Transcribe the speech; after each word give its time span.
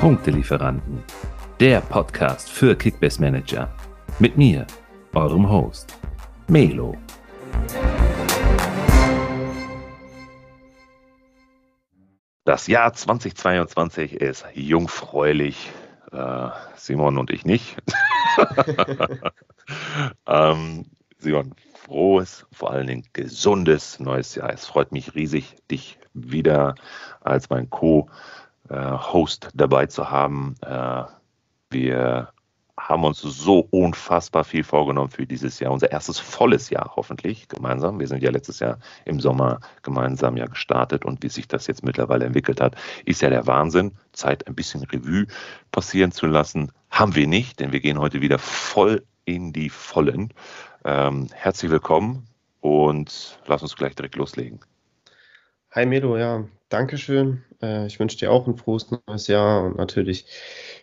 Punktelieferanten, 0.00 1.04
der 1.60 1.82
Podcast 1.82 2.50
für 2.50 2.74
Kickbase 2.74 3.20
Manager. 3.20 3.68
Mit 4.18 4.38
mir, 4.38 4.66
eurem 5.12 5.46
Host, 5.46 5.98
Melo. 6.48 6.96
Das 12.46 12.66
Jahr 12.66 12.94
2022 12.94 14.14
ist 14.14 14.46
jungfräulich. 14.54 15.70
Äh, 16.12 16.48
Simon 16.76 17.18
und 17.18 17.30
ich 17.30 17.44
nicht. 17.44 17.76
ähm, 20.26 20.86
Simon, 21.18 21.54
frohes, 21.74 22.46
vor 22.52 22.70
allen 22.70 22.86
Dingen 22.86 23.04
gesundes 23.12 24.00
neues 24.00 24.34
Jahr. 24.34 24.50
Es 24.50 24.64
freut 24.64 24.92
mich 24.92 25.14
riesig, 25.14 25.56
dich 25.70 25.98
wieder 26.14 26.74
als 27.20 27.50
mein 27.50 27.68
Co-Host 28.70 29.48
dabei 29.54 29.86
zu 29.86 30.10
haben. 30.10 30.54
Äh, 30.62 31.04
wir 31.70 32.32
haben 32.78 33.04
uns 33.04 33.20
so 33.20 33.66
unfassbar 33.70 34.42
viel 34.42 34.64
vorgenommen 34.64 35.10
für 35.10 35.26
dieses 35.26 35.58
Jahr. 35.60 35.72
Unser 35.72 35.90
erstes 35.90 36.18
volles 36.18 36.70
Jahr 36.70 36.92
hoffentlich 36.96 37.48
gemeinsam. 37.48 38.00
Wir 38.00 38.08
sind 38.08 38.22
ja 38.22 38.30
letztes 38.30 38.58
Jahr 38.58 38.78
im 39.04 39.20
Sommer 39.20 39.60
gemeinsam 39.82 40.36
ja 40.36 40.46
gestartet 40.46 41.04
und 41.04 41.22
wie 41.22 41.28
sich 41.28 41.46
das 41.46 41.66
jetzt 41.66 41.84
mittlerweile 41.84 42.24
entwickelt 42.24 42.60
hat, 42.60 42.76
ist 43.04 43.20
ja 43.22 43.28
der 43.28 43.46
Wahnsinn. 43.46 43.92
Zeit 44.12 44.46
ein 44.46 44.54
bisschen 44.54 44.82
Revue 44.84 45.26
passieren 45.72 46.10
zu 46.10 46.26
lassen. 46.26 46.72
Haben 46.90 47.14
wir 47.14 47.26
nicht, 47.26 47.60
denn 47.60 47.72
wir 47.72 47.80
gehen 47.80 47.98
heute 47.98 48.22
wieder 48.22 48.38
voll 48.38 49.04
in 49.24 49.52
die 49.52 49.68
Vollen. 49.68 50.32
Ähm, 50.84 51.28
herzlich 51.34 51.70
willkommen 51.70 52.26
und 52.60 53.38
lass 53.46 53.62
uns 53.62 53.76
gleich 53.76 53.94
direkt 53.94 54.16
loslegen. 54.16 54.60
Hi 55.72 55.86
Melo, 55.86 56.16
ja, 56.16 56.44
Dankeschön. 56.70 57.44
Äh, 57.62 57.86
ich 57.86 57.98
wünsche 58.00 58.18
dir 58.18 58.32
auch 58.32 58.46
ein 58.46 58.56
frohes 58.56 58.88
neues 58.90 59.26
Jahr 59.26 59.64
und 59.64 59.76
natürlich 59.76 60.26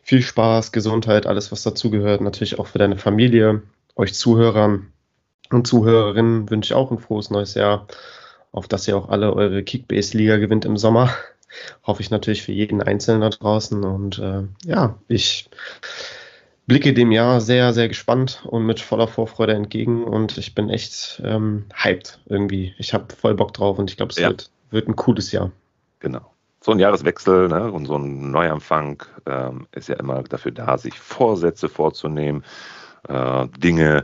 viel 0.04 0.22
Spaß, 0.22 0.72
Gesundheit, 0.72 1.28
alles, 1.28 1.52
was 1.52 1.64
dazugehört. 1.64 2.22
Natürlich 2.22 2.60
auch 2.60 2.68
für 2.68 2.80
deine 2.80 2.98
Familie, 2.98 3.62
euch 3.96 4.14
Zuhörern 4.14 4.92
und 5.50 5.68
Zuhörerinnen 5.68 6.50
wünsche 6.50 6.74
ich 6.74 6.78
auch 6.78 6.92
ein 6.92 7.00
frohes 7.00 7.30
neues 7.30 7.54
Jahr, 7.54 7.88
auf 8.52 8.68
dass 8.68 8.88
ihr 8.88 8.98
auch 8.98 9.10
alle 9.10 9.34
eure 9.34 9.64
Kickbase-Liga 9.64 10.38
gewinnt 10.38 10.66
im 10.66 10.78
Sommer. 10.78 11.10
Hoffe 11.84 12.02
ich 12.02 12.12
natürlich 12.12 12.44
für 12.44 12.52
jeden 12.52 12.82
Einzelnen 12.82 13.22
da 13.22 13.30
draußen. 13.30 13.84
Und 13.84 14.20
äh, 14.20 14.44
ja, 14.66 14.98
ich 15.08 15.50
blicke 16.66 16.94
dem 16.94 17.12
Jahr 17.12 17.40
sehr, 17.40 17.74
sehr 17.74 17.88
gespannt 17.88 18.44
und 18.46 18.66
mit 18.66 18.82
voller 18.82 19.08
Vorfreude 19.08 19.54
entgegen 19.54 20.04
und 20.04 20.38
ich 20.38 20.54
bin 20.54 20.70
echt 20.70 21.22
ähm, 21.24 21.66
hyped 21.74 22.20
irgendwie. 22.26 22.76
Ich 22.78 22.94
habe 22.94 23.14
voll 23.16 23.36
Bock 23.36 23.54
drauf 23.54 23.80
und 23.80 23.90
ich 23.90 23.96
glaube, 23.96 24.12
es 24.12 24.20
ja. 24.20 24.28
wird, 24.28 24.52
wird 24.70 24.90
ein 24.90 24.98
cooles 24.98 25.32
Jahr. 25.32 25.52
Genau. 26.00 26.30
So 26.68 26.74
ein 26.74 26.80
Jahreswechsel 26.80 27.48
ne, 27.48 27.72
und 27.72 27.86
so 27.86 27.96
ein 27.96 28.30
Neuanfang 28.30 29.02
ähm, 29.26 29.68
ist 29.72 29.88
ja 29.88 29.96
immer 29.96 30.22
dafür 30.24 30.52
da, 30.52 30.78
sich 30.78 31.00
Vorsätze 31.00 31.70
vorzunehmen, 31.70 32.44
äh, 33.08 33.48
Dinge 33.58 34.04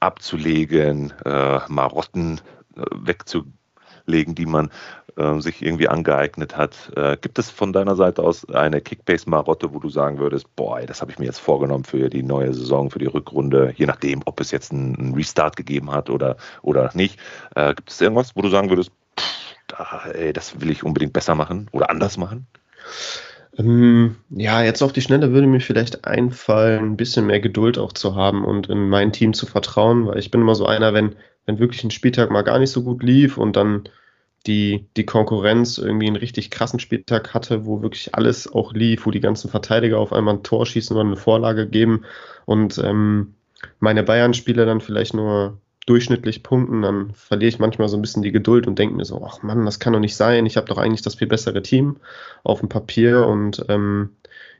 abzulegen, 0.00 1.12
äh, 1.26 1.60
Marotten 1.68 2.40
äh, 2.78 2.80
wegzulegen, 2.92 4.34
die 4.34 4.46
man 4.46 4.70
äh, 5.16 5.38
sich 5.40 5.60
irgendwie 5.60 5.88
angeeignet 5.88 6.56
hat. 6.56 6.90
Äh, 6.96 7.18
gibt 7.18 7.38
es 7.38 7.50
von 7.50 7.74
deiner 7.74 7.94
Seite 7.94 8.22
aus 8.22 8.48
eine 8.48 8.80
Kickbase-Marotte, 8.80 9.74
wo 9.74 9.78
du 9.78 9.90
sagen 9.90 10.18
würdest, 10.18 10.46
boah, 10.56 10.80
das 10.80 11.02
habe 11.02 11.10
ich 11.10 11.18
mir 11.18 11.26
jetzt 11.26 11.40
vorgenommen 11.40 11.84
für 11.84 12.08
die 12.08 12.22
neue 12.22 12.54
Saison, 12.54 12.90
für 12.90 13.00
die 13.00 13.04
Rückrunde, 13.04 13.74
je 13.76 13.84
nachdem, 13.84 14.22
ob 14.24 14.40
es 14.40 14.50
jetzt 14.50 14.72
einen, 14.72 15.12
Restart 15.14 15.56
gegeben 15.56 15.90
hat 15.90 16.08
oder, 16.08 16.38
oder 16.62 16.90
nicht. 16.94 17.20
Äh, 17.54 17.74
gibt 17.74 17.90
es 17.90 18.00
irgendwas, 18.00 18.34
wo 18.34 18.40
du 18.40 18.48
sagen 18.48 18.70
würdest, 18.70 18.92
pff, 19.72 20.04
da, 20.04 20.10
ey, 20.10 20.32
das 20.32 20.60
will 20.60 20.70
ich 20.70 20.84
unbedingt 20.84 21.12
besser 21.12 21.34
machen 21.34 21.68
oder 21.72 21.90
anders 21.90 22.16
machen? 22.16 22.46
Ähm, 23.58 24.16
ja, 24.30 24.62
jetzt 24.62 24.82
auf 24.82 24.92
die 24.92 25.02
Schnelle 25.02 25.32
würde 25.32 25.46
mir 25.46 25.60
vielleicht 25.60 26.06
einfallen, 26.06 26.92
ein 26.92 26.96
bisschen 26.96 27.26
mehr 27.26 27.40
Geduld 27.40 27.78
auch 27.78 27.92
zu 27.92 28.16
haben 28.16 28.44
und 28.44 28.68
in 28.68 28.88
mein 28.88 29.12
Team 29.12 29.34
zu 29.34 29.46
vertrauen, 29.46 30.06
weil 30.06 30.18
ich 30.18 30.30
bin 30.30 30.40
immer 30.40 30.54
so 30.54 30.66
einer, 30.66 30.94
wenn, 30.94 31.16
wenn 31.44 31.58
wirklich 31.58 31.84
ein 31.84 31.90
Spieltag 31.90 32.30
mal 32.30 32.42
gar 32.42 32.58
nicht 32.58 32.70
so 32.70 32.82
gut 32.82 33.02
lief 33.02 33.36
und 33.36 33.56
dann 33.56 33.88
die, 34.46 34.86
die 34.96 35.06
Konkurrenz 35.06 35.78
irgendwie 35.78 36.06
einen 36.06 36.16
richtig 36.16 36.50
krassen 36.50 36.80
Spieltag 36.80 37.34
hatte, 37.34 37.66
wo 37.66 37.82
wirklich 37.82 38.14
alles 38.14 38.52
auch 38.52 38.72
lief, 38.72 39.06
wo 39.06 39.10
die 39.10 39.20
ganzen 39.20 39.50
Verteidiger 39.50 39.98
auf 39.98 40.12
einmal 40.12 40.34
ein 40.34 40.42
Tor 40.42 40.66
schießen 40.66 40.96
oder 40.96 41.06
eine 41.06 41.16
Vorlage 41.16 41.68
geben 41.68 42.04
und 42.46 42.78
ähm, 42.78 43.34
meine 43.78 44.02
Bayern-Spieler 44.02 44.66
dann 44.66 44.80
vielleicht 44.80 45.14
nur 45.14 45.60
durchschnittlich 45.86 46.42
punkten, 46.42 46.82
dann 46.82 47.12
verliere 47.14 47.48
ich 47.48 47.58
manchmal 47.58 47.88
so 47.88 47.96
ein 47.96 48.02
bisschen 48.02 48.22
die 48.22 48.32
Geduld 48.32 48.66
und 48.66 48.78
denke 48.78 48.94
mir 48.94 49.04
so, 49.04 49.24
ach 49.26 49.42
Mann, 49.42 49.64
das 49.64 49.80
kann 49.80 49.92
doch 49.92 50.00
nicht 50.00 50.16
sein, 50.16 50.46
ich 50.46 50.56
habe 50.56 50.66
doch 50.66 50.78
eigentlich 50.78 51.02
das 51.02 51.16
viel 51.16 51.26
bessere 51.26 51.62
Team 51.62 51.96
auf 52.44 52.60
dem 52.60 52.68
Papier 52.68 53.26
und 53.26 53.64
ähm, 53.68 54.10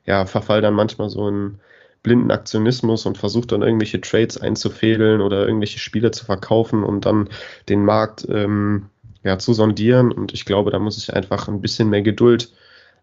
ja, 0.05 0.27
verfall 0.27 0.61
dann 0.62 0.75
manchmal 0.75 1.11
so 1.11 1.28
in 1.28 1.61
blinden 2.03 2.31
Aktionismus 2.31 3.06
und 3.06 3.19
versuche 3.19 3.47
dann 3.47 3.62
irgendwelche 3.62 4.00
Trades 4.00 4.38
einzufädeln 4.38 5.21
oder 5.21 5.47
irgendwelche 5.47 5.78
Spiele 5.78 6.11
zu 6.11 6.25
verkaufen 6.25 6.82
und 6.82 7.06
dann 7.06 7.28
den 7.69 7.84
Markt 7.84 8.27
ähm, 8.28 8.88
ja, 9.22 9.38
zu 9.38 9.55
sondieren. 9.55 10.11
Und 10.11 10.32
ich 10.32 10.44
glaube, 10.44 10.71
da 10.71 10.78
muss 10.78 10.99
ich 10.99 11.15
einfach 11.15 11.49
ein 11.49 11.61
bisschen 11.61 11.91
mehr 11.91 12.03
Geduld 12.03 12.53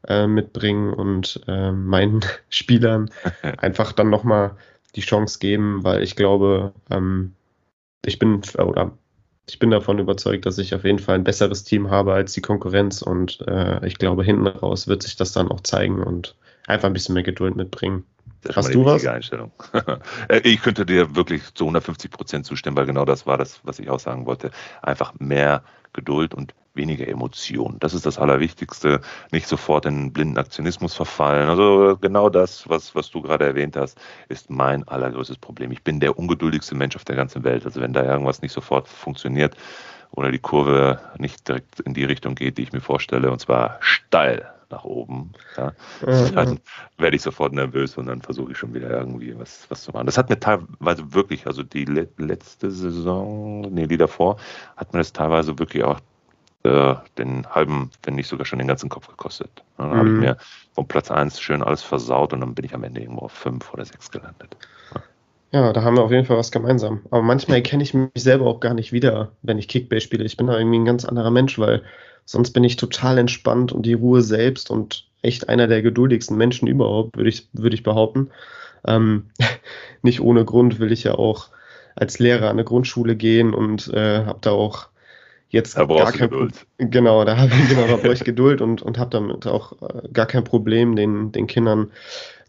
äh, 0.07 0.27
mitbringen 0.27 0.93
und 0.93 1.41
äh, 1.47 1.71
meinen 1.71 2.21
Spielern 2.49 3.09
einfach 3.57 3.93
dann 3.93 4.09
nochmal 4.09 4.57
die 4.95 5.01
Chance 5.01 5.39
geben, 5.39 5.83
weil 5.83 6.03
ich 6.03 6.15
glaube, 6.15 6.73
ähm, 6.89 7.35
ich 8.05 8.19
bin 8.19 8.41
oder 8.57 8.91
ich 9.47 9.57
bin 9.57 9.71
davon 9.71 9.97
überzeugt, 9.99 10.45
dass 10.45 10.57
ich 10.59 10.75
auf 10.75 10.83
jeden 10.83 10.99
Fall 10.99 11.15
ein 11.15 11.23
besseres 11.23 11.63
Team 11.63 11.89
habe 11.89 12.13
als 12.13 12.33
die 12.33 12.41
Konkurrenz 12.41 13.01
und 13.01 13.41
äh, 13.47 13.85
ich 13.85 13.97
glaube, 13.97 14.23
hinten 14.23 14.47
raus 14.47 14.87
wird 14.87 15.01
sich 15.03 15.15
das 15.15 15.31
dann 15.31 15.49
auch 15.49 15.61
zeigen 15.61 16.03
und 16.03 16.35
einfach 16.67 16.87
ein 16.87 16.93
bisschen 16.93 17.15
mehr 17.15 17.23
Geduld 17.23 17.55
mitbringen. 17.55 18.05
Das 18.41 18.55
Hast 18.55 18.73
du 18.73 18.85
was? 18.85 19.05
Einstellung. 19.05 19.51
Äh, 20.29 20.41
ich 20.43 20.61
könnte 20.61 20.85
dir 20.85 21.15
wirklich 21.15 21.53
zu 21.55 21.63
150 21.65 22.11
Prozent 22.11 22.45
zustimmen, 22.45 22.77
weil 22.77 22.85
genau 22.85 23.05
das 23.05 23.25
war 23.25 23.37
das, 23.37 23.59
was 23.63 23.79
ich 23.79 23.89
auch 23.89 23.99
sagen 23.99 24.25
wollte. 24.25 24.51
Einfach 24.81 25.13
mehr 25.19 25.63
Geduld 25.93 26.33
und 26.33 26.53
weniger 26.79 27.07
Emotion. 27.07 27.75
Das 27.79 27.93
ist 27.93 28.05
das 28.05 28.17
Allerwichtigste. 28.17 29.01
Nicht 29.31 29.47
sofort 29.47 29.85
in 29.85 30.11
blinden 30.11 30.37
Aktionismus 30.37 30.95
verfallen. 30.95 31.49
Also 31.49 31.97
genau 32.01 32.29
das, 32.29 32.67
was, 32.67 32.95
was 32.95 33.11
du 33.11 33.21
gerade 33.21 33.45
erwähnt 33.45 33.75
hast, 33.75 33.99
ist 34.29 34.49
mein 34.49 34.87
allergrößtes 34.87 35.37
Problem. 35.37 35.71
Ich 35.71 35.83
bin 35.83 35.99
der 35.99 36.17
ungeduldigste 36.17 36.73
Mensch 36.73 36.95
auf 36.95 37.05
der 37.05 37.15
ganzen 37.15 37.43
Welt. 37.43 37.65
Also 37.65 37.81
wenn 37.81 37.93
da 37.93 38.03
irgendwas 38.03 38.41
nicht 38.41 38.53
sofort 38.53 38.87
funktioniert 38.87 39.55
oder 40.11 40.31
die 40.31 40.39
Kurve 40.39 40.99
nicht 41.17 41.47
direkt 41.47 41.81
in 41.81 41.93
die 41.93 42.05
Richtung 42.05 42.33
geht, 42.33 42.57
die 42.57 42.63
ich 42.63 42.71
mir 42.71 42.81
vorstelle, 42.81 43.29
und 43.29 43.39
zwar 43.39 43.77
steil 43.81 44.49
nach 44.71 44.83
oben, 44.83 45.31
ja, 45.57 45.73
mhm. 46.05 46.35
dann 46.35 46.59
werde 46.97 47.15
ich 47.15 47.23
sofort 47.23 47.53
nervös 47.53 47.97
und 47.97 48.05
dann 48.05 48.21
versuche 48.21 48.51
ich 48.51 48.57
schon 48.57 48.73
wieder 48.73 48.89
irgendwie 48.89 49.37
was, 49.37 49.65
was 49.69 49.83
zu 49.83 49.91
machen. 49.91 50.05
Das 50.05 50.17
hat 50.17 50.29
mir 50.29 50.39
teilweise 50.39 51.13
wirklich, 51.13 51.47
also 51.47 51.63
die 51.63 51.85
letzte 51.85 52.69
Saison, 52.71 53.61
nee, 53.61 53.87
die 53.87 53.97
davor, 53.97 54.37
hat 54.77 54.93
mir 54.93 54.99
das 54.99 55.11
teilweise 55.11 55.57
wirklich 55.57 55.83
auch 55.83 55.99
äh, 56.63 56.95
den 57.17 57.47
halben, 57.47 57.91
wenn 58.03 58.15
nicht 58.15 58.27
sogar 58.27 58.45
schon 58.45 58.59
den 58.59 58.67
ganzen 58.67 58.89
Kopf 58.89 59.07
gekostet. 59.07 59.49
Dann 59.77 59.89
mhm. 59.89 59.95
habe 59.95 60.09
ich 60.09 60.15
mir 60.15 60.37
vom 60.73 60.87
Platz 60.87 61.11
1 61.11 61.39
schön 61.39 61.63
alles 61.63 61.83
versaut 61.83 62.33
und 62.33 62.41
dann 62.41 62.55
bin 62.55 62.65
ich 62.65 62.73
am 62.73 62.83
Ende 62.83 63.01
irgendwo 63.01 63.25
auf 63.25 63.31
5 63.31 63.73
oder 63.73 63.85
6 63.85 64.11
gelandet. 64.11 64.55
Ja, 65.51 65.73
da 65.73 65.81
haben 65.81 65.97
wir 65.97 66.03
auf 66.03 66.11
jeden 66.11 66.25
Fall 66.25 66.37
was 66.37 66.51
gemeinsam. 66.51 67.01
Aber 67.09 67.23
manchmal 67.23 67.57
erkenne 67.57 67.81
ich 67.81 67.95
mich 67.95 68.11
selber 68.15 68.45
auch 68.45 68.59
gar 68.59 68.75
nicht 68.75 68.91
wieder, 68.91 69.31
wenn 69.41 69.57
ich 69.57 69.67
Kickbase 69.67 70.01
spiele. 70.01 70.23
Ich 70.23 70.37
bin 70.37 70.45
da 70.45 70.55
irgendwie 70.55 70.77
ein 70.77 70.85
ganz 70.85 71.05
anderer 71.05 71.31
Mensch, 71.31 71.57
weil 71.57 71.81
Sonst 72.29 72.51
bin 72.51 72.63
ich 72.63 72.75
total 72.75 73.17
entspannt 73.17 73.71
und 73.71 73.87
die 73.87 73.95
Ruhe 73.95 74.21
selbst 74.21 74.69
und 74.69 75.07
echt 75.23 75.49
einer 75.49 75.65
der 75.65 75.81
geduldigsten 75.81 76.37
Menschen 76.37 76.67
überhaupt, 76.67 77.17
würde 77.17 77.31
ich, 77.31 77.47
würde 77.53 77.73
ich 77.73 77.81
behaupten. 77.81 78.29
Ähm, 78.85 79.31
nicht 80.03 80.21
ohne 80.21 80.45
Grund 80.45 80.79
will 80.79 80.91
ich 80.91 81.05
ja 81.05 81.15
auch 81.15 81.49
als 81.95 82.19
Lehrer 82.19 82.45
an 82.45 82.51
eine 82.51 82.65
Grundschule 82.65 83.15
gehen 83.15 83.55
und 83.55 83.91
äh, 83.91 84.25
habe 84.25 84.37
da 84.41 84.51
auch 84.51 84.89
jetzt 85.49 85.77
da 85.77 85.85
gar 85.85 86.11
kein 86.11 86.29
Geduld. 86.29 86.65
Genau, 86.77 87.25
da 87.25 87.37
habe 87.37 87.51
ich 87.53 87.69
genau, 87.69 87.87
da 87.87 87.97
brauche 87.97 88.13
ich 88.13 88.23
Geduld 88.23 88.61
und, 88.61 88.81
und 88.81 88.97
habe 88.97 89.09
damit 89.09 89.45
auch 89.47 89.73
äh, 89.81 90.07
gar 90.13 90.25
kein 90.25 90.43
Problem, 90.43 90.95
den, 90.95 91.31
den 91.31 91.47
Kindern 91.47 91.91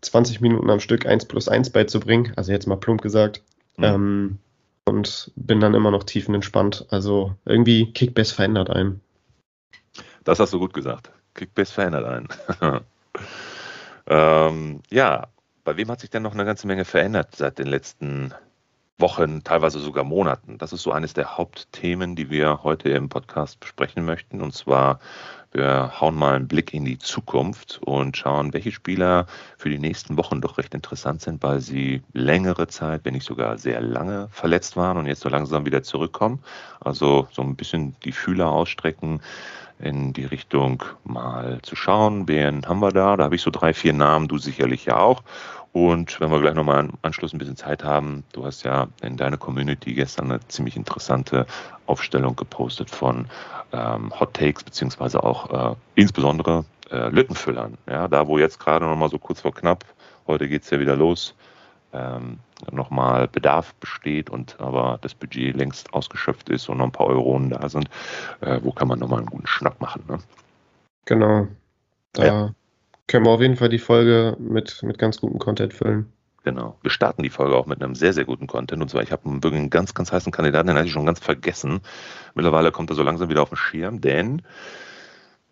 20 0.02 0.40
Minuten 0.40 0.70
am 0.70 0.80
Stück 0.80 1.06
1 1.06 1.26
plus 1.26 1.48
1 1.48 1.70
beizubringen. 1.70 2.32
Also 2.36 2.52
jetzt 2.52 2.66
mal 2.66 2.76
plump 2.76 3.02
gesagt. 3.02 3.42
Mhm. 3.76 3.84
Ähm, 3.84 4.38
und 4.84 5.30
bin 5.36 5.60
dann 5.60 5.74
immer 5.74 5.90
noch 5.90 6.04
tiefenentspannt. 6.04 6.86
Also 6.90 7.34
irgendwie 7.44 7.92
Kickbase 7.92 8.34
verändert 8.34 8.70
einen. 8.70 9.00
Das 10.24 10.40
hast 10.40 10.52
du 10.52 10.58
gut 10.58 10.74
gesagt. 10.74 11.10
Kickbase 11.34 11.72
verändert 11.72 12.04
einen. 12.04 12.28
ähm, 14.06 14.80
ja, 14.90 15.28
bei 15.64 15.76
wem 15.76 15.88
hat 15.90 16.00
sich 16.00 16.10
denn 16.10 16.22
noch 16.22 16.34
eine 16.34 16.44
ganze 16.44 16.66
Menge 16.66 16.84
verändert 16.84 17.36
seit 17.36 17.58
den 17.58 17.68
letzten 17.68 18.34
Wochen, 19.00 19.42
teilweise 19.44 19.78
sogar 19.78 20.04
Monaten? 20.04 20.58
Das 20.58 20.72
ist 20.72 20.82
so 20.82 20.92
eines 20.92 21.14
der 21.14 21.36
Hauptthemen, 21.36 22.16
die 22.16 22.30
wir 22.30 22.62
heute 22.62 22.90
im 22.90 23.08
Podcast 23.08 23.60
besprechen 23.60 24.04
möchten. 24.04 24.40
Und 24.40 24.54
zwar, 24.54 25.00
wir 25.52 26.00
hauen 26.00 26.14
mal 26.14 26.34
einen 26.34 26.48
Blick 26.48 26.72
in 26.74 26.84
die 26.84 26.98
Zukunft 26.98 27.80
und 27.84 28.16
schauen, 28.16 28.52
welche 28.52 28.72
Spieler 28.72 29.26
für 29.56 29.70
die 29.70 29.78
nächsten 29.78 30.16
Wochen 30.16 30.40
doch 30.40 30.58
recht 30.58 30.74
interessant 30.74 31.22
sind, 31.22 31.42
weil 31.42 31.60
sie 31.60 32.02
längere 32.12 32.68
Zeit, 32.68 33.04
wenn 33.04 33.14
nicht 33.14 33.26
sogar 33.26 33.58
sehr 33.58 33.80
lange 33.80 34.28
verletzt 34.30 34.76
waren 34.76 34.96
und 34.96 35.06
jetzt 35.06 35.20
so 35.20 35.28
langsam 35.28 35.64
wieder 35.66 35.82
zurückkommen. 35.82 36.42
Also 36.80 37.28
so 37.32 37.42
ein 37.42 37.56
bisschen 37.56 37.96
die 38.04 38.12
Fühler 38.12 38.50
ausstrecken 38.50 39.20
in 39.80 40.12
die 40.12 40.24
Richtung 40.24 40.82
mal 41.04 41.58
zu 41.62 41.74
schauen, 41.74 42.28
wen 42.28 42.66
haben 42.66 42.80
wir 42.80 42.92
da. 42.92 43.16
Da 43.16 43.24
habe 43.24 43.34
ich 43.34 43.42
so 43.42 43.50
drei, 43.50 43.72
vier 43.72 43.92
Namen, 43.92 44.28
du 44.28 44.38
sicherlich 44.38 44.84
ja 44.84 44.98
auch. 44.98 45.22
Und 45.72 46.20
wenn 46.20 46.30
wir 46.30 46.40
gleich 46.40 46.54
nochmal 46.54 46.84
im 46.84 46.92
Anschluss 47.02 47.32
ein 47.32 47.38
bisschen 47.38 47.56
Zeit 47.56 47.84
haben, 47.84 48.24
du 48.32 48.44
hast 48.44 48.64
ja 48.64 48.88
in 49.02 49.16
deiner 49.16 49.36
Community 49.36 49.94
gestern 49.94 50.30
eine 50.30 50.40
ziemlich 50.48 50.76
interessante 50.76 51.46
Aufstellung 51.86 52.34
gepostet 52.34 52.90
von 52.90 53.26
ähm, 53.72 54.12
Hot 54.18 54.34
Takes, 54.34 54.64
beziehungsweise 54.64 55.22
auch 55.22 55.72
äh, 55.72 55.76
insbesondere 55.94 56.64
äh, 56.90 57.08
Lückenfüllern. 57.10 57.78
Ja, 57.88 58.08
da 58.08 58.26
wo 58.26 58.38
jetzt 58.38 58.58
gerade 58.58 58.86
nochmal 58.86 59.10
so 59.10 59.18
kurz 59.18 59.42
vor 59.42 59.54
knapp, 59.54 59.84
heute 60.26 60.48
geht 60.48 60.62
es 60.62 60.70
ja 60.70 60.80
wieder 60.80 60.96
los, 60.96 61.36
ähm, 61.92 62.40
nochmal 62.72 63.28
Bedarf 63.28 63.72
besteht 63.74 64.28
und 64.28 64.58
aber 64.60 64.98
das 65.02 65.14
Budget 65.14 65.56
längst 65.56 65.94
ausgeschöpft 65.94 66.48
ist 66.48 66.68
und 66.68 66.78
noch 66.78 66.84
ein 66.86 66.92
paar 66.92 67.06
Euronen 67.06 67.50
da 67.50 67.68
sind, 67.68 67.88
äh, 68.40 68.58
wo 68.62 68.72
kann 68.72 68.88
man 68.88 68.98
nochmal 68.98 69.20
einen 69.20 69.30
guten 69.30 69.46
Schnapp 69.46 69.80
machen. 69.80 70.02
Ne? 70.08 70.18
Genau. 71.04 71.46
Da 72.12 72.26
ja. 72.26 72.54
Können 73.10 73.26
wir 73.26 73.30
auf 73.32 73.40
jeden 73.40 73.56
Fall 73.56 73.68
die 73.68 73.78
Folge 73.78 74.36
mit, 74.38 74.82
mit 74.84 74.98
ganz 74.98 75.20
gutem 75.20 75.40
Content 75.40 75.74
füllen. 75.74 76.12
Genau. 76.44 76.78
Wir 76.80 76.90
starten 76.90 77.22
die 77.22 77.28
Folge 77.28 77.56
auch 77.56 77.66
mit 77.66 77.82
einem 77.82 77.94
sehr, 77.96 78.12
sehr 78.12 78.24
guten 78.24 78.46
Content. 78.46 78.80
Und 78.80 78.88
zwar, 78.88 79.02
ich 79.02 79.10
habe 79.10 79.28
einen 79.28 79.42
wirklich 79.42 79.68
ganz, 79.68 79.94
ganz 79.94 80.12
heißen 80.12 80.32
Kandidaten, 80.32 80.68
den 80.68 80.76
hatte 80.76 80.86
ich 80.86 80.92
schon 80.92 81.06
ganz 81.06 81.18
vergessen. 81.18 81.80
Mittlerweile 82.34 82.70
kommt 82.70 82.88
er 82.90 82.96
so 82.96 83.02
langsam 83.02 83.28
wieder 83.28 83.42
auf 83.42 83.50
den 83.50 83.56
Schirm, 83.56 84.00
denn 84.00 84.42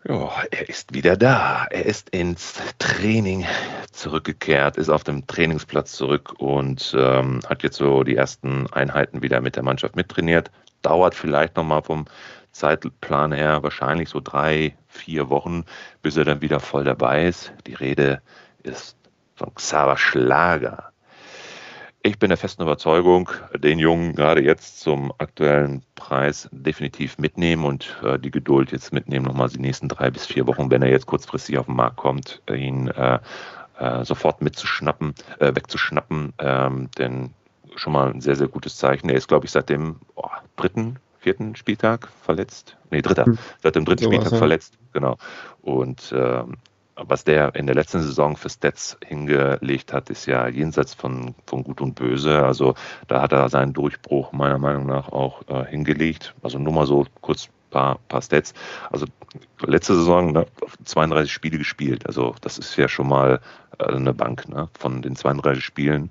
ja, 0.07 0.31
er 0.49 0.69
ist 0.69 0.93
wieder 0.93 1.17
da. 1.17 1.67
Er 1.69 1.85
ist 1.85 2.09
ins 2.11 2.53
Training 2.79 3.45
zurückgekehrt, 3.91 4.77
ist 4.77 4.89
auf 4.89 5.03
dem 5.03 5.27
Trainingsplatz 5.27 5.91
zurück 5.91 6.33
und 6.37 6.95
ähm, 6.97 7.41
hat 7.47 7.63
jetzt 7.63 7.75
so 7.75 8.03
die 8.03 8.15
ersten 8.15 8.67
Einheiten 8.71 9.21
wieder 9.21 9.41
mit 9.41 9.57
der 9.57 9.63
Mannschaft 9.63 9.97
mittrainiert. 9.97 10.49
Dauert 10.81 11.13
vielleicht 11.13 11.57
nochmal 11.57 11.83
vom 11.83 12.05
Zeitplan 12.51 13.31
her 13.31 13.63
wahrscheinlich 13.63 14.09
so 14.09 14.19
drei, 14.19 14.75
vier 14.87 15.29
Wochen, 15.29 15.65
bis 16.01 16.17
er 16.17 16.25
dann 16.25 16.41
wieder 16.41 16.59
voll 16.59 16.83
dabei 16.83 17.27
ist. 17.27 17.53
Die 17.67 17.73
Rede 17.73 18.21
ist 18.63 18.97
von 19.35 19.53
Xaver 19.55 19.97
Schlager. 19.97 20.91
Ich 22.01 22.17
bin 22.17 22.29
der 22.29 22.37
festen 22.37 22.63
Überzeugung, 22.63 23.29
den 23.57 23.77
Jungen 23.77 24.15
gerade 24.15 24.41
jetzt 24.41 24.79
zum 24.79 25.11
aktuellen 25.17 25.83
Preis 25.95 26.47
definitiv 26.53 27.17
mitnehmen 27.17 27.65
und 27.65 27.97
äh, 28.03 28.17
die 28.17 28.31
Geduld 28.31 28.71
jetzt 28.71 28.93
mitnehmen, 28.93 29.25
nochmal 29.25 29.49
die 29.49 29.59
nächsten 29.59 29.89
drei 29.89 30.09
bis 30.09 30.25
vier 30.25 30.47
Wochen, 30.47 30.71
wenn 30.71 30.81
er 30.81 30.89
jetzt 30.89 31.07
kurzfristig 31.07 31.57
auf 31.57 31.65
den 31.65 31.75
Markt 31.75 31.97
kommt, 31.97 32.41
ihn 32.49 32.87
äh, 32.87 33.19
äh, 33.79 34.05
sofort 34.05 34.41
mitzuschnappen, 34.41 35.13
äh, 35.39 35.53
wegzuschnappen, 35.53 36.33
ähm, 36.39 36.89
denn 36.97 37.33
schon 37.75 37.93
mal 37.93 38.11
ein 38.11 38.21
sehr, 38.21 38.35
sehr 38.35 38.47
gutes 38.47 38.77
Zeichen. 38.77 39.09
Er 39.09 39.15
ist, 39.15 39.27
glaube 39.27 39.45
ich, 39.45 39.51
seit 39.51 39.69
dem 39.69 39.97
oh, 40.15 40.29
dritten, 40.55 40.99
vierten 41.19 41.55
Spieltag 41.55 42.09
verletzt. 42.21 42.77
Nee, 42.89 43.01
dritter. 43.01 43.25
Hm. 43.25 43.37
Seit 43.61 43.75
dem 43.75 43.85
dritten 43.85 44.03
so 44.03 44.09
Spieltag 44.09 44.37
verletzt, 44.37 44.77
genau. 44.93 45.17
Und 45.61 46.13
ähm, 46.15 46.57
was 47.07 47.23
der 47.23 47.55
in 47.55 47.65
der 47.65 47.75
letzten 47.75 48.01
Saison 48.01 48.35
für 48.35 48.49
Stats 48.49 48.97
hingelegt 49.05 49.93
hat, 49.93 50.09
ist 50.09 50.25
ja 50.25 50.47
jenseits 50.47 50.93
von, 50.93 51.35
von 51.45 51.63
Gut 51.63 51.81
und 51.81 51.95
Böse. 51.95 52.43
Also 52.43 52.75
da 53.07 53.21
hat 53.21 53.31
er 53.31 53.49
seinen 53.49 53.73
Durchbruch 53.73 54.31
meiner 54.31 54.57
Meinung 54.57 54.85
nach 54.85 55.09
auch 55.09 55.41
äh, 55.47 55.65
hingelegt. 55.65 56.33
Also 56.41 56.59
nur 56.59 56.73
mal 56.73 56.85
so 56.85 57.05
kurz 57.21 57.45
ein 57.45 57.69
paar, 57.71 57.99
paar 58.07 58.21
Stats. 58.21 58.53
Also 58.91 59.05
letzte 59.61 59.95
Saison 59.95 60.33
ne, 60.33 60.45
32 60.83 61.31
Spiele 61.31 61.57
gespielt. 61.57 62.05
Also 62.05 62.35
das 62.41 62.57
ist 62.57 62.75
ja 62.75 62.87
schon 62.87 63.07
mal 63.07 63.39
äh, 63.77 63.85
eine 63.85 64.13
Bank. 64.13 64.49
Ne? 64.49 64.69
Von 64.77 65.01
den 65.01 65.15
32 65.15 65.63
Spielen 65.63 66.09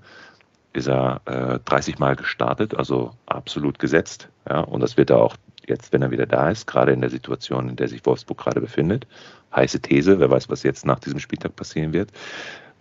ist 0.72 0.88
er 0.88 1.20
äh, 1.26 1.58
30 1.64 1.98
Mal 1.98 2.16
gestartet, 2.16 2.74
also 2.74 3.12
absolut 3.26 3.78
gesetzt. 3.78 4.28
Ja? 4.48 4.60
Und 4.60 4.80
das 4.80 4.96
wird 4.96 5.10
er 5.10 5.18
auch 5.18 5.36
jetzt, 5.66 5.92
wenn 5.92 6.02
er 6.02 6.10
wieder 6.10 6.26
da 6.26 6.50
ist, 6.50 6.66
gerade 6.66 6.92
in 6.92 7.00
der 7.00 7.10
Situation, 7.10 7.68
in 7.68 7.76
der 7.76 7.88
sich 7.88 8.04
Wolfsburg 8.04 8.38
gerade 8.38 8.60
befindet. 8.60 9.06
Heiße 9.54 9.80
These, 9.80 10.18
wer 10.20 10.30
weiß, 10.30 10.48
was 10.48 10.62
jetzt 10.62 10.86
nach 10.86 10.98
diesem 10.98 11.20
Spieltag 11.20 11.56
passieren 11.56 11.92
wird. 11.92 12.10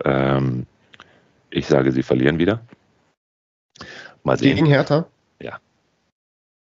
Ähm, 0.03 0.65
ich 1.49 1.67
sage, 1.67 1.91
sie 1.91 2.03
verlieren 2.03 2.39
wieder. 2.39 2.61
Mal 4.23 4.37
sehen. 4.37 4.55
Gegen 4.55 4.67
Hertha? 4.67 5.05
Ja. 5.41 5.59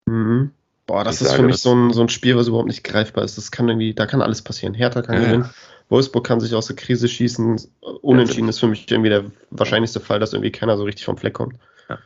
Mhm. 0.06 0.52
Boah, 0.88 1.04
das 1.04 1.16
ich 1.16 1.22
ist 1.22 1.28
sage, 1.30 1.42
für 1.42 1.48
mich 1.48 1.58
so 1.58 1.74
ein, 1.74 1.94
so 1.94 2.02
ein 2.02 2.10
Spiel, 2.10 2.38
was 2.38 2.48
überhaupt 2.48 2.68
nicht 2.68 2.84
greifbar 2.84 3.24
ist. 3.24 3.38
Das 3.38 3.52
kann 3.52 3.68
irgendwie, 3.68 3.94
da 3.94 4.06
kann 4.06 4.22
alles 4.22 4.42
passieren. 4.42 4.74
Hertha 4.74 5.02
kann 5.02 5.16
ja. 5.16 5.22
gewinnen. 5.22 5.50
Wolfsburg 5.90 6.26
kann 6.26 6.40
sich 6.40 6.54
aus 6.54 6.68
der 6.68 6.76
Krise 6.76 7.08
schießen. 7.08 7.62
Unentschieden 8.02 8.50
ist 8.50 8.60
für 8.60 8.68
mich 8.68 8.90
irgendwie 8.90 9.10
der 9.10 9.26
wahrscheinlichste 9.52 10.00
Fall, 10.00 10.20
dass 10.20 10.34
irgendwie 10.34 10.52
keiner 10.52 10.78
so 10.78 10.84
richtig 10.84 11.06
vom 11.06 11.18
Fleck 11.18 11.34
kommt. 11.34 11.56
Ja. 11.90 12.00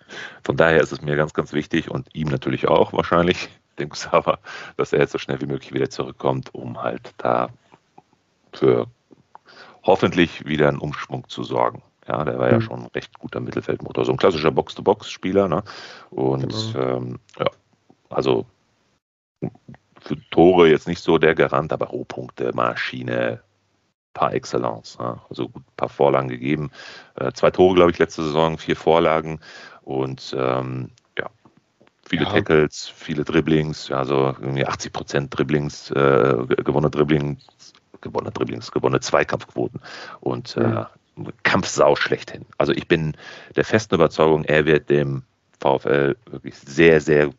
Von 0.43 0.57
daher 0.57 0.81
ist 0.81 0.91
es 0.91 1.01
mir 1.01 1.15
ganz, 1.15 1.33
ganz 1.33 1.53
wichtig 1.53 1.89
und 1.89 2.07
ihm 2.13 2.27
natürlich 2.27 2.67
auch 2.67 2.93
wahrscheinlich, 2.93 3.49
dem 3.79 3.89
Xaver, 3.89 4.39
dass 4.75 4.91
er 4.91 4.99
jetzt 4.99 5.13
so 5.13 5.17
schnell 5.17 5.39
wie 5.39 5.45
möglich 5.45 5.73
wieder 5.73 5.89
zurückkommt, 5.89 6.53
um 6.53 6.81
halt 6.81 7.13
da 7.17 7.49
für 8.51 8.87
hoffentlich 9.83 10.45
wieder 10.45 10.67
einen 10.67 10.79
Umschwung 10.79 11.29
zu 11.29 11.43
sorgen. 11.43 11.81
Ja, 12.05 12.25
der 12.25 12.39
war 12.39 12.47
mhm. 12.47 12.53
ja 12.53 12.61
schon 12.61 12.79
ein 12.81 12.87
recht 12.87 13.17
guter 13.19 13.39
Mittelfeldmotor, 13.39 14.03
so 14.03 14.11
ein 14.11 14.17
klassischer 14.17 14.51
Box-to-Box-Spieler. 14.51 15.47
Ne? 15.47 15.63
Und 16.09 16.73
genau. 16.73 16.97
ähm, 16.97 17.19
ja, 17.37 17.45
also 18.09 18.45
für 20.01 20.29
Tore 20.31 20.69
jetzt 20.69 20.87
nicht 20.87 21.01
so 21.01 21.17
der 21.17 21.35
Garant, 21.35 21.73
aber 21.73 21.87
Rohpunkte, 21.87 22.51
Maschine, 22.53 23.41
par 24.13 24.33
excellence. 24.33 24.97
Ja? 24.99 25.21
Also 25.29 25.49
gut, 25.49 25.63
ein 25.63 25.75
paar 25.77 25.89
Vorlagen 25.89 26.29
gegeben. 26.29 26.71
Äh, 27.15 27.31
zwei 27.33 27.51
Tore, 27.51 27.75
glaube 27.75 27.91
ich, 27.91 27.99
letzte 27.99 28.23
Saison, 28.23 28.57
vier 28.57 28.75
Vorlagen 28.75 29.39
und 29.83 30.35
ähm, 30.37 30.91
viele 32.09 32.23
ja. 32.23 32.31
Tackles, 32.31 32.91
viele 32.93 33.23
Dribblings, 33.23 33.91
also 33.91 34.35
irgendwie 34.41 34.65
80 34.65 34.91
Prozent 34.91 35.37
Dribblings, 35.37 35.91
äh, 35.91 36.37
gewonnene 36.47 36.89
Dribblings, 36.89 37.73
gewonnene 38.01 38.31
Dribblings, 38.31 38.71
gewonnene 38.71 38.99
Zweikampfquoten 38.99 39.79
und 40.19 40.57
äh. 40.57 40.83
Kampfsau 41.43 41.95
schlechthin. 41.95 42.45
Also 42.57 42.71
ich 42.71 42.87
bin 42.87 43.15
der 43.55 43.65
festen 43.65 43.95
Überzeugung, 43.95 44.45
er 44.45 44.65
wird 44.65 44.89
dem 44.89 45.23
VfL 45.59 46.15
wirklich 46.31 46.55
sehr, 46.55 47.01
sehr 47.01 47.29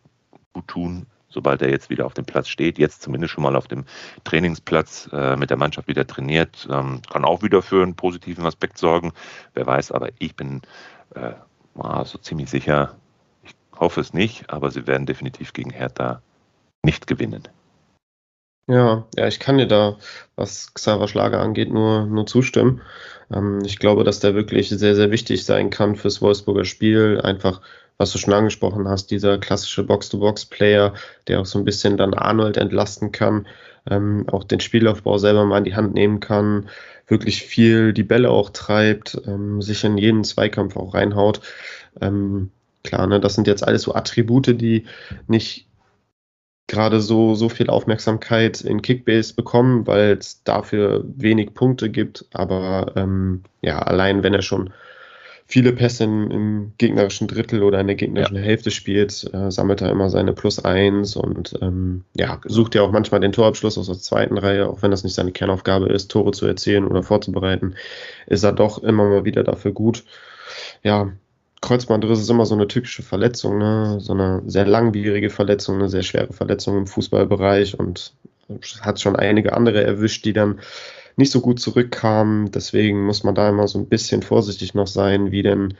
gut 0.52 0.68
tun, 0.68 1.06
sobald 1.30 1.62
er 1.62 1.70
jetzt 1.70 1.90
wieder 1.90 2.06
auf 2.06 2.14
dem 2.14 2.24
Platz 2.24 2.48
steht. 2.48 2.78
Jetzt 2.78 3.02
zumindest 3.02 3.32
schon 3.32 3.42
mal 3.42 3.56
auf 3.56 3.68
dem 3.68 3.84
Trainingsplatz 4.24 5.08
äh, 5.12 5.36
mit 5.36 5.50
der 5.50 5.56
Mannschaft 5.56 5.88
wieder 5.88 6.06
trainiert. 6.06 6.68
Ähm, 6.70 7.00
kann 7.10 7.24
auch 7.24 7.42
wieder 7.42 7.62
für 7.62 7.82
einen 7.82 7.94
positiven 7.94 8.44
Aspekt 8.44 8.78
sorgen. 8.78 9.12
Wer 9.54 9.66
weiß, 9.66 9.92
aber 9.92 10.10
ich 10.18 10.36
bin 10.36 10.60
äh, 11.14 11.32
so 12.04 12.18
ziemlich 12.18 12.50
sicher, 12.50 12.96
hoffe 13.74 14.00
es 14.00 14.12
nicht, 14.12 14.50
aber 14.50 14.70
sie 14.70 14.86
werden 14.86 15.06
definitiv 15.06 15.52
gegen 15.52 15.70
Hertha 15.70 16.20
nicht 16.82 17.06
gewinnen. 17.06 17.48
Ja, 18.66 19.04
ja, 19.16 19.26
ich 19.26 19.40
kann 19.40 19.58
dir 19.58 19.66
da, 19.66 19.96
was 20.36 20.72
Xaver 20.74 21.08
Schlager 21.08 21.40
angeht, 21.40 21.72
nur, 21.72 22.06
nur 22.06 22.26
zustimmen. 22.26 22.82
Ähm, 23.32 23.60
ich 23.64 23.78
glaube, 23.78 24.04
dass 24.04 24.20
der 24.20 24.34
wirklich 24.34 24.68
sehr, 24.68 24.94
sehr 24.94 25.10
wichtig 25.10 25.44
sein 25.44 25.70
kann 25.70 25.96
fürs 25.96 26.22
Wolfsburger 26.22 26.64
Spiel. 26.64 27.20
Einfach, 27.20 27.62
was 28.00 28.12
du 28.12 28.18
schon 28.18 28.34
angesprochen 28.34 28.88
hast, 28.88 29.10
dieser 29.10 29.38
klassische 29.38 29.84
Box-to-Box-Player, 29.84 30.94
der 31.28 31.40
auch 31.40 31.46
so 31.46 31.58
ein 31.58 31.64
bisschen 31.64 31.96
dann 31.96 32.14
Arnold 32.14 32.56
entlasten 32.56 33.12
kann, 33.12 33.46
ähm, 33.88 34.24
auch 34.30 34.44
den 34.44 34.60
Spielaufbau 34.60 35.18
selber 35.18 35.44
mal 35.44 35.58
in 35.58 35.64
die 35.64 35.76
Hand 35.76 35.94
nehmen 35.94 36.20
kann, 36.20 36.68
wirklich 37.06 37.42
viel 37.42 37.92
die 37.92 38.02
Bälle 38.02 38.30
auch 38.30 38.50
treibt, 38.50 39.20
ähm, 39.26 39.62
sich 39.62 39.84
in 39.84 39.98
jeden 39.98 40.24
Zweikampf 40.24 40.76
auch 40.76 40.94
reinhaut. 40.94 41.40
Ähm, 42.00 42.50
Klar, 42.82 43.06
ne, 43.06 43.20
das 43.20 43.34
sind 43.34 43.46
jetzt 43.46 43.66
alles 43.66 43.82
so 43.82 43.94
Attribute, 43.94 44.60
die 44.60 44.86
nicht 45.26 45.66
gerade 46.66 47.00
so, 47.00 47.34
so 47.34 47.48
viel 47.48 47.68
Aufmerksamkeit 47.68 48.60
in 48.60 48.80
Kickbase 48.80 49.34
bekommen, 49.34 49.86
weil 49.86 50.16
es 50.18 50.42
dafür 50.44 51.04
wenig 51.04 51.52
Punkte 51.52 51.90
gibt. 51.90 52.26
Aber 52.32 52.92
ähm, 52.96 53.42
ja, 53.60 53.80
allein 53.80 54.22
wenn 54.22 54.34
er 54.34 54.42
schon 54.42 54.72
viele 55.50 55.72
Pässe 55.72 56.04
im, 56.04 56.30
im 56.30 56.72
gegnerischen 56.78 57.26
Drittel 57.26 57.64
oder 57.64 57.80
in 57.80 57.88
der 57.88 57.96
gegnerischen 57.96 58.36
ja. 58.36 58.42
Hälfte 58.42 58.70
spielt, 58.70 59.28
äh, 59.34 59.50
sammelt 59.50 59.80
er 59.80 59.90
immer 59.90 60.08
seine 60.08 60.32
Plus 60.32 60.64
1 60.64 61.16
und 61.16 61.58
ähm, 61.60 62.04
ja, 62.16 62.40
sucht 62.44 62.76
ja 62.76 62.82
auch 62.82 62.92
manchmal 62.92 63.20
den 63.20 63.32
Torabschluss 63.32 63.76
aus 63.76 63.86
der 63.86 63.98
zweiten 63.98 64.38
Reihe, 64.38 64.68
auch 64.68 64.82
wenn 64.82 64.92
das 64.92 65.02
nicht 65.02 65.14
seine 65.14 65.32
Kernaufgabe 65.32 65.88
ist, 65.88 66.08
Tore 66.08 66.30
zu 66.30 66.46
erzielen 66.46 66.86
oder 66.86 67.02
vorzubereiten, 67.02 67.74
ist 68.28 68.44
er 68.44 68.52
doch 68.52 68.78
immer 68.78 69.08
mal 69.08 69.24
wieder 69.24 69.42
dafür 69.42 69.72
gut. 69.72 70.04
Ja, 70.84 71.10
Kreuzbandriss 71.60 72.20
ist 72.20 72.30
immer 72.30 72.46
so 72.46 72.54
eine 72.54 72.68
typische 72.68 73.02
Verletzung, 73.02 73.58
ne? 73.58 73.98
so 73.98 74.12
eine 74.12 74.42
sehr 74.46 74.66
langwierige 74.66 75.30
Verletzung, 75.30 75.76
eine 75.76 75.88
sehr 75.88 76.04
schwere 76.04 76.32
Verletzung 76.32 76.78
im 76.78 76.86
Fußballbereich 76.86 77.76
und 77.76 78.12
hat 78.82 79.00
schon 79.00 79.16
einige 79.16 79.52
andere 79.52 79.82
erwischt, 79.82 80.24
die 80.24 80.32
dann 80.32 80.60
nicht 81.20 81.30
so 81.30 81.40
gut 81.40 81.60
zurückkamen. 81.60 82.50
Deswegen 82.50 83.04
muss 83.04 83.22
man 83.22 83.36
da 83.36 83.48
immer 83.48 83.68
so 83.68 83.78
ein 83.78 83.88
bisschen 83.88 84.22
vorsichtig 84.22 84.74
noch 84.74 84.88
sein, 84.88 85.30
wie 85.30 85.42
denn 85.42 85.74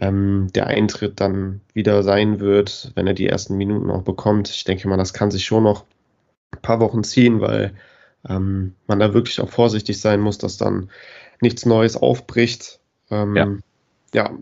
ähm, 0.00 0.48
der 0.54 0.66
Eintritt 0.66 1.20
dann 1.20 1.60
wieder 1.72 2.02
sein 2.02 2.40
wird, 2.40 2.92
wenn 2.94 3.06
er 3.06 3.14
die 3.14 3.28
ersten 3.28 3.56
Minuten 3.56 3.90
auch 3.90 4.02
bekommt. 4.02 4.50
Ich 4.50 4.64
denke 4.64 4.88
mal, 4.88 4.96
das 4.96 5.12
kann 5.12 5.30
sich 5.30 5.44
schon 5.44 5.62
noch 5.62 5.84
ein 6.52 6.62
paar 6.62 6.80
Wochen 6.80 7.04
ziehen, 7.04 7.40
weil 7.40 7.74
ähm, 8.28 8.74
man 8.86 8.98
da 8.98 9.14
wirklich 9.14 9.40
auch 9.40 9.50
vorsichtig 9.50 10.00
sein 10.00 10.20
muss, 10.20 10.38
dass 10.38 10.56
dann 10.56 10.90
nichts 11.40 11.66
Neues 11.66 11.96
aufbricht. 11.96 12.80
Ähm, 13.10 13.36
ja. 13.36 13.48
ja, 14.14 14.38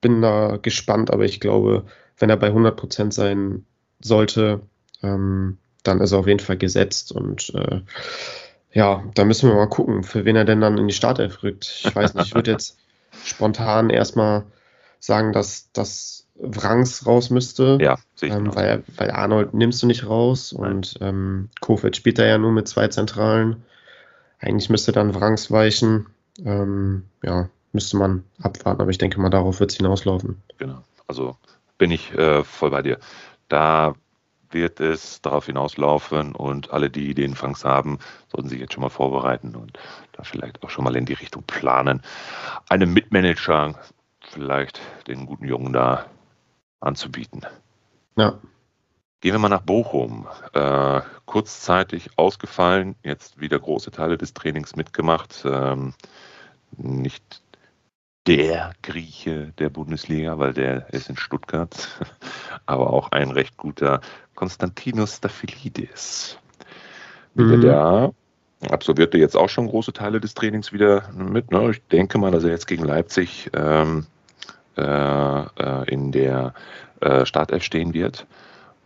bin 0.00 0.22
da 0.22 0.58
gespannt, 0.60 1.10
aber 1.10 1.24
ich 1.24 1.40
glaube, 1.40 1.84
wenn 2.18 2.30
er 2.30 2.36
bei 2.36 2.48
100 2.48 2.76
Prozent 2.76 3.14
sein 3.14 3.64
sollte, 4.00 4.60
ähm, 5.02 5.58
dann 5.82 6.00
ist 6.00 6.12
er 6.12 6.18
auf 6.18 6.26
jeden 6.26 6.40
Fall 6.40 6.58
gesetzt 6.58 7.12
und 7.12 7.54
äh, 7.54 7.80
ja, 8.78 9.02
da 9.14 9.24
müssen 9.24 9.50
wir 9.50 9.56
mal 9.56 9.68
gucken, 9.68 10.04
für 10.04 10.24
wen 10.24 10.36
er 10.36 10.44
denn 10.44 10.60
dann 10.60 10.78
in 10.78 10.86
die 10.86 10.94
Startelf 10.94 11.42
rückt. 11.42 11.82
Ich 11.84 11.96
weiß 11.96 12.14
nicht, 12.14 12.28
ich 12.28 12.34
würde 12.36 12.52
jetzt 12.52 12.78
spontan 13.24 13.90
erstmal 13.90 14.44
sagen, 15.00 15.32
dass, 15.32 15.72
dass 15.72 16.28
Wrangs 16.36 17.04
raus 17.04 17.30
müsste. 17.30 17.78
Ja, 17.80 17.98
ähm, 18.22 18.54
weil, 18.54 18.84
weil 18.96 19.10
Arnold 19.10 19.52
nimmst 19.52 19.82
du 19.82 19.88
nicht 19.88 20.06
raus 20.06 20.54
Nein. 20.56 20.70
und 20.70 20.94
ähm, 21.00 21.48
Kofeld 21.60 21.96
spielt 21.96 22.20
da 22.20 22.24
ja 22.24 22.38
nur 22.38 22.52
mit 22.52 22.68
zwei 22.68 22.86
Zentralen. 22.86 23.64
Eigentlich 24.38 24.70
müsste 24.70 24.92
dann 24.92 25.12
Wrangs 25.12 25.50
weichen. 25.50 26.06
Ähm, 26.44 27.02
ja, 27.24 27.48
müsste 27.72 27.96
man 27.96 28.22
abwarten, 28.40 28.80
aber 28.80 28.92
ich 28.92 28.98
denke 28.98 29.20
mal, 29.20 29.28
darauf 29.28 29.58
wird 29.58 29.72
es 29.72 29.76
hinauslaufen. 29.76 30.40
Genau, 30.56 30.84
also 31.08 31.36
bin 31.78 31.90
ich 31.90 32.14
äh, 32.14 32.44
voll 32.44 32.70
bei 32.70 32.82
dir. 32.82 32.98
Da 33.48 33.96
wird 34.50 34.80
es 34.80 35.20
darauf 35.22 35.46
hinauslaufen 35.46 36.34
und 36.34 36.70
alle, 36.70 36.90
die 36.90 37.14
den 37.14 37.34
Fangs 37.34 37.64
haben, 37.64 37.98
sollten 38.28 38.48
sich 38.48 38.60
jetzt 38.60 38.72
schon 38.72 38.82
mal 38.82 38.88
vorbereiten 38.88 39.54
und 39.54 39.78
da 40.12 40.22
vielleicht 40.22 40.62
auch 40.62 40.70
schon 40.70 40.84
mal 40.84 40.96
in 40.96 41.06
die 41.06 41.14
Richtung 41.14 41.42
planen, 41.44 42.02
einem 42.68 42.92
Mitmanager 42.92 43.74
vielleicht 44.20 44.80
den 45.06 45.26
guten 45.26 45.46
Jungen 45.46 45.72
da 45.72 46.06
anzubieten. 46.80 47.42
Ja. 48.16 48.38
Gehen 49.20 49.32
wir 49.32 49.38
mal 49.38 49.48
nach 49.48 49.62
Bochum. 49.62 50.28
Äh, 50.52 51.00
kurzzeitig 51.26 52.10
ausgefallen, 52.16 52.94
jetzt 53.02 53.40
wieder 53.40 53.58
große 53.58 53.90
Teile 53.90 54.16
des 54.16 54.32
Trainings 54.32 54.76
mitgemacht. 54.76 55.42
Ähm, 55.44 55.94
nicht 56.76 57.42
der 58.28 58.72
Grieche 58.82 59.54
der 59.58 59.70
Bundesliga, 59.70 60.38
weil 60.38 60.52
der 60.52 60.92
ist 60.92 61.08
in 61.08 61.16
Stuttgart, 61.16 61.88
aber 62.66 62.92
auch 62.92 63.10
ein 63.10 63.30
recht 63.30 63.56
guter 63.56 64.02
Konstantinos 64.34 65.16
Staphylidis. 65.16 66.38
Wieder 67.34 67.56
mhm. 67.56 67.62
da, 67.62 68.12
absolvierte 68.70 69.16
jetzt 69.16 69.36
auch 69.36 69.48
schon 69.48 69.66
große 69.68 69.92
Teile 69.94 70.20
des 70.20 70.34
Trainings 70.34 70.72
wieder 70.72 71.08
mit. 71.12 71.50
Ne? 71.50 71.70
Ich 71.70 71.82
denke 71.88 72.18
mal, 72.18 72.30
dass 72.30 72.44
er 72.44 72.50
jetzt 72.50 72.66
gegen 72.66 72.84
Leipzig 72.84 73.50
ähm, 73.54 74.06
äh, 74.76 74.82
äh, 74.82 75.90
in 75.90 76.12
der 76.12 76.52
äh, 77.00 77.24
Startelf 77.24 77.62
stehen 77.62 77.94
wird. 77.94 78.26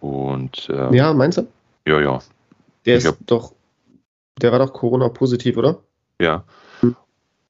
Und, 0.00 0.68
ähm, 0.72 0.94
ja, 0.94 1.12
meinst 1.12 1.38
du? 1.38 1.48
Ja, 1.86 2.00
ja. 2.00 2.20
Der 2.86 2.96
ich 2.96 3.04
ist 3.04 3.10
hab, 3.10 3.16
doch, 3.26 3.52
der 4.40 4.52
war 4.52 4.60
doch 4.60 4.72
Corona-positiv, 4.72 5.56
oder? 5.56 5.80
Ja. 6.20 6.44
Hm. 6.80 6.96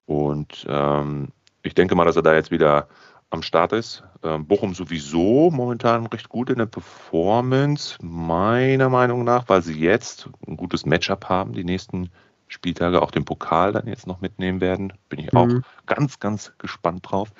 Und 0.06 0.66
ähm, 0.68 1.28
ich 1.62 1.74
denke 1.74 1.94
mal, 1.94 2.04
dass 2.04 2.16
er 2.16 2.22
da 2.22 2.34
jetzt 2.34 2.50
wieder 2.50 2.88
am 3.30 3.42
Start 3.42 3.72
ist. 3.72 4.02
Ähm, 4.22 4.46
Bochum 4.46 4.74
sowieso 4.74 5.50
momentan 5.50 6.06
recht 6.06 6.28
gut 6.28 6.50
in 6.50 6.58
der 6.58 6.66
Performance, 6.66 7.96
meiner 8.02 8.88
Meinung 8.88 9.24
nach, 9.24 9.48
weil 9.48 9.62
sie 9.62 9.78
jetzt 9.78 10.28
ein 10.46 10.56
gutes 10.56 10.84
Matchup 10.84 11.28
haben, 11.28 11.54
die 11.54 11.64
nächsten 11.64 12.10
Spieltage 12.48 13.00
auch 13.00 13.10
den 13.10 13.24
Pokal 13.24 13.72
dann 13.72 13.86
jetzt 13.86 14.06
noch 14.06 14.20
mitnehmen 14.20 14.60
werden. 14.60 14.92
Bin 15.08 15.20
ich 15.20 15.34
auch 15.34 15.46
mhm. 15.46 15.64
ganz, 15.86 16.20
ganz 16.20 16.52
gespannt 16.58 17.10
drauf, 17.10 17.30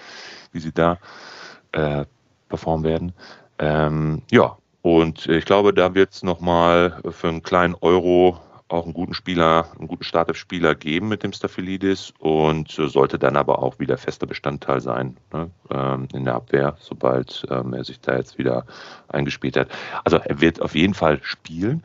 wie 0.53 0.61
sie 0.61 0.73
da 0.73 0.99
äh, 1.73 2.07
performen 2.49 2.85
werden. 2.85 3.13
Ähm, 3.59 4.23
ja, 4.31 4.57
und 4.81 5.27
ich 5.27 5.45
glaube, 5.45 5.75
da 5.75 5.95
wird 5.95 6.13
es 6.13 6.23
nochmal 6.23 7.01
für 7.11 7.29
einen 7.29 7.43
kleinen 7.43 7.75
Euro 7.81 8.41
auch 8.73 8.85
einen 8.85 8.95
guten 8.95 9.15
Spieler, 9.15 9.67
einen 9.79 9.89
guten 9.89 10.05
Startup-Spieler 10.05 10.75
geben 10.75 11.09
mit 11.09 11.23
dem 11.23 11.33
Staphylidis 11.33 12.13
und 12.19 12.71
sollte 12.71 13.19
dann 13.19 13.37
aber 13.37 13.61
auch 13.61 13.79
wieder 13.79 13.99
fester 13.99 14.27
Bestandteil 14.27 14.81
sein 14.81 15.17
ne, 15.33 15.51
ähm, 15.71 16.09
in 16.13 16.25
der 16.25 16.35
Abwehr, 16.35 16.77
sobald 16.81 17.47
ähm, 17.51 17.75
er 17.75 17.85
sich 17.85 18.01
da 18.01 18.17
jetzt 18.17 18.39
wieder 18.39 18.65
eingespielt 19.09 19.57
hat. 19.57 19.69
Also 20.05 20.17
er 20.17 20.41
wird 20.41 20.61
auf 20.61 20.75
jeden 20.75 20.95
Fall 20.95 21.21
spielen. 21.23 21.85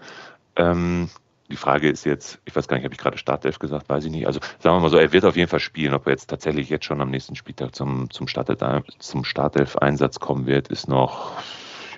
Ähm, 0.55 1.09
die 1.49 1.55
Frage 1.55 1.89
ist 1.89 2.05
jetzt, 2.05 2.39
ich 2.45 2.55
weiß 2.55 2.67
gar 2.67 2.75
nicht, 2.75 2.83
habe 2.83 2.93
ich 2.93 2.99
gerade 2.99 3.17
Startelf 3.17 3.59
gesagt, 3.59 3.87
weiß 3.87 4.05
ich 4.05 4.11
nicht. 4.11 4.27
Also 4.27 4.39
sagen 4.59 4.77
wir 4.77 4.81
mal 4.81 4.89
so, 4.89 4.97
er 4.97 5.13
wird 5.13 5.25
auf 5.25 5.37
jeden 5.37 5.49
Fall 5.49 5.59
spielen. 5.59 5.93
Ob 5.93 6.05
er 6.07 6.11
jetzt 6.11 6.29
tatsächlich 6.29 6.69
jetzt 6.69 6.85
schon 6.85 6.99
am 6.99 7.09
nächsten 7.09 7.35
Spieltag 7.35 7.73
zum, 7.73 8.09
zum, 8.09 8.27
Startelf, 8.27 8.83
zum 8.99 9.23
Startelf-Einsatz 9.23 10.19
kommen 10.19 10.45
wird, 10.45 10.67
ist 10.67 10.89
noch 10.89 11.31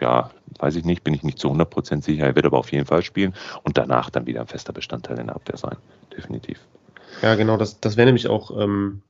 ja, 0.01 0.31
weiß 0.59 0.75
ich 0.75 0.85
nicht, 0.85 1.03
bin 1.03 1.13
ich 1.13 1.23
nicht 1.23 1.39
zu 1.39 1.49
100% 1.49 2.03
sicher. 2.03 2.25
Er 2.25 2.35
wird 2.35 2.45
aber 2.45 2.57
auf 2.57 2.71
jeden 2.71 2.85
Fall 2.85 3.03
spielen 3.03 3.33
und 3.63 3.77
danach 3.77 4.09
dann 4.09 4.25
wieder 4.25 4.41
ein 4.41 4.47
fester 4.47 4.73
Bestandteil 4.73 5.19
in 5.19 5.27
der 5.27 5.35
Abwehr 5.35 5.57
sein. 5.57 5.77
Definitiv. 6.15 6.59
Ja, 7.21 7.35
genau, 7.35 7.57
das, 7.57 7.79
das 7.79 7.97
wäre 7.97 8.05
nämlich 8.05 8.27
auch 8.27 8.51
ähm, 8.59 9.01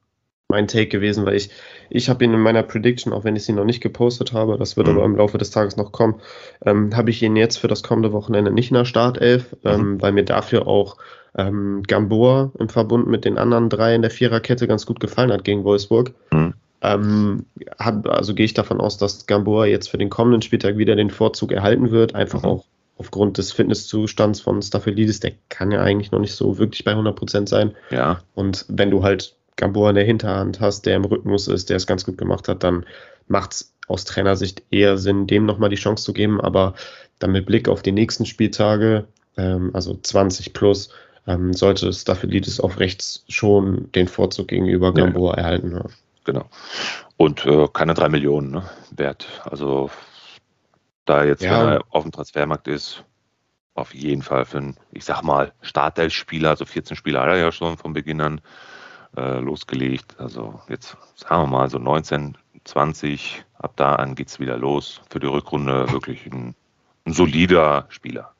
mein 0.50 0.68
Take 0.68 0.88
gewesen, 0.88 1.26
weil 1.26 1.36
ich, 1.36 1.52
ich 1.90 2.10
habe 2.10 2.24
ihn 2.26 2.34
in 2.34 2.40
meiner 2.40 2.64
Prediction, 2.64 3.14
auch 3.14 3.24
wenn 3.24 3.36
ich 3.36 3.46
sie 3.46 3.54
noch 3.54 3.66
nicht 3.66 3.82
gepostet 3.82 4.34
habe, 4.34 4.58
das 4.58 4.78
wird 4.78 4.88
mhm. 4.88 4.96
aber 4.96 5.06
im 5.06 5.16
Laufe 5.16 5.38
des 5.38 5.52
Tages 5.52 5.78
noch 5.78 5.92
kommen, 5.92 6.22
ähm, 6.66 6.96
habe 6.96 7.12
ich 7.12 7.22
ihn 7.22 7.36
jetzt 7.36 7.58
für 7.58 7.68
das 7.68 7.84
kommende 7.84 8.12
Wochenende 8.14 8.52
nicht 8.52 8.72
in 8.72 8.76
der 8.76 8.86
Startelf, 8.86 9.56
mhm. 9.64 9.70
ähm, 9.70 10.02
weil 10.02 10.12
mir 10.12 10.26
dafür 10.26 10.68
auch 10.68 10.98
ähm, 11.38 11.84
Gamboa 11.88 12.52
im 12.58 12.70
Verbund 12.70 13.08
mit 13.08 13.26
den 13.26 13.38
anderen 13.38 13.70
drei 13.70 13.94
in 13.94 14.02
der 14.02 14.12
Viererkette 14.12 14.68
ganz 14.68 14.88
gut 14.88 15.00
gefallen 15.00 15.32
hat 15.32 15.44
gegen 15.44 15.64
Wolfsburg. 15.64 16.14
Mhm. 16.32 16.56
Ähm, 16.82 17.46
hab, 17.78 18.08
also 18.08 18.34
gehe 18.34 18.46
ich 18.46 18.54
davon 18.54 18.80
aus, 18.80 18.98
dass 18.98 19.26
Gamboa 19.26 19.66
jetzt 19.66 19.90
für 19.90 19.98
den 19.98 20.10
kommenden 20.10 20.42
Spieltag 20.42 20.78
wieder 20.78 20.96
den 20.96 21.10
Vorzug 21.10 21.52
erhalten 21.52 21.92
wird, 21.92 22.16
einfach 22.16 22.44
mhm. 22.44 22.50
auch 22.50 22.66
aufgrund 22.98 23.38
des 23.38 23.52
Fitnesszustands 23.54 24.42
von 24.42 24.62
Staphylidis, 24.62 25.22
der 25.22 25.32
kann 25.48 25.72
ja 25.72 25.82
eigentlich 25.82 26.12
noch 26.12 26.20
nicht 26.20 26.34
so 26.34 26.58
wirklich 26.58 26.84
bei 26.84 26.94
100% 26.94 27.48
sein. 27.48 27.72
Ja. 27.92 28.22
Und 28.36 28.66
wenn 28.68 28.92
du 28.92 29.04
halt 29.04 29.36
Gamboa 29.56 29.90
in 29.90 29.96
der 29.96 30.06
Hinterhand 30.06 30.60
hast, 30.60 30.86
der 30.86 30.98
im 30.98 31.06
Rhythmus 31.06 31.48
ist, 31.48 31.70
der 31.70 31.78
es 31.78 31.88
ganz 31.88 32.06
gut 32.06 32.18
gemacht 32.18 32.48
hat, 32.48 32.64
dann 32.64 32.86
macht 33.28 33.54
es 33.54 33.74
aus 33.88 34.04
Trainersicht 34.04 34.64
eher 34.70 34.98
Sinn, 34.98 35.28
dem 35.28 35.46
nochmal 35.46 35.70
die 35.70 35.78
Chance 35.78 36.04
zu 36.04 36.14
geben. 36.14 36.42
Aber 36.42 36.76
dann 37.20 37.32
mit 37.32 37.46
Blick 37.46 37.70
auf 37.70 37.82
die 37.82 37.94
nächsten 37.94 38.26
Spieltage, 38.26 39.06
ähm, 39.38 39.72
also 39.74 39.98
20 40.02 40.54
plus, 40.54 40.90
ähm, 41.26 41.54
sollte 41.54 41.92
Staphylidis 41.94 42.60
auf 42.60 42.80
rechts 42.80 43.24
schon 43.30 43.92
den 43.94 44.10
Vorzug 44.10 44.50
gegenüber 44.50 44.94
Gamboa 44.94 45.36
ja. 45.36 45.38
erhalten. 45.38 45.72
Ja 45.72 45.86
genau. 46.24 46.50
Und 47.18 47.46
äh, 47.46 47.68
keine 47.74 47.94
drei 47.94 48.10
Millionen 48.10 48.52
ne, 48.52 48.70
wert. 48.92 49.28
Also 49.50 49.90
da 51.06 51.24
jetzt, 51.24 51.44
ja. 51.44 51.60
wenn 51.60 51.74
er 51.74 51.84
auf 51.90 52.04
dem 52.04 52.12
Transfermarkt 52.12 52.68
ist, 52.68 53.04
auf 53.74 53.94
jeden 53.94 54.22
Fall 54.22 54.46
für 54.46 54.58
einen, 54.58 54.78
ich 54.92 55.06
sag 55.06 55.24
mal, 55.24 55.54
Startelf-Spieler, 55.62 56.50
also 56.50 56.66
14 56.66 56.98
Spieler 56.98 57.22
hat 57.22 57.30
er 57.30 57.38
ja 57.38 57.52
schon 57.52 57.78
von 57.78 57.94
Beginn 57.94 58.22
an 58.22 58.42
äh, 59.16 59.40
losgelegt. 59.40 60.20
Also 60.20 60.60
jetzt 60.70 60.98
sagen 61.16 61.44
wir 61.44 61.48
mal 61.58 61.70
so 61.70 61.80
19, 61.80 62.38
20, 62.64 63.44
ab 63.58 63.74
da 63.76 63.96
an 63.96 64.16
geht 64.16 64.28
es 64.28 64.40
wieder 64.40 64.58
los. 64.58 65.02
Für 65.10 65.20
die 65.20 65.28
Rückrunde 65.28 65.92
wirklich 65.92 66.26
ein, 66.28 66.56
ein 67.06 67.14
solider 67.14 67.86
Spieler. 67.90 68.34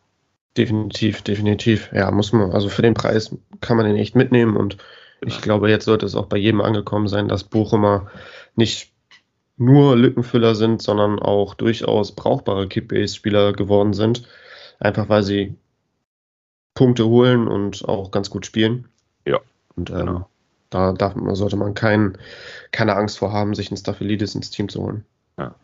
Definitiv, 0.58 1.22
definitiv. 1.22 1.90
Ja, 1.94 2.12
muss 2.12 2.34
man, 2.34 2.52
also 2.52 2.70
für 2.70 2.82
den 2.82 2.94
Preis 2.94 3.36
kann 3.62 3.78
man 3.78 3.86
den 3.86 3.96
echt 3.96 4.16
mitnehmen 4.16 4.58
und 4.58 4.78
Genau. 5.22 5.34
Ich 5.34 5.42
glaube, 5.42 5.70
jetzt 5.70 5.86
sollte 5.86 6.06
es 6.06 6.16
auch 6.16 6.28
bei 6.28 6.38
jedem 6.38 6.62
angekommen 6.62 7.08
sein, 7.08 7.28
dass 7.28 7.44
Bochumer 7.44 8.10
nicht 8.56 8.92
nur 9.58 9.96
Lückenfüller 9.96 10.56
sind, 10.56 10.82
sondern 10.82 11.20
auch 11.20 11.54
durchaus 11.54 12.14
brauchbare 12.14 12.68
Kickbase-Spieler 12.68 13.54
geworden 13.54 13.94
sind. 13.94 14.28
Einfach 14.80 15.10
weil 15.10 15.24
sie 15.24 15.56
Punkte 16.74 17.06
holen 17.06 17.48
und 17.48 17.88
auch 17.88 18.12
ganz 18.12 18.30
gut 18.30 18.46
spielen. 18.46 18.88
Ja. 19.26 19.40
Und 19.76 19.90
ähm, 19.90 19.98
genau. 19.98 20.30
da 20.70 20.94
darf, 20.94 21.16
sollte 21.34 21.58
man 21.58 21.74
kein, 21.74 22.18
keine 22.72 22.96
Angst 22.96 23.18
vor 23.18 23.34
haben, 23.34 23.54
sich 23.54 23.70
einen 23.70 23.78
Staphylidis 23.78 24.36
ins 24.36 24.50
Team 24.50 24.70
zu 24.70 24.82
holen. 24.82 25.06
Ja. 25.38 25.56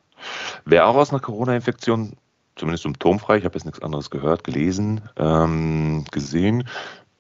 Wer 0.66 0.88
auch 0.88 0.96
aus 0.96 1.12
einer 1.12 1.22
Corona-Infektion 1.22 2.18
zumindest 2.56 2.84
symptomfrei, 2.84 3.38
ich 3.38 3.46
habe 3.46 3.56
jetzt 3.56 3.66
nichts 3.66 3.82
anderes 3.82 4.10
gehört, 4.10 4.44
gelesen, 4.44 5.02
ähm, 5.18 6.06
gesehen, 6.12 6.68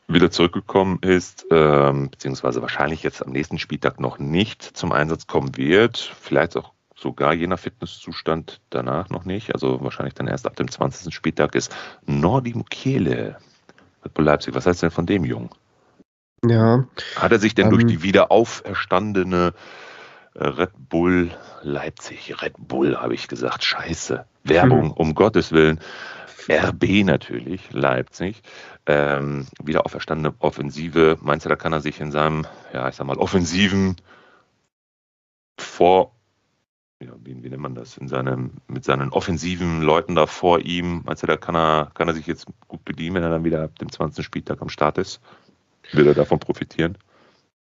wieder 0.08 0.32
zurückgekommen 0.32 1.00
ist, 1.02 1.46
ähm, 1.52 2.10
beziehungsweise 2.10 2.62
wahrscheinlich 2.62 3.04
jetzt 3.04 3.26
am 3.26 3.32
nächsten 3.32 3.58
Spieltag 3.58 4.00
noch 4.00 4.20
nicht 4.20 4.64
zum 4.64 4.92
Einsatz 4.92 5.28
kommen 5.28 5.58
wird, 5.58 5.98
vielleicht 6.20 6.56
auch 6.58 6.74
sogar 6.96 7.34
je 7.34 7.48
nach 7.48 7.60
Fitnesszustand 7.60 8.62
danach 8.70 9.10
noch 9.10 9.26
nicht, 9.26 9.54
also 9.54 9.82
wahrscheinlich 9.82 10.14
dann 10.14 10.28
erst 10.28 10.46
ab 10.46 10.56
dem 10.56 10.70
20. 10.70 11.14
Spieltag 11.14 11.56
ist 11.56 11.76
Nordi 12.06 12.54
Mukiele 12.54 13.38
bei 14.14 14.24
Leipzig. 14.24 14.54
Was 14.54 14.66
heißt 14.66 14.84
denn 14.84 14.92
von 14.92 15.06
dem 15.06 15.26
Jungen? 15.26 15.50
Ja. 16.46 16.86
Hat 17.16 17.32
er 17.32 17.40
sich 17.40 17.56
denn 17.56 17.66
ähm, 17.66 17.72
durch 17.72 17.86
die 17.86 18.04
wieder 18.04 18.32
auferstandene 18.32 19.54
äh, 19.56 19.60
Red 20.36 20.72
Bull 20.89 21.32
Leipzig, 21.62 22.42
Red 22.42 22.56
Bull 22.58 22.98
habe 22.98 23.13
ich 23.13 23.27
gesagt, 23.27 23.63
scheiße, 23.63 24.25
Werbung, 24.44 24.92
um 24.92 25.15
Gottes 25.15 25.51
Willen, 25.51 25.80
RB 26.50 27.04
natürlich, 27.04 27.72
Leipzig, 27.72 28.42
ähm, 28.86 29.48
wieder 29.63 29.86
auferstandene 29.86 30.36
Offensive. 30.39 31.18
Meinst 31.22 31.46
du, 31.46 31.50
da 31.50 31.56
kann 31.56 31.74
er 31.74 31.82
sich 31.82 32.00
in 32.01 32.12
seinem, 32.12 32.46
ja, 32.74 32.88
ich 32.88 32.96
sag 32.96 33.08
mal, 33.08 33.18
offensiven 33.18 33.96
Vor, 35.58 36.12
ja, 37.01 37.13
wie, 37.24 37.42
wie 37.42 37.50
nennt 37.50 37.62
man 37.62 37.74
das, 37.75 37.98
in 37.98 38.08
seinem, 38.08 38.51
mit 38.68 38.84
seinen 38.84 39.12
offensiven 39.12 39.82
Leuten 39.82 40.15
da 40.15 40.27
vor 40.27 40.60
ihm, 40.60 41.01
meinst 41.06 41.24
du, 41.24 41.27
da 41.27 41.38
kann 41.38 41.56
er, 41.56 41.92
kann 41.94 42.10
er 42.10 42.13
sich 42.13 42.27
jetzt 42.27 42.46
gut 42.68 42.84
bedienen, 42.84 43.15
wenn 43.15 43.24
er 43.24 43.30
dann 43.30 43.46
wieder 43.46 43.63
ab 43.63 43.80
dem 43.80 43.92
20. 43.92 44.24
Spieltag 44.24 44.62
am 44.62 44.70
Start 44.70 44.98
ist? 44.98 45.22
Will 45.94 46.08
er 46.08 46.13
davon 46.13 46.39
profitieren? 46.39 46.98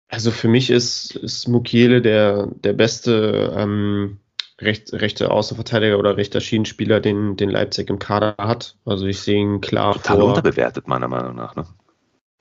Also 0.08 0.30
für 0.30 0.48
mich 0.48 0.70
ist, 0.70 1.16
ist 1.16 1.48
Mukiele 1.48 2.00
der, 2.02 2.48
der 2.62 2.72
beste 2.72 3.54
ähm, 3.56 4.18
recht, 4.60 4.92
rechter 4.92 5.32
Außenverteidiger 5.32 5.98
oder 5.98 6.16
rechter 6.16 6.40
Schienenspieler, 6.40 7.00
den, 7.00 7.36
den 7.36 7.50
Leipzig 7.50 7.90
im 7.90 7.98
Kader 7.98 8.34
hat. 8.38 8.76
Also 8.84 9.06
ich 9.06 9.20
sehe 9.20 9.40
ihn 9.40 9.60
klar 9.60 9.94
Total 9.94 10.18
vor. 10.18 10.28
unterbewertet, 10.28 10.88
meiner 10.88 11.08
Meinung 11.08 11.34
nach. 11.34 11.56
Ne? 11.56 11.66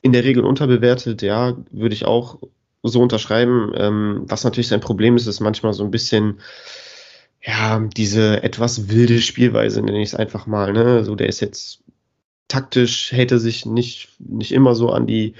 In 0.01 0.11
der 0.11 0.23
Regel 0.23 0.43
unterbewertet, 0.43 1.21
ja, 1.21 1.57
würde 1.71 1.95
ich 1.95 2.05
auch 2.05 2.39
so 2.83 3.01
unterschreiben. 3.01 3.71
Ähm, 3.75 4.23
was 4.27 4.43
natürlich 4.43 4.67
sein 4.67 4.81
Problem 4.81 5.15
ist, 5.15 5.27
ist 5.27 5.39
manchmal 5.39 5.73
so 5.73 5.83
ein 5.83 5.91
bisschen, 5.91 6.41
ja, 7.41 7.79
diese 7.79 8.43
etwas 8.43 8.89
wilde 8.89 9.19
Spielweise, 9.21 9.81
nenne 9.81 10.01
ich 10.01 10.09
es 10.09 10.15
einfach 10.15 10.45
mal. 10.45 10.73
Ne? 10.73 11.03
So, 11.03 11.15
der 11.15 11.27
ist 11.27 11.39
jetzt 11.39 11.79
taktisch, 12.47 13.11
hält 13.11 13.31
er 13.31 13.39
sich 13.39 13.65
nicht, 13.65 14.09
nicht 14.19 14.51
immer 14.51 14.75
so 14.75 14.89
an 14.89 15.07
die 15.07 15.33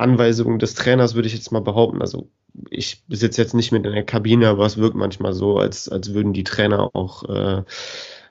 Anweisungen 0.00 0.58
des 0.58 0.74
Trainers, 0.74 1.14
würde 1.14 1.28
ich 1.28 1.34
jetzt 1.34 1.52
mal 1.52 1.60
behaupten. 1.60 2.00
Also 2.00 2.28
ich 2.70 3.02
sitze 3.08 3.40
jetzt 3.40 3.54
nicht 3.54 3.72
mit 3.72 3.86
in 3.86 3.92
der 3.92 4.04
Kabine, 4.04 4.48
aber 4.48 4.66
es 4.66 4.76
wirkt 4.76 4.96
manchmal 4.96 5.32
so, 5.32 5.58
als, 5.58 5.88
als 5.88 6.14
würden 6.14 6.32
die 6.32 6.44
Trainer 6.44 6.90
auch 6.94 7.24
äh, 7.28 7.62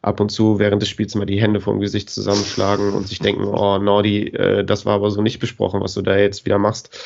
ab 0.01 0.19
und 0.19 0.29
zu 0.29 0.59
während 0.59 0.81
des 0.81 0.89
Spiels 0.89 1.15
mal 1.15 1.25
die 1.25 1.41
Hände 1.41 1.61
vom 1.61 1.79
Gesicht 1.79 2.09
zusammenschlagen 2.09 2.93
und 2.93 3.07
sich 3.07 3.19
denken, 3.19 3.43
oh 3.45 3.77
Nordi, 3.77 4.27
äh, 4.27 4.63
das 4.65 4.85
war 4.85 4.95
aber 4.95 5.11
so 5.11 5.21
nicht 5.21 5.39
besprochen, 5.39 5.81
was 5.81 5.93
du 5.93 6.01
da 6.01 6.17
jetzt 6.17 6.45
wieder 6.45 6.57
machst. 6.57 6.97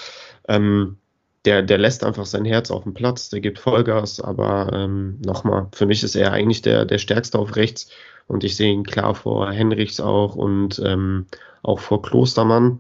Ähm, 0.48 0.98
der, 1.46 1.62
der 1.62 1.78
lässt 1.78 2.04
einfach 2.04 2.26
sein 2.26 2.46
Herz 2.46 2.72
auf 2.72 2.84
dem 2.84 2.94
Platz, 2.94 3.30
der 3.30 3.42
gibt 3.42 3.60
Vollgas, 3.60 4.22
aber 4.22 4.72
ähm, 4.74 5.20
nochmal, 5.26 5.68
für 5.74 5.86
mich 5.86 6.04
ist 6.04 6.16
er 6.16 6.32
eigentlich 6.32 6.62
der, 6.62 6.86
der 6.86 7.00
Stärkste 7.00 7.38
auf 7.38 7.56
rechts 7.58 7.90
und 8.28 8.44
ich 8.46 8.56
sehe 8.56 8.72
ihn 8.72 8.84
klar 8.84 9.14
vor 9.14 9.52
Henrichs 9.52 10.00
auch 10.00 10.36
und 10.36 10.82
ähm, 10.86 11.26
auch 11.62 11.80
vor 11.80 12.02
Klostermann. 12.02 12.80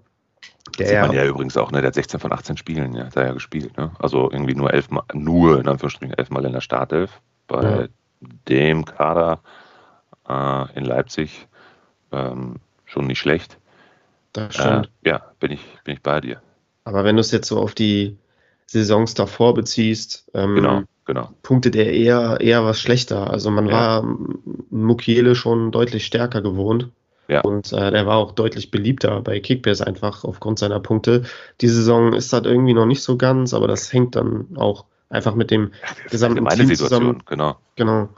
Der 0.79 0.87
sieht 0.87 0.99
man 0.99 1.11
ja 1.11 1.25
übrigens 1.25 1.57
auch, 1.57 1.71
ne? 1.71 1.81
Der 1.81 1.87
hat 1.87 1.95
16 1.95 2.19
von 2.19 2.31
18 2.31 2.57
Spielen, 2.57 2.95
ja, 2.95 3.09
da 3.13 3.25
ja 3.25 3.33
gespielt, 3.33 3.77
ne? 3.77 3.91
Also 3.99 4.31
irgendwie 4.31 4.55
nur 4.55 4.73
elfmal, 4.73 5.03
nur 5.13 5.59
in 5.59 5.67
Anführungsstrichen 5.67 6.17
elfmal 6.17 6.45
in 6.45 6.53
der 6.53 6.61
Startelf. 6.61 7.21
Bei 7.47 7.81
ja. 7.81 7.87
dem 8.47 8.85
Kader 8.85 9.41
äh, 10.27 10.77
in 10.77 10.85
Leipzig 10.85 11.47
ähm, 12.11 12.55
schon 12.85 13.07
nicht 13.07 13.19
schlecht. 13.19 13.57
Das 14.31 14.55
stimmt. 14.55 14.89
Äh, 15.03 15.09
ja, 15.09 15.21
bin 15.39 15.51
ich, 15.51 15.61
bin 15.83 15.95
ich 15.95 16.01
bei 16.01 16.21
dir. 16.21 16.41
Aber 16.85 17.03
wenn 17.03 17.15
du 17.15 17.21
es 17.21 17.31
jetzt 17.31 17.47
so 17.47 17.59
auf 17.59 17.75
die 17.75 18.17
Saisons 18.65 19.13
davor 19.13 19.53
beziehst, 19.53 20.29
ähm, 20.33 20.55
genau, 20.55 20.81
genau. 21.05 21.29
punktet 21.43 21.75
er 21.75 21.91
eher, 21.91 22.41
eher 22.41 22.65
was 22.65 22.79
schlechter. 22.79 23.29
Also 23.29 23.51
man 23.51 23.67
ja. 23.67 23.73
war 23.73 24.17
Mukiele 24.69 25.35
schon 25.35 25.71
deutlich 25.71 26.05
stärker 26.05 26.41
gewohnt. 26.41 26.89
Ja. 27.33 27.41
Und 27.41 27.73
äh, 27.73 27.91
der 27.91 28.05
war 28.05 28.17
auch 28.17 28.31
deutlich 28.31 28.69
beliebter 28.69 29.21
bei 29.21 29.39
Kickbase 29.39 29.85
einfach 29.85 30.23
aufgrund 30.23 30.59
seiner 30.59 30.79
Punkte. 30.79 31.23
Die 31.61 31.67
Saison 31.67 32.13
ist 32.13 32.31
halt 32.31 32.45
irgendwie 32.45 32.73
noch 32.73 32.85
nicht 32.85 33.01
so 33.01 33.17
ganz, 33.17 33.53
aber 33.53 33.67
das 33.67 33.91
hängt 33.91 34.15
dann 34.15 34.47
auch 34.55 34.85
einfach 35.09 35.33
mit 35.33 35.49
dem 35.49 35.71
ja, 35.81 36.09
gesamten 36.11 36.47
Team 36.47 36.67
Situation, 36.67 36.77
zusammen. 36.77 37.23
Genau. 37.25 37.55
Genau. 37.75 38.09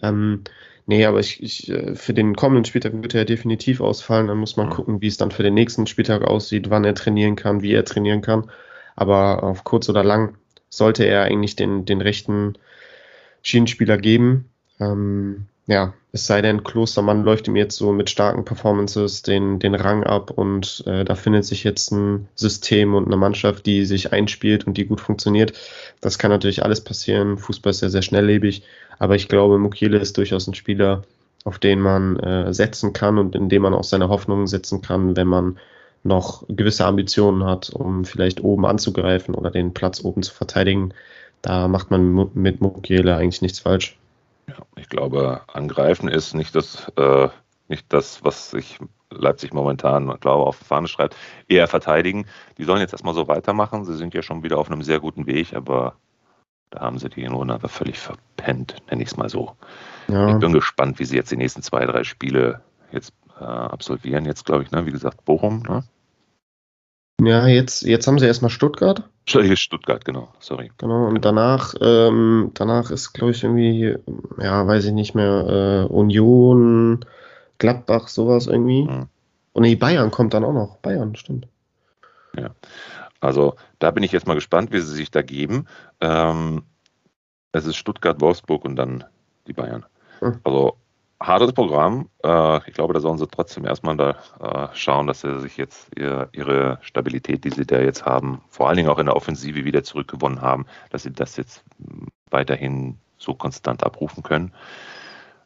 Ähm, 0.00 0.44
nee, 0.86 1.04
aber 1.04 1.18
ich, 1.18 1.42
ich, 1.42 1.70
äh, 1.70 1.96
für 1.96 2.14
den 2.14 2.36
kommenden 2.36 2.64
Spieltag 2.64 2.92
wird 2.94 3.14
er 3.14 3.24
definitiv 3.24 3.80
ausfallen. 3.80 4.28
Dann 4.28 4.38
muss 4.38 4.56
man 4.56 4.66
mhm. 4.66 4.72
gucken, 4.72 5.00
wie 5.00 5.08
es 5.08 5.16
dann 5.16 5.32
für 5.32 5.42
den 5.42 5.54
nächsten 5.54 5.88
Spieltag 5.88 6.22
aussieht, 6.22 6.70
wann 6.70 6.84
er 6.84 6.94
trainieren 6.94 7.34
kann, 7.34 7.62
wie 7.62 7.72
er 7.72 7.84
trainieren 7.84 8.22
kann. 8.22 8.50
Aber 8.94 9.42
auf 9.42 9.64
kurz 9.64 9.88
oder 9.88 10.04
lang 10.04 10.36
sollte 10.68 11.04
er 11.04 11.24
eigentlich 11.24 11.56
den, 11.56 11.84
den 11.84 12.00
rechten 12.00 12.54
Schienenspieler 13.42 13.98
geben. 13.98 14.50
Ähm, 14.78 15.46
ja, 15.72 15.94
es 16.12 16.26
sei 16.26 16.42
denn, 16.42 16.64
Klostermann 16.64 17.24
läuft 17.24 17.48
ihm 17.48 17.56
jetzt 17.56 17.76
so 17.76 17.92
mit 17.92 18.10
starken 18.10 18.44
Performances 18.44 19.22
den, 19.22 19.58
den 19.58 19.74
Rang 19.74 20.04
ab 20.04 20.30
und 20.30 20.84
äh, 20.86 21.04
da 21.04 21.14
findet 21.14 21.46
sich 21.46 21.64
jetzt 21.64 21.90
ein 21.92 22.28
System 22.34 22.94
und 22.94 23.06
eine 23.06 23.16
Mannschaft, 23.16 23.64
die 23.64 23.86
sich 23.86 24.12
einspielt 24.12 24.66
und 24.66 24.76
die 24.76 24.84
gut 24.84 25.00
funktioniert. 25.00 25.54
Das 26.02 26.18
kann 26.18 26.30
natürlich 26.30 26.62
alles 26.62 26.82
passieren. 26.82 27.38
Fußball 27.38 27.70
ist 27.70 27.80
ja 27.80 27.88
sehr 27.88 28.02
schnelllebig, 28.02 28.64
aber 28.98 29.14
ich 29.16 29.28
glaube, 29.28 29.58
Mukiele 29.58 29.98
ist 29.98 30.18
durchaus 30.18 30.46
ein 30.46 30.54
Spieler, 30.54 31.04
auf 31.44 31.58
den 31.58 31.80
man 31.80 32.18
äh, 32.20 32.52
setzen 32.52 32.92
kann 32.92 33.16
und 33.16 33.34
in 33.34 33.48
dem 33.48 33.62
man 33.62 33.72
auch 33.72 33.84
seine 33.84 34.10
Hoffnungen 34.10 34.46
setzen 34.46 34.82
kann, 34.82 35.16
wenn 35.16 35.26
man 35.26 35.58
noch 36.04 36.44
gewisse 36.48 36.84
Ambitionen 36.84 37.44
hat, 37.44 37.70
um 37.70 38.04
vielleicht 38.04 38.44
oben 38.44 38.66
anzugreifen 38.66 39.34
oder 39.34 39.50
den 39.50 39.72
Platz 39.72 40.04
oben 40.04 40.22
zu 40.22 40.34
verteidigen. 40.34 40.92
Da 41.40 41.66
macht 41.68 41.90
man 41.90 42.30
mit 42.34 42.60
Mukiele 42.60 43.16
eigentlich 43.16 43.40
nichts 43.40 43.60
falsch. 43.60 43.96
Ja, 44.58 44.66
ich 44.76 44.88
glaube, 44.88 45.42
angreifen 45.52 46.08
ist 46.08 46.34
nicht 46.34 46.54
das, 46.54 46.90
äh, 46.96 47.28
nicht 47.68 47.92
das, 47.92 48.24
was 48.24 48.50
sich 48.50 48.78
Leipzig 49.10 49.52
momentan, 49.52 50.06
glaube 50.20 50.46
auf 50.46 50.58
die 50.58 50.64
Fahne 50.64 50.88
schreibt. 50.88 51.16
Eher 51.48 51.68
verteidigen. 51.68 52.26
Die 52.58 52.64
sollen 52.64 52.80
jetzt 52.80 52.92
erstmal 52.92 53.14
so 53.14 53.28
weitermachen. 53.28 53.84
Sie 53.84 53.94
sind 53.94 54.14
ja 54.14 54.22
schon 54.22 54.42
wieder 54.42 54.58
auf 54.58 54.70
einem 54.70 54.82
sehr 54.82 55.00
guten 55.00 55.26
Weg, 55.26 55.54
aber 55.54 55.96
da 56.70 56.80
haben 56.80 56.98
sie 56.98 57.08
die 57.08 57.26
Runde 57.26 57.54
aber 57.54 57.68
völlig 57.68 57.98
verpennt, 57.98 58.76
nenne 58.88 59.02
ich 59.02 59.10
es 59.10 59.16
mal 59.16 59.28
so. 59.28 59.56
Ja. 60.08 60.28
Ich 60.28 60.38
bin 60.38 60.52
gespannt, 60.52 60.98
wie 60.98 61.04
sie 61.04 61.16
jetzt 61.16 61.30
die 61.30 61.36
nächsten 61.36 61.62
zwei, 61.62 61.84
drei 61.84 62.04
Spiele 62.04 62.62
jetzt 62.90 63.12
äh, 63.38 63.44
absolvieren. 63.44 64.24
Jetzt 64.24 64.46
glaube 64.46 64.62
ich, 64.62 64.70
ne, 64.70 64.86
wie 64.86 64.92
gesagt, 64.92 65.24
Bochum, 65.24 65.62
ne? 65.62 65.84
Ja, 67.24 67.46
jetzt, 67.46 67.82
jetzt 67.82 68.06
haben 68.06 68.18
sie 68.18 68.26
erstmal 68.26 68.50
Stuttgart. 68.50 69.08
Stuttgart, 69.26 70.04
genau, 70.04 70.28
sorry. 70.40 70.72
Genau, 70.78 71.06
und 71.06 71.24
danach, 71.24 71.74
ähm, 71.80 72.50
danach 72.54 72.90
ist, 72.90 73.12
glaube 73.12 73.32
ich, 73.32 73.44
irgendwie, 73.44 73.96
ja, 74.38 74.66
weiß 74.66 74.86
ich 74.86 74.92
nicht 74.92 75.14
mehr, 75.14 75.86
äh, 75.88 75.92
Union, 75.92 77.04
Gladbach, 77.58 78.08
sowas 78.08 78.48
irgendwie. 78.48 78.84
Mhm. 78.84 79.06
Und 79.52 79.62
die 79.64 79.76
Bayern 79.76 80.10
kommt 80.10 80.34
dann 80.34 80.44
auch 80.44 80.52
noch. 80.52 80.78
Bayern, 80.78 81.14
stimmt. 81.14 81.46
Ja. 82.36 82.50
Also 83.20 83.54
da 83.78 83.92
bin 83.92 84.02
ich 84.02 84.10
jetzt 84.10 84.26
mal 84.26 84.34
gespannt, 84.34 84.72
wie 84.72 84.80
sie 84.80 84.94
sich 84.94 85.10
da 85.10 85.22
geben. 85.22 85.66
Ähm, 86.00 86.64
es 87.52 87.66
ist 87.66 87.76
Stuttgart, 87.76 88.20
Wolfsburg 88.20 88.64
und 88.64 88.76
dann 88.76 89.04
die 89.46 89.52
Bayern. 89.52 89.86
Mhm. 90.20 90.40
Also 90.42 90.76
hartes 91.26 91.52
Programm. 91.52 92.08
Äh, 92.24 92.58
ich 92.68 92.74
glaube, 92.74 92.94
da 92.94 93.00
sollen 93.00 93.18
sie 93.18 93.26
trotzdem 93.26 93.64
erstmal 93.64 93.96
da 93.96 94.10
äh, 94.40 94.68
schauen, 94.74 95.06
dass 95.06 95.20
sie 95.20 95.40
sich 95.40 95.56
jetzt 95.56 95.88
ihr, 95.96 96.28
ihre 96.32 96.78
Stabilität, 96.82 97.44
die 97.44 97.50
sie 97.50 97.66
da 97.66 97.80
jetzt 97.80 98.04
haben, 98.04 98.42
vor 98.48 98.68
allen 98.68 98.76
Dingen 98.76 98.88
auch 98.88 98.98
in 98.98 99.06
der 99.06 99.16
Offensive 99.16 99.64
wieder 99.64 99.82
zurückgewonnen 99.82 100.40
haben, 100.40 100.66
dass 100.90 101.02
sie 101.04 101.12
das 101.12 101.36
jetzt 101.36 101.64
weiterhin 102.30 102.98
so 103.18 103.34
konstant 103.34 103.84
abrufen 103.84 104.22
können. 104.22 104.52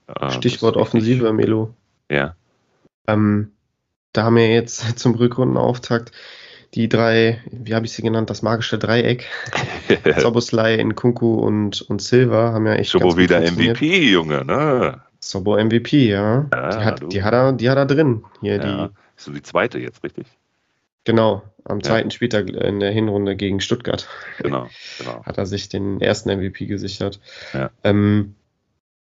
Äh, 0.07 0.31
Stichwort 0.31 0.77
Offensive, 0.77 1.33
Melo. 1.33 1.75
Ja. 2.11 2.35
Ähm, 3.07 3.53
da 4.13 4.25
haben 4.25 4.37
wir 4.37 4.49
jetzt 4.49 4.81
zum 4.99 5.15
Rückrundenauftakt 5.15 6.13
die 6.75 6.89
drei, 6.89 7.41
wie 7.51 7.75
habe 7.75 7.87
ich 7.87 7.93
sie 7.93 8.03
genannt, 8.03 8.29
das 8.29 8.43
magische 8.43 8.79
Dreieck. 8.79 9.25
Soboslai, 10.19 10.83
Nkunku 10.83 11.35
und, 11.35 11.81
und 11.83 12.03
Silva 12.03 12.53
haben 12.53 12.67
ja 12.67 12.75
echt. 12.75 12.91
Schon 12.91 13.17
wieder 13.17 13.41
MVP, 13.41 14.11
Junge, 14.11 14.45
ne? 14.45 15.01
Sobo 15.21 15.57
MVP, 15.57 16.09
ja. 16.09 16.47
ja 16.53 16.71
die, 16.71 16.85
hat, 16.85 17.13
die, 17.13 17.23
hat 17.23 17.33
er, 17.33 17.53
die 17.53 17.71
hat 17.71 17.79
er 17.79 17.87
drin. 17.87 18.25
Hier 18.41 18.57
ja. 18.57 18.87
die, 18.89 18.95
so 19.17 19.33
die 19.33 19.43
zweite 19.43 19.79
jetzt, 19.79 20.03
richtig? 20.05 20.27
Genau, 21.05 21.43
am 21.65 21.83
zweiten 21.83 22.11
ja. 22.11 22.15
Spieltag 22.15 22.49
in 22.51 22.81
der 22.81 22.91
Hinrunde 22.91 23.37
gegen 23.37 23.61
Stuttgart. 23.61 24.09
Genau, 24.43 24.69
genau. 24.99 25.25
Hat 25.25 25.39
er 25.39 25.47
sich 25.47 25.69
den 25.69 26.01
ersten 26.01 26.31
MVP 26.37 26.67
gesichert. 26.67 27.21
Ja. 27.53 27.71
Ähm, 27.85 28.35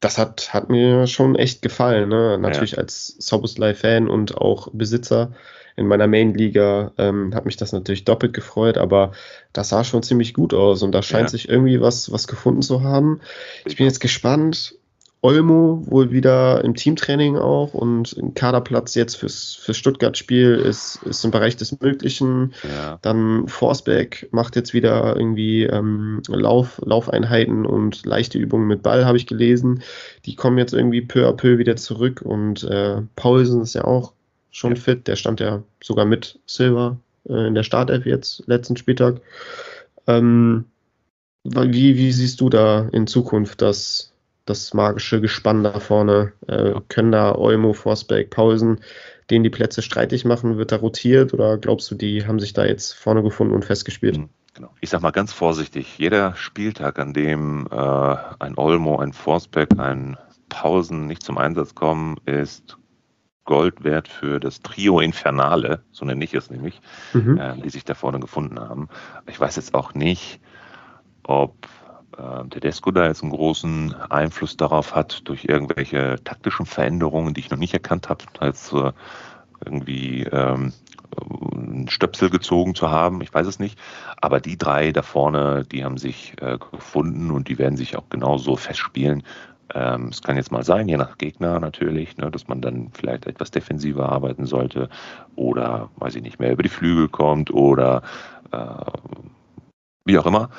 das 0.01 0.18
hat, 0.18 0.53
hat 0.53 0.68
mir 0.68 1.07
schon 1.07 1.37
echt 1.37 1.62
gefallen. 1.62 2.09
Ne? 2.09 2.37
Natürlich 2.38 2.72
ja. 2.72 2.79
als 2.79 3.14
Soboslai-Fan 3.18 4.09
und 4.09 4.37
auch 4.37 4.68
Besitzer 4.72 5.33
in 5.77 5.87
meiner 5.87 6.07
Main-Liga 6.07 6.92
ähm, 6.98 7.35
hat 7.35 7.46
mich 7.46 7.57
das 7.57 7.72
natürlich 7.72 8.05
doppelt 8.05 8.35
gefreut, 8.35 8.77
aber 8.77 9.12
das 9.53 9.70
sah 9.70 9.85
schon 9.85 10.03
ziemlich 10.03 10.35
gut 10.35 10.53
aus 10.53 10.83
und 10.83 10.92
da 10.92 11.03
scheint 11.03 11.31
sich 11.31 11.48
irgendwie 11.48 11.81
was, 11.81 12.12
was 12.12 12.27
gefunden 12.27 12.62
zu 12.62 12.83
haben. 12.83 13.20
Ich 13.64 13.77
bin 13.77 13.87
jetzt 13.87 14.01
gespannt, 14.01 14.75
Olmo 15.24 15.85
wohl 15.87 16.11
wieder 16.11 16.64
im 16.64 16.74
Teamtraining 16.74 17.37
auch 17.37 17.74
und 17.74 18.12
ein 18.16 18.35
Kaderplatz 18.35 18.96
jetzt 18.96 19.14
fürs, 19.14 19.54
fürs 19.54 19.76
Stuttgart-Spiel 19.76 20.54
ist, 20.56 21.00
ist 21.04 21.24
im 21.24 21.30
Bereich 21.30 21.56
des 21.56 21.80
Möglichen. 21.80 22.52
Ja. 22.64 22.98
Dann 23.02 23.46
Forsberg 23.46 24.26
macht 24.32 24.56
jetzt 24.56 24.74
wieder 24.74 25.14
irgendwie 25.16 25.62
ähm, 25.62 26.22
Lauf, 26.26 26.80
Laufeinheiten 26.85 27.64
und 27.64 28.04
leichte 28.04 28.37
Übungen 28.37 28.66
mit 28.66 28.82
Ball, 28.82 29.04
habe 29.04 29.16
ich 29.16 29.28
gelesen. 29.28 29.85
Die 30.26 30.35
kommen 30.35 30.58
jetzt 30.58 30.74
irgendwie 30.74 31.02
peu 31.02 31.28
à 31.28 31.32
peu 31.32 31.56
wieder 31.58 31.76
zurück 31.76 32.20
und 32.22 32.64
äh, 32.64 32.96
Paulsen 33.14 33.62
ist 33.62 33.74
ja 33.74 33.85
auch 33.85 34.12
schon 34.50 34.74
ja. 34.74 34.80
fit. 34.80 35.06
Der 35.06 35.14
stand 35.14 35.38
ja 35.38 35.62
sogar 35.80 36.04
mit 36.04 36.40
Silver 36.46 36.96
äh, 37.28 37.46
in 37.46 37.54
der 37.54 37.62
Startelf 37.62 38.06
jetzt, 38.06 38.42
letzten 38.48 38.76
Spieltag. 38.76 39.20
Ähm, 40.08 40.64
wie, 41.44 41.96
wie 41.96 42.11
siehst 42.11 42.40
du 42.40 42.48
da 42.48 42.88
in 42.90 43.06
Zukunft 43.06 43.62
das? 43.62 44.12
Das 44.44 44.74
magische 44.74 45.20
Gespann 45.20 45.62
da 45.62 45.78
vorne. 45.81 46.33
Äh, 46.46 46.74
können 46.88 47.12
da 47.12 47.35
Olmo, 47.35 47.72
Forsberg, 47.72 48.31
Paulsen 48.31 48.81
denen 49.33 49.44
die 49.44 49.50
Plätze 49.50 49.83
streitig 49.83 50.24
machen? 50.24 50.59
Wird 50.59 50.72
da 50.72 50.76
rotiert 50.76 51.33
oder 51.35 51.59
glaubst 51.59 51.90
du, 51.90 51.94
die 51.94 52.26
haben 52.26 52.38
sich 52.38 52.52
da 52.52 52.64
jetzt 52.64 52.92
vorne 52.92 53.22
gefunden 53.22 53.55
und 53.55 53.64
festgespielt? 53.64 54.18
Mhm, 54.18 54.28
genau. 54.55 54.70
Ich 54.81 54.90
sag 54.90 55.02
mal 55.02 55.11
ganz 55.11 55.33
vorsichtig, 55.33 55.98
jeder 55.98 56.37
Spieltag, 56.37 56.98
an 56.98 57.12
dem 57.12 57.66
äh, 57.70 58.16
ein 58.38 58.57
Olmo, 58.57 58.98
ein 58.98 59.12
Forsberg, 59.12 59.78
ein 59.78 60.16
Pausen 60.48 61.07
nicht 61.07 61.22
zum 61.22 61.38
Einsatz 61.38 61.74
kommen, 61.74 62.18
ist 62.26 62.76
Gold 63.44 63.83
wert 63.83 64.07
für 64.07 64.38
das 64.38 64.61
Trio 64.61 65.00
Infernale, 65.00 65.83
so 65.90 66.05
nenne 66.05 66.22
ich 66.22 66.35
es 66.35 66.50
nämlich, 66.50 66.81
mhm. 67.12 67.38
äh, 67.38 67.57
die 67.57 67.70
sich 67.70 67.85
da 67.85 67.94
vorne 67.94 68.20
gefunden 68.20 68.61
haben. 68.61 68.88
Ich 69.26 69.40
weiß 69.40 69.57
jetzt 69.57 69.74
auch 69.74 69.94
nicht, 69.94 70.40
ob 71.24 71.55
äh, 72.18 72.48
Tedesco 72.48 72.90
da 72.90 73.07
jetzt 73.07 73.22
einen 73.22 73.33
großen 73.33 73.94
Einfluss 74.11 74.57
darauf 74.57 74.94
hat 74.94 75.22
durch 75.25 75.44
irgendwelche 75.44 76.16
taktischen 76.25 76.66
Veränderungen, 76.66 77.35
die 77.35 77.40
ich 77.40 77.51
noch 77.51 77.59
nicht 77.59 77.75
erkannt 77.75 78.09
habe, 78.09 78.25
als 78.38 78.72
äh, 78.72 78.92
irgendwie 79.64 80.25
ähm, 80.25 80.72
einen 81.53 81.88
Stöpsel 81.88 82.31
gezogen 82.31 82.75
zu 82.75 82.90
haben. 82.90 83.20
Ich 83.20 83.33
weiß 83.33 83.46
es 83.46 83.59
nicht. 83.59 83.79
Aber 84.20 84.40
die 84.40 84.59
drei 84.59 84.92
da 84.92 85.03
vorne, 85.03 85.64
die 85.70 85.85
haben 85.85 85.98
sich 85.98 86.35
äh, 86.40 86.59
gefunden 86.59 87.31
und 87.31 87.48
die 87.48 87.59
werden 87.59 87.77
sich 87.77 87.96
auch 87.96 88.09
genauso 88.09 88.57
festspielen. 88.57 89.22
Ähm, 89.75 90.09
es 90.09 90.22
kann 90.22 90.37
jetzt 90.37 90.53
mal 90.53 90.64
sein, 90.64 90.88
je 90.88 90.96
nach 90.96 91.18
Gegner 91.18 91.61
natürlich, 91.61 92.16
ne, 92.16 92.31
dass 92.31 92.48
man 92.48 92.61
dann 92.61 92.90
vielleicht 92.92 93.27
etwas 93.27 93.51
defensiver 93.51 94.11
arbeiten 94.11 94.46
sollte 94.46 94.88
oder, 95.37 95.90
weiß 95.96 96.16
ich 96.16 96.22
nicht, 96.22 96.38
mehr 96.38 96.53
über 96.53 96.62
die 96.62 96.68
Flügel 96.68 97.09
kommt 97.09 97.51
oder 97.51 98.03
äh, 98.51 98.59
wie 100.05 100.18
auch 100.18 100.27
immer 100.27 100.51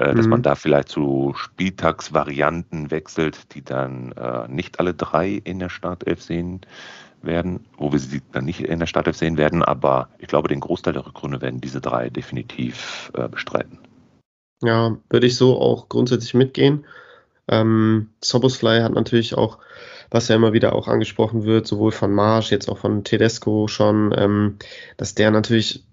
äh, 0.00 0.14
dass 0.14 0.24
mhm. 0.24 0.30
man 0.30 0.42
da 0.42 0.54
vielleicht 0.54 0.88
zu 0.88 1.34
Spieltagsvarianten 1.36 2.90
wechselt, 2.90 3.54
die 3.54 3.62
dann 3.62 4.12
äh, 4.12 4.48
nicht 4.48 4.80
alle 4.80 4.94
drei 4.94 5.42
in 5.44 5.58
der 5.58 5.68
Startelf 5.68 6.22
sehen 6.22 6.62
werden, 7.20 7.66
wo 7.76 7.92
wir 7.92 7.98
sie 7.98 8.22
dann 8.32 8.46
nicht 8.46 8.60
in 8.60 8.78
der 8.78 8.86
Startelf 8.86 9.16
sehen 9.16 9.36
werden, 9.36 9.62
aber 9.62 10.08
ich 10.18 10.26
glaube, 10.26 10.48
den 10.48 10.60
Großteil 10.60 10.94
der 10.94 11.04
Rückrunde 11.04 11.42
werden 11.42 11.60
diese 11.60 11.82
drei 11.82 12.08
definitiv 12.08 13.12
äh, 13.14 13.28
bestreiten. 13.28 13.78
Ja, 14.62 14.96
würde 15.10 15.26
ich 15.26 15.36
so 15.36 15.60
auch 15.60 15.90
grundsätzlich 15.90 16.32
mitgehen. 16.32 16.86
Ähm, 17.48 18.08
Soboslai 18.24 18.80
hat 18.80 18.94
natürlich 18.94 19.34
auch, 19.34 19.58
was 20.10 20.28
ja 20.28 20.36
immer 20.36 20.54
wieder 20.54 20.74
auch 20.74 20.88
angesprochen 20.88 21.44
wird, 21.44 21.66
sowohl 21.66 21.92
von 21.92 22.10
Marsch, 22.10 22.50
jetzt 22.50 22.70
auch 22.70 22.78
von 22.78 23.04
Tedesco 23.04 23.68
schon, 23.68 24.14
ähm, 24.16 24.56
dass 24.96 25.14
der 25.14 25.30
natürlich 25.30 25.84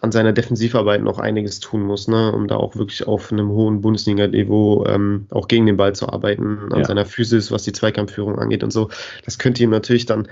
an 0.00 0.12
seiner 0.12 0.32
Defensivarbeit 0.32 1.02
noch 1.02 1.18
einiges 1.18 1.60
tun 1.60 1.82
muss, 1.82 2.08
ne, 2.08 2.32
um 2.32 2.48
da 2.48 2.56
auch 2.56 2.76
wirklich 2.76 3.06
auf 3.06 3.32
einem 3.32 3.50
hohen 3.50 3.80
Bundesliga-Niveau 3.82 4.86
ähm, 4.86 5.26
auch 5.30 5.46
gegen 5.46 5.66
den 5.66 5.76
Ball 5.76 5.94
zu 5.94 6.08
arbeiten, 6.08 6.72
an 6.72 6.78
ja. 6.78 6.84
seiner 6.84 7.04
Physis, 7.04 7.50
was 7.50 7.64
die 7.64 7.72
Zweikampfführung 7.72 8.38
angeht 8.38 8.64
und 8.64 8.72
so. 8.72 8.88
Das 9.24 9.38
könnte 9.38 9.62
ihm 9.62 9.70
natürlich 9.70 10.06
dann 10.06 10.28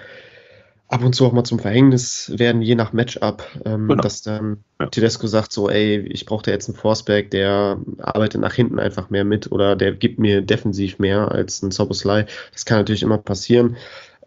ab 0.88 1.04
und 1.04 1.14
zu 1.14 1.26
auch 1.26 1.32
mal 1.32 1.44
zum 1.44 1.58
Verhängnis 1.58 2.32
werden, 2.34 2.62
je 2.62 2.74
nach 2.74 2.94
Matchup, 2.94 3.44
ähm, 3.66 3.88
genau. 3.88 4.02
dass 4.02 4.22
dann 4.22 4.64
ja. 4.80 4.86
Tedesco 4.86 5.26
sagt 5.26 5.52
so, 5.52 5.68
ey, 5.68 5.98
ich 5.98 6.24
brauche 6.24 6.44
da 6.44 6.50
jetzt 6.50 6.68
einen 6.68 6.78
Forceback, 6.78 7.30
der 7.30 7.78
arbeitet 7.98 8.40
nach 8.40 8.54
hinten 8.54 8.78
einfach 8.78 9.10
mehr 9.10 9.24
mit 9.24 9.52
oder 9.52 9.76
der 9.76 9.92
gibt 9.92 10.18
mir 10.18 10.40
defensiv 10.40 10.98
mehr 10.98 11.30
als 11.30 11.62
ein 11.62 11.70
Soboslai. 11.70 12.26
Das 12.52 12.64
kann 12.64 12.78
natürlich 12.78 13.02
immer 13.02 13.18
passieren. 13.18 13.76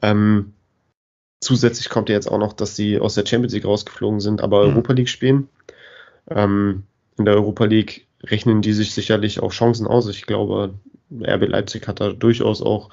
Ähm, 0.03 0.53
Zusätzlich 1.41 1.89
kommt 1.89 2.09
ja 2.09 2.15
jetzt 2.15 2.31
auch 2.31 2.37
noch, 2.37 2.53
dass 2.53 2.75
sie 2.75 2.99
aus 2.99 3.15
der 3.15 3.25
Champions 3.25 3.53
League 3.53 3.65
rausgeflogen 3.65 4.19
sind, 4.19 4.41
aber 4.41 4.63
mhm. 4.63 4.73
Europa 4.75 4.93
League 4.93 5.09
spielen. 5.09 5.49
Ähm, 6.29 6.83
in 7.17 7.25
der 7.25 7.33
Europa 7.33 7.65
League 7.65 8.07
rechnen 8.23 8.61
die 8.61 8.73
sich 8.73 8.93
sicherlich 8.93 9.39
auch 9.39 9.51
Chancen 9.51 9.87
aus. 9.87 10.07
Ich 10.07 10.27
glaube, 10.27 10.75
RB 11.11 11.47
Leipzig 11.47 11.87
hat 11.87 11.99
da 11.99 12.11
durchaus 12.11 12.61
auch 12.61 12.89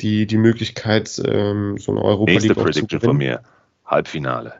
die, 0.00 0.26
die 0.26 0.36
Möglichkeit, 0.36 1.20
ähm, 1.24 1.78
so 1.78 1.92
eine 1.92 2.02
Europa 2.02 2.32
Nächste 2.32 2.48
League 2.48 2.58
Prediction 2.58 3.00
von 3.00 3.16
mir. 3.16 3.42
Halbfinale. 3.84 4.54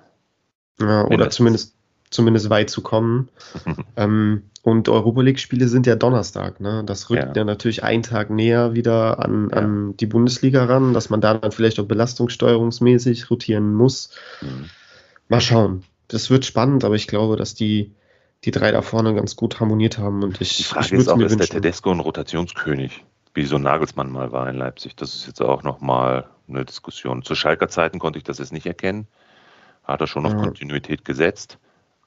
Ja, 0.81 1.05
oder 1.07 1.31
zumindest 1.31 1.75
zumindest 2.11 2.51
weit 2.51 2.71
zu 2.71 2.83
kommen. 2.83 3.29
ähm, 3.97 4.43
und 4.63 4.89
Europa 4.89 5.23
League-Spiele 5.23 5.69
sind 5.69 5.87
ja 5.87 5.95
Donnerstag. 5.97 6.61
Ne? 6.61 6.83
Das 6.85 7.11
rückt 7.11 7.23
ja. 7.23 7.33
ja 7.35 7.45
natürlich 7.45 7.85
einen 7.85 8.03
Tag 8.03 8.31
näher 8.31 8.75
wieder 8.75 9.19
an, 9.19 9.49
ja. 9.51 9.59
an 9.59 9.97
die 9.97 10.07
Bundesliga 10.07 10.65
ran, 10.65 10.93
dass 10.93 11.11
man 11.11 11.21
da 11.21 11.35
dann 11.35 11.53
vielleicht 11.53 11.81
auch 11.81 11.87
belastungssteuerungsmäßig 11.87 13.31
rotieren 13.31 13.73
muss. 13.75 14.11
Mhm. 14.43 14.67
Mal 15.29 15.41
schauen. 15.41 15.85
Das 16.09 16.31
wird 16.31 16.45
spannend, 16.45 16.85
aber 16.85 16.97
ich 16.97 17.07
glaube, 17.07 17.37
dass 17.37 17.55
die, 17.55 17.95
die 18.45 18.51
drei 18.51 18.73
da 18.73 18.83
vorne 18.83 19.15
ganz 19.15 19.37
gut 19.37 19.61
harmoniert 19.61 19.99
haben. 19.99 20.23
Und 20.23 20.41
ich, 20.41 20.57
die 20.57 20.63
Frage 20.63 20.87
ich 20.87 20.93
ist 20.93 21.09
auch, 21.09 21.19
ist 21.19 21.39
der 21.39 21.47
Tedesco 21.47 21.91
ein 21.91 22.01
Rotationskönig? 22.01 23.05
Wie 23.35 23.45
so 23.45 23.59
Nagelsmann 23.59 24.11
mal 24.11 24.33
war 24.33 24.49
in 24.49 24.57
Leipzig. 24.57 24.97
Das 24.97 25.15
ist 25.15 25.27
jetzt 25.27 25.43
auch 25.43 25.63
nochmal 25.63 26.29
eine 26.49 26.65
Diskussion. 26.65 27.23
Zu 27.23 27.35
Schalker 27.35 27.69
Zeiten 27.69 27.99
konnte 27.99 28.19
ich 28.19 28.25
das 28.25 28.39
jetzt 28.39 28.53
nicht 28.53 28.67
erkennen. 28.67 29.07
Hat 29.85 30.01
er 30.01 30.07
schon 30.07 30.27
auf 30.27 30.33
ja. 30.33 30.39
Kontinuität 30.41 31.05
gesetzt 31.05 31.59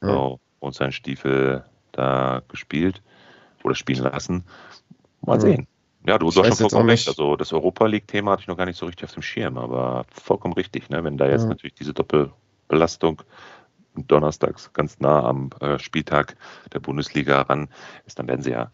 ja. 0.01 0.35
und 0.59 0.75
seinen 0.75 0.91
Stiefel 0.91 1.63
da 1.91 2.41
gespielt 2.47 3.01
oder 3.63 3.75
spielen 3.75 4.03
lassen. 4.03 4.43
Mal 5.21 5.35
ja. 5.35 5.39
sehen. 5.41 5.67
Ja, 6.05 6.17
du, 6.17 6.27
hast 6.27 6.35
schon 6.35 6.53
vollkommen 6.53 6.89
recht. 6.89 7.07
Also 7.07 7.35
das 7.35 7.53
Europa 7.53 7.85
League-Thema 7.85 8.31
hatte 8.31 8.41
ich 8.41 8.47
noch 8.47 8.57
gar 8.57 8.65
nicht 8.65 8.77
so 8.77 8.87
richtig 8.87 9.05
auf 9.05 9.13
dem 9.13 9.21
Schirm, 9.21 9.57
aber 9.57 10.05
vollkommen 10.11 10.55
richtig, 10.55 10.89
ne? 10.89 11.03
Wenn 11.03 11.17
da 11.17 11.27
jetzt 11.27 11.43
ja. 11.43 11.49
natürlich 11.49 11.75
diese 11.75 11.93
Doppelbelastung 11.93 13.21
donnerstags 13.95 14.71
ganz 14.73 14.99
nah 14.99 15.23
am 15.23 15.49
äh, 15.59 15.77
Spieltag 15.77 16.37
der 16.73 16.79
Bundesliga 16.79 17.41
ran 17.41 17.67
ist, 18.05 18.17
dann 18.17 18.27
werden 18.27 18.41
sie 18.41 18.51
ja 18.51 18.71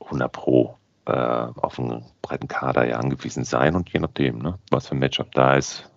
100 0.00 0.32
Pro 0.32 0.78
äh, 1.06 1.12
auf 1.12 1.78
einen 1.78 2.04
breiten 2.22 2.48
Kader 2.48 2.86
ja 2.86 2.98
angewiesen 2.98 3.44
sein 3.44 3.74
und 3.74 3.90
je 3.90 4.00
nachdem, 4.00 4.38
ne, 4.38 4.58
was 4.70 4.88
für 4.88 4.94
ein 4.94 5.00
Matchup 5.00 5.32
da 5.32 5.56
ist. 5.56 5.90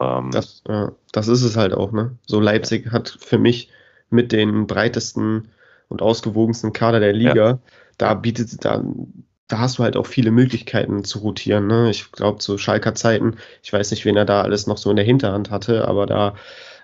Ähm, 0.00 0.30
das, 0.32 0.62
äh, 0.66 0.88
das 1.12 1.28
ist 1.28 1.42
es 1.42 1.56
halt 1.56 1.74
auch, 1.74 1.92
ne? 1.92 2.16
So 2.26 2.40
Leipzig 2.40 2.90
hat 2.90 3.16
für 3.20 3.38
mich 3.38 3.70
mit 4.14 4.32
den 4.32 4.66
breitesten 4.66 5.48
und 5.88 6.02
ausgewogensten 6.02 6.72
Kader 6.72 7.00
der 7.00 7.12
Liga. 7.12 7.46
Ja. 7.50 7.58
Da 7.98 8.14
bietet, 8.14 8.64
da, 8.64 8.82
da 9.48 9.58
hast 9.58 9.78
du 9.78 9.82
halt 9.82 9.96
auch 9.96 10.06
viele 10.06 10.30
Möglichkeiten 10.30 11.04
zu 11.04 11.18
rotieren. 11.18 11.66
Ne? 11.66 11.90
Ich 11.90 12.10
glaube, 12.12 12.38
zu 12.38 12.58
Schalker 12.58 12.94
Zeiten, 12.94 13.36
ich 13.62 13.72
weiß 13.72 13.90
nicht, 13.90 14.04
wen 14.04 14.16
er 14.16 14.24
da 14.24 14.42
alles 14.42 14.66
noch 14.66 14.78
so 14.78 14.90
in 14.90 14.96
der 14.96 15.04
Hinterhand 15.04 15.50
hatte, 15.50 15.86
aber 15.86 16.06
da 16.06 16.34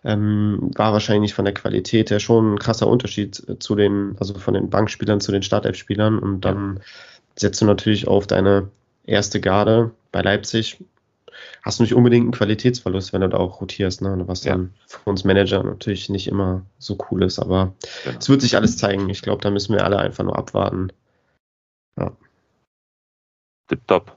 ähm, 0.05 0.71
war 0.77 0.93
wahrscheinlich 0.93 1.35
von 1.35 1.45
der 1.45 1.55
Qualität 1.55 2.11
her 2.11 2.21
schon 2.21 2.55
ein 2.55 2.59
krasser 2.59 2.87
Unterschied 2.87 3.43
zu 3.59 3.75
den, 3.75 4.17
also 4.19 4.35
von 4.35 4.55
den 4.55 4.71
Bankspielern 4.71 5.21
zu 5.21 5.33
den 5.33 5.43
Startelf-Spielern. 5.43 6.19
Und 6.19 6.45
dann 6.45 6.81
setzt 7.37 7.61
du 7.61 7.67
natürlich 7.67 8.09
auf 8.09 8.27
deine 8.27 8.69
erste 9.05 9.41
Garde 9.41 9.91
bei 10.13 10.23
Leipzig 10.23 10.79
hast 11.63 11.79
du 11.79 11.83
nicht 11.83 11.95
unbedingt 11.95 12.25
einen 12.25 12.33
Qualitätsverlust, 12.33 13.13
wenn 13.13 13.21
du 13.21 13.29
da 13.29 13.39
auch 13.39 13.61
rotierst, 13.61 14.03
ne? 14.03 14.23
was 14.27 14.45
ja. 14.45 14.53
dann 14.53 14.73
für 14.87 15.11
uns 15.11 15.25
Manager 15.25 15.63
natürlich 15.63 16.09
nicht 16.09 16.29
immer 16.29 16.63
so 16.79 16.97
cool 17.11 17.23
ist. 17.23 17.39
Aber 17.39 17.75
genau. 18.05 18.19
es 18.19 18.29
wird 18.29 18.41
sich 18.41 18.57
alles 18.57 18.77
zeigen. 18.77 19.09
Ich 19.09 19.23
glaube, 19.23 19.43
da 19.43 19.51
müssen 19.51 19.75
wir 19.75 19.85
alle 19.85 19.99
einfach 19.99 20.25
nur 20.25 20.39
abwarten. 20.39 20.93
Ja. 21.99 22.13
Tipptopp. 23.69 24.17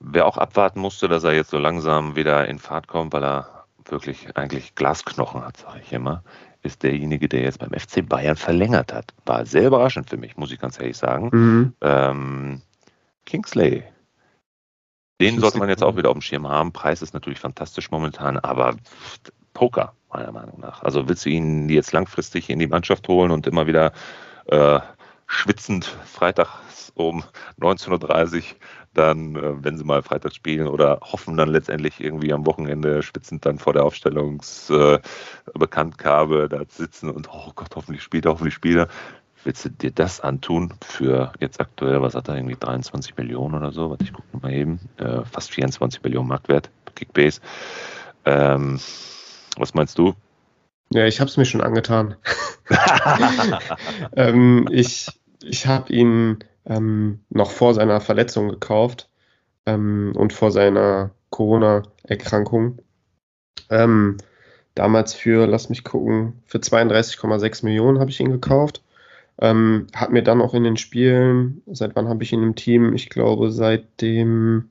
Wer 0.00 0.26
auch 0.26 0.38
abwarten 0.38 0.80
musste, 0.80 1.08
dass 1.08 1.24
er 1.24 1.32
jetzt 1.32 1.50
so 1.50 1.58
langsam 1.58 2.16
wieder 2.16 2.46
in 2.48 2.58
Fahrt 2.58 2.86
kommt, 2.86 3.12
weil 3.12 3.24
er 3.24 3.64
wirklich 3.84 4.36
eigentlich 4.36 4.74
Glasknochen 4.74 5.44
hat, 5.44 5.58
sage 5.58 5.80
ich 5.82 5.92
immer, 5.92 6.22
ist 6.62 6.82
derjenige, 6.82 7.28
der 7.28 7.42
jetzt 7.42 7.60
beim 7.60 7.72
FC 7.72 8.06
Bayern 8.06 8.36
verlängert 8.36 8.92
hat. 8.92 9.14
War 9.24 9.46
sehr 9.46 9.66
überraschend 9.66 10.10
für 10.10 10.16
mich, 10.16 10.36
muss 10.36 10.52
ich 10.52 10.58
ganz 10.58 10.78
ehrlich 10.78 10.96
sagen. 10.96 11.30
Mhm. 11.32 11.72
Ähm, 11.80 12.62
Kingsley 13.24 13.84
den 15.20 15.40
sollte 15.40 15.58
man 15.58 15.68
jetzt 15.68 15.82
auch 15.82 15.96
wieder 15.96 16.10
auf 16.10 16.14
dem 16.14 16.22
Schirm 16.22 16.48
haben. 16.48 16.72
Preis 16.72 17.02
ist 17.02 17.14
natürlich 17.14 17.40
fantastisch 17.40 17.90
momentan, 17.90 18.38
aber 18.38 18.76
Poker, 19.54 19.94
meiner 20.12 20.32
Meinung 20.32 20.60
nach. 20.60 20.82
Also 20.82 21.08
willst 21.08 21.24
du 21.24 21.30
ihn 21.30 21.68
jetzt 21.68 21.92
langfristig 21.92 22.50
in 22.50 22.58
die 22.58 22.66
Mannschaft 22.66 23.08
holen 23.08 23.30
und 23.30 23.46
immer 23.46 23.66
wieder 23.66 23.92
äh, 24.46 24.80
schwitzend 25.26 25.86
freitags 26.04 26.92
um 26.94 27.24
19.30 27.60 28.36
Uhr 28.36 28.42
dann, 28.94 29.36
äh, 29.36 29.64
wenn 29.64 29.76
sie 29.76 29.84
mal 29.84 30.02
freitags 30.02 30.36
spielen 30.36 30.68
oder 30.68 31.00
hoffen 31.02 31.36
dann 31.36 31.50
letztendlich 31.50 32.00
irgendwie 32.00 32.32
am 32.32 32.46
Wochenende 32.46 33.02
schwitzend 33.02 33.44
dann 33.44 33.58
vor 33.58 33.74
der 33.74 33.84
Aufstellungsbekanntgabe 33.84 36.44
äh, 36.44 36.48
da 36.48 36.62
sitzen 36.68 37.10
und 37.10 37.28
oh 37.30 37.52
Gott, 37.54 37.76
hoffentlich 37.76 38.02
spielt 38.02 38.24
er, 38.24 38.32
hoffentlich 38.32 38.54
spielt 38.54 38.78
er 38.78 38.88
willst 39.46 39.64
du 39.64 39.70
dir 39.70 39.92
das 39.92 40.20
antun 40.20 40.74
für 40.82 41.32
jetzt 41.40 41.60
aktuell, 41.60 42.02
was 42.02 42.14
hat 42.14 42.28
er 42.28 42.36
irgendwie 42.36 42.56
23 42.58 43.16
Millionen 43.16 43.54
oder 43.54 43.72
so? 43.72 43.90
Warte, 43.90 44.04
ich 44.04 44.12
gucke 44.12 44.26
mal 44.42 44.52
eben. 44.52 44.80
Äh, 44.98 45.24
fast 45.24 45.52
24 45.52 46.02
Millionen 46.02 46.28
Marktwert, 46.28 46.70
Kickbase. 46.94 47.40
Ähm, 48.24 48.80
was 49.56 49.74
meinst 49.74 49.98
du? 49.98 50.14
Ja, 50.90 51.06
ich 51.06 51.20
habe 51.20 51.30
es 51.30 51.36
mir 51.36 51.44
schon 51.44 51.62
angetan. 51.62 52.16
ähm, 54.16 54.68
ich 54.70 55.08
ich 55.42 55.66
habe 55.66 55.92
ihn 55.92 56.38
ähm, 56.64 57.20
noch 57.30 57.50
vor 57.50 57.74
seiner 57.74 58.00
Verletzung 58.00 58.48
gekauft 58.48 59.08
ähm, 59.64 60.12
und 60.16 60.32
vor 60.32 60.50
seiner 60.50 61.10
Corona-Erkrankung. 61.30 62.80
Ähm, 63.70 64.16
damals 64.74 65.14
für, 65.14 65.46
lass 65.46 65.68
mich 65.68 65.84
gucken, 65.84 66.42
für 66.46 66.58
32,6 66.58 67.64
Millionen 67.64 68.00
habe 68.00 68.10
ich 68.10 68.20
ihn 68.20 68.30
gekauft. 68.30 68.82
Ähm, 69.38 69.86
hat 69.94 70.12
mir 70.12 70.22
dann 70.22 70.40
auch 70.40 70.54
in 70.54 70.64
den 70.64 70.76
Spielen, 70.76 71.62
seit 71.66 71.94
wann 71.94 72.08
habe 72.08 72.22
ich 72.22 72.32
ihn 72.32 72.42
im 72.42 72.54
Team? 72.54 72.94
Ich 72.94 73.10
glaube, 73.10 73.50
seit 73.50 74.00
dem 74.00 74.70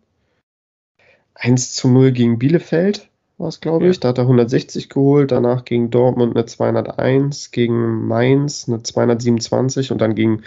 1 1.35 1.73
zu 1.73 1.87
0 1.87 2.11
gegen 2.11 2.39
Bielefeld 2.39 3.09
war 3.37 3.49
es, 3.49 3.59
glaube 3.59 3.87
ich. 3.87 3.99
Da 3.99 4.09
hat 4.09 4.17
er 4.17 4.23
160 4.23 4.89
geholt, 4.89 5.31
danach 5.31 5.65
gegen 5.65 5.89
Dortmund 5.89 6.35
eine 6.35 6.45
201, 6.45 7.51
gegen 7.51 8.07
Mainz 8.07 8.67
eine 8.67 8.81
227 8.81 9.91
und 9.91 9.99
dann 9.99 10.15
gegen 10.15 10.43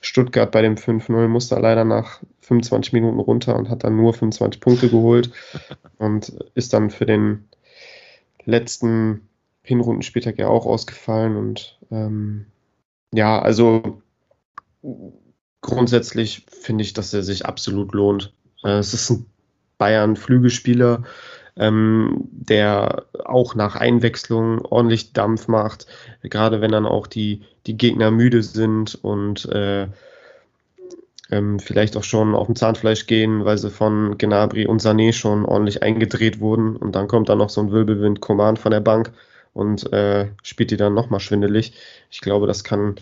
Stuttgart 0.00 0.50
bei 0.50 0.62
dem 0.62 0.74
5-0 0.74 1.28
musste 1.28 1.54
er 1.54 1.60
leider 1.60 1.84
nach 1.84 2.20
25 2.40 2.92
Minuten 2.92 3.20
runter 3.20 3.56
und 3.56 3.70
hat 3.70 3.84
dann 3.84 3.96
nur 3.96 4.12
25 4.12 4.60
Punkte 4.60 4.88
geholt 4.90 5.30
und 5.98 6.30
ist 6.54 6.72
dann 6.72 6.90
für 6.90 7.06
den 7.06 7.48
letzten 8.44 9.28
Hinrundenspieltag 9.62 10.38
ja 10.38 10.48
auch 10.48 10.66
ausgefallen 10.66 11.36
und 11.36 11.78
ähm, 11.92 12.46
ja, 13.12 13.40
also 13.40 14.02
grundsätzlich 15.60 16.46
finde 16.48 16.82
ich, 16.82 16.92
dass 16.92 17.14
er 17.14 17.22
sich 17.22 17.46
absolut 17.46 17.92
lohnt. 17.94 18.32
Äh, 18.64 18.78
es 18.78 18.94
ist 18.94 19.10
ein 19.10 19.26
Bayern-Flügelspieler, 19.78 21.04
ähm, 21.56 22.28
der 22.30 23.04
auch 23.24 23.54
nach 23.54 23.76
Einwechslung 23.76 24.64
ordentlich 24.64 25.12
Dampf 25.12 25.48
macht, 25.48 25.86
gerade 26.22 26.60
wenn 26.60 26.72
dann 26.72 26.86
auch 26.86 27.06
die, 27.06 27.42
die 27.66 27.76
Gegner 27.76 28.10
müde 28.10 28.42
sind 28.42 28.94
und 29.02 29.46
äh, 29.46 29.88
ähm, 31.30 31.58
vielleicht 31.58 31.96
auch 31.96 32.04
schon 32.04 32.34
auf 32.34 32.46
dem 32.46 32.56
Zahnfleisch 32.56 33.06
gehen, 33.06 33.44
weil 33.44 33.58
sie 33.58 33.70
von 33.70 34.18
Gnabry 34.18 34.66
und 34.66 34.82
Sané 34.82 35.12
schon 35.12 35.44
ordentlich 35.44 35.82
eingedreht 35.82 36.40
wurden 36.40 36.76
und 36.76 36.94
dann 36.94 37.08
kommt 37.08 37.28
dann 37.28 37.38
noch 37.38 37.50
so 37.50 37.60
ein 37.60 37.70
Wirbelwind 37.70 38.20
Command 38.20 38.58
von 38.58 38.70
der 38.70 38.80
Bank 38.80 39.12
und 39.54 39.92
äh, 39.92 40.28
spielt 40.42 40.70
die 40.70 40.76
dann 40.76 40.94
nochmal 40.94 41.20
schwindelig. 41.20 41.74
Ich 42.10 42.20
glaube, 42.20 42.46
das 42.46 42.64
kann, 42.64 42.96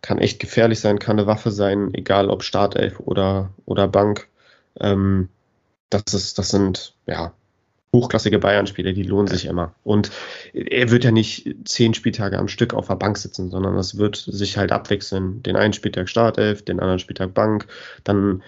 kann 0.00 0.18
echt 0.18 0.38
gefährlich 0.40 0.80
sein, 0.80 0.98
kann 0.98 1.18
eine 1.18 1.26
Waffe 1.26 1.50
sein, 1.50 1.92
egal 1.94 2.30
ob 2.30 2.42
Startelf 2.42 3.00
oder, 3.00 3.50
oder 3.66 3.88
Bank. 3.88 4.28
Ähm, 4.80 5.28
das, 5.90 6.14
ist, 6.14 6.38
das 6.38 6.48
sind 6.50 6.94
ja 7.06 7.32
hochklassige 7.94 8.38
Bayern-Spieler, 8.38 8.92
die 8.92 9.02
lohnen 9.02 9.26
sich 9.26 9.44
immer. 9.44 9.74
Und 9.84 10.10
er 10.54 10.90
wird 10.90 11.04
ja 11.04 11.10
nicht 11.10 11.54
zehn 11.64 11.92
Spieltage 11.92 12.38
am 12.38 12.48
Stück 12.48 12.72
auf 12.72 12.88
der 12.88 12.96
Bank 12.96 13.18
sitzen, 13.18 13.50
sondern 13.50 13.76
es 13.76 13.98
wird 13.98 14.16
sich 14.16 14.56
halt 14.56 14.72
abwechseln. 14.72 15.42
Den 15.42 15.56
einen 15.56 15.74
Spieltag 15.74 16.08
Startelf, 16.08 16.64
den 16.64 16.80
anderen 16.80 17.00
Spieltag 17.00 17.34
Bank, 17.34 17.66
dann, 18.02 18.42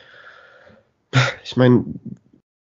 ich 1.45 1.57
meine, 1.57 1.85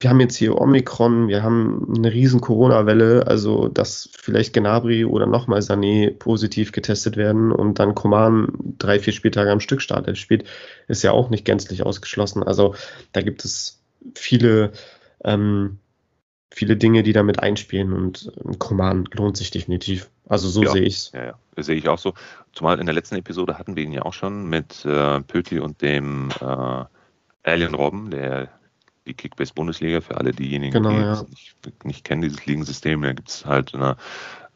wir 0.03 0.09
haben 0.09 0.19
jetzt 0.19 0.35
hier 0.35 0.59
Omikron, 0.59 1.29
wir 1.29 1.43
haben 1.43 1.93
eine 1.95 2.11
riesen 2.11 2.41
Corona-Welle, 2.41 3.25
also 3.25 3.69
dass 3.69 4.09
vielleicht 4.13 4.51
Genabri 4.51 5.05
oder 5.05 5.25
nochmal 5.25 5.61
Sané 5.61 6.11
positiv 6.11 6.73
getestet 6.73 7.15
werden 7.15 7.53
und 7.53 7.79
dann 7.79 7.95
Koman 7.95 8.49
drei, 8.79 8.99
vier 8.99 9.13
Spieltage 9.13 9.49
am 9.49 9.61
Stück 9.61 9.81
startet 9.81 10.17
spielt, 10.17 10.43
ist 10.89 11.03
ja 11.03 11.11
auch 11.11 11.29
nicht 11.29 11.45
gänzlich 11.45 11.83
ausgeschlossen. 11.83 12.43
Also 12.43 12.75
da 13.13 13.21
gibt 13.21 13.45
es 13.45 13.81
viele, 14.13 14.73
ähm, 15.23 15.79
viele 16.51 16.75
Dinge, 16.75 17.03
die 17.03 17.13
damit 17.13 17.39
einspielen 17.39 17.93
und 17.93 18.29
Koman 18.59 19.07
lohnt 19.13 19.37
sich 19.37 19.51
definitiv. 19.51 20.09
Also 20.27 20.49
so 20.49 20.63
ja, 20.63 20.71
sehe 20.71 20.83
ich 20.83 20.95
es. 20.95 21.11
Ja, 21.13 21.25
ja, 21.25 21.63
sehe 21.63 21.77
ich 21.77 21.87
auch 21.87 21.99
so. 21.99 22.13
Zumal 22.51 22.79
in 22.81 22.87
der 22.87 22.95
letzten 22.95 23.15
Episode 23.15 23.57
hatten 23.57 23.77
wir 23.77 23.83
ihn 23.83 23.93
ja 23.93 24.01
auch 24.01 24.13
schon 24.13 24.49
mit 24.49 24.83
äh, 24.83 25.21
Pöti 25.21 25.59
und 25.59 25.81
dem 25.81 26.29
äh, 26.41 26.83
Alien 27.43 27.73
Robben, 27.73 28.11
der 28.11 28.49
die 29.05 29.13
Kickbase-Bundesliga 29.13 30.01
für 30.01 30.17
alle 30.17 30.31
diejenigen, 30.31 30.73
genau, 30.73 30.89
die 30.89 30.97
ja. 30.97 31.13
es 31.13 31.29
nicht, 31.29 31.85
nicht 31.85 32.03
kennen, 32.03 32.21
dieses 32.21 32.45
Ligensystem. 32.45 33.01
Da 33.01 33.13
gibt 33.13 33.29
es 33.29 33.45
halt 33.45 33.73
eine, 33.73 33.95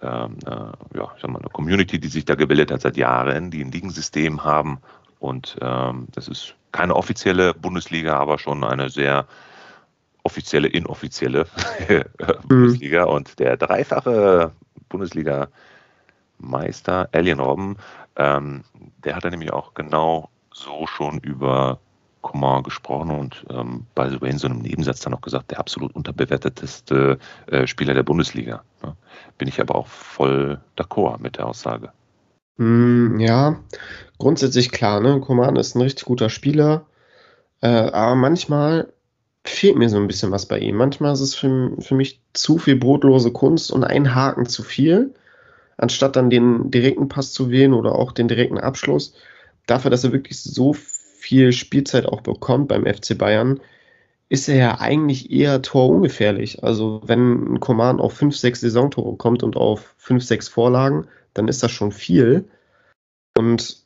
ähm, 0.01 0.37
äh, 0.45 0.97
ja, 0.97 1.11
ich 1.15 1.21
sag 1.21 1.29
mal, 1.29 1.39
eine 1.39 1.49
Community, 1.49 1.99
die 1.99 2.07
sich 2.07 2.25
da 2.25 2.35
gebildet 2.35 2.71
hat 2.71 2.81
seit 2.81 2.97
Jahren, 2.97 3.51
die 3.51 3.61
ein 3.61 3.71
Ligensystem 3.71 4.43
haben. 4.43 4.79
Und 5.19 5.57
ähm, 5.61 6.07
das 6.11 6.27
ist 6.27 6.55
keine 6.71 6.95
offizielle 6.95 7.53
Bundesliga, 7.53 8.17
aber 8.17 8.39
schon 8.39 8.63
eine 8.63 8.89
sehr 8.89 9.27
offizielle, 10.23 10.67
inoffizielle 10.67 11.45
Bundesliga. 12.47 13.03
Und 13.05 13.39
der 13.39 13.57
dreifache 13.57 14.51
Bundesliga-Meister, 14.89 17.09
Alien 17.11 17.39
Robben, 17.39 17.77
ähm, 18.15 18.63
der 19.03 19.15
hat 19.15 19.23
dann 19.23 19.31
nämlich 19.31 19.51
auch 19.53 19.73
genau 19.73 20.29
so 20.51 20.85
schon 20.87 21.17
über 21.19 21.79
Coman 22.21 22.63
gesprochen 22.63 23.11
und 23.11 23.45
ähm, 23.49 23.85
by 23.95 24.09
the 24.09 24.21
way 24.21 24.29
in 24.29 24.37
so 24.37 24.47
einem 24.47 24.59
Nebensatz 24.59 25.01
dann 25.01 25.13
auch 25.13 25.21
gesagt, 25.21 25.51
der 25.51 25.59
absolut 25.59 25.95
unterbewerteteste 25.95 27.19
äh, 27.47 27.67
Spieler 27.67 27.93
der 27.93 28.03
Bundesliga. 28.03 28.63
Ne? 28.83 28.95
Bin 29.37 29.47
ich 29.47 29.61
aber 29.61 29.75
auch 29.75 29.87
voll 29.87 30.59
d'accord 30.75 31.19
mit 31.19 31.37
der 31.37 31.47
Aussage. 31.47 31.91
Mm, 32.57 33.19
ja, 33.19 33.59
grundsätzlich 34.17 34.71
klar, 34.71 34.99
ne? 34.99 35.19
Coman 35.21 35.55
ist 35.55 35.75
ein 35.75 35.81
richtig 35.81 36.05
guter 36.05 36.29
Spieler, 36.29 36.85
äh, 37.61 37.67
aber 37.67 38.15
manchmal 38.15 38.91
fehlt 39.43 39.77
mir 39.77 39.89
so 39.89 39.97
ein 39.97 40.07
bisschen 40.07 40.31
was 40.31 40.47
bei 40.47 40.59
ihm. 40.59 40.75
Manchmal 40.75 41.13
ist 41.13 41.21
es 41.21 41.35
für, 41.35 41.71
für 41.79 41.95
mich 41.95 42.19
zu 42.33 42.57
viel 42.57 42.75
brotlose 42.75 43.31
Kunst 43.31 43.71
und 43.71 43.83
ein 43.83 44.13
Haken 44.13 44.47
zu 44.47 44.63
viel, 44.63 45.13
anstatt 45.77 46.15
dann 46.15 46.29
den 46.29 46.71
direkten 46.71 47.07
Pass 47.07 47.31
zu 47.31 47.49
wählen 47.49 47.73
oder 47.73 47.95
auch 47.95 48.11
den 48.11 48.27
direkten 48.27 48.57
Abschluss. 48.57 49.13
Dafür, 49.65 49.91
dass 49.91 50.03
er 50.03 50.11
wirklich 50.11 50.41
so 50.41 50.73
viel 50.73 50.96
Spielzeit 51.51 52.05
auch 52.05 52.21
bekommt 52.21 52.67
beim 52.69 52.85
FC 52.85 53.17
Bayern, 53.17 53.59
ist 54.29 54.49
er 54.49 54.55
ja 54.55 54.79
eigentlich 54.79 55.31
eher 55.31 55.61
torungefährlich. 55.61 56.63
Also 56.63 57.01
wenn 57.05 57.53
ein 57.53 57.59
Command 57.59 57.99
auf 58.01 58.13
5, 58.13 58.35
6 58.35 58.61
Saisontore 58.61 59.15
kommt 59.15 59.43
und 59.43 59.55
auf 59.55 59.95
5, 59.97 60.23
6 60.23 60.49
Vorlagen, 60.49 61.07
dann 61.33 61.47
ist 61.47 61.63
das 61.63 61.71
schon 61.71 61.91
viel. 61.91 62.45
Und 63.37 63.77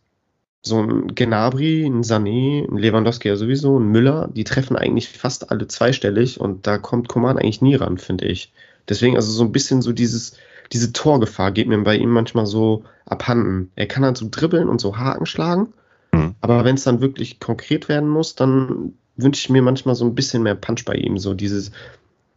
so 0.64 0.82
ein 0.82 1.16
Genabri, 1.16 1.86
ein 1.86 2.04
Sané, 2.04 2.70
ein 2.70 2.78
Lewandowski 2.78 3.28
ja 3.28 3.36
sowieso, 3.36 3.80
ein 3.80 3.88
Müller, 3.88 4.30
die 4.32 4.44
treffen 4.44 4.76
eigentlich 4.76 5.10
fast 5.10 5.50
alle 5.52 5.68
zweistellig 5.68 6.40
und 6.40 6.68
da 6.68 6.78
kommt 6.78 7.08
Coman 7.10 7.38
eigentlich 7.38 7.62
nie 7.62 7.76
ran, 7.76 7.98
finde 7.98 8.26
ich. 8.26 8.54
Deswegen 8.88 9.16
also 9.16 9.32
so 9.32 9.44
ein 9.44 9.52
bisschen 9.52 9.82
so 9.82 9.92
dieses, 9.92 10.38
diese 10.72 10.94
Torgefahr 10.94 11.52
geht 11.52 11.68
mir 11.68 11.80
bei 11.80 11.96
ihm 11.96 12.10
manchmal 12.10 12.46
so 12.46 12.84
abhanden. 13.06 13.72
Er 13.76 13.88
kann 13.88 14.06
halt 14.06 14.18
so 14.18 14.28
dribbeln 14.30 14.70
und 14.70 14.80
so 14.80 14.98
Haken 14.98 15.26
schlagen, 15.26 15.74
mhm. 16.12 16.36
aber 16.42 16.64
wenn 16.66 16.76
es 16.76 16.84
dann 16.84 17.02
wirklich 17.02 17.40
konkret 17.40 17.90
werden 17.90 18.10
muss, 18.10 18.36
dann 18.36 18.94
wünsche 19.18 19.40
ich 19.40 19.50
mir 19.50 19.62
manchmal 19.62 19.96
so 19.96 20.06
ein 20.06 20.16
bisschen 20.16 20.44
mehr 20.44 20.56
Punch 20.56 20.86
bei 20.86 20.96
ihm, 20.96 21.18
so 21.18 21.34
dieses, 21.34 21.72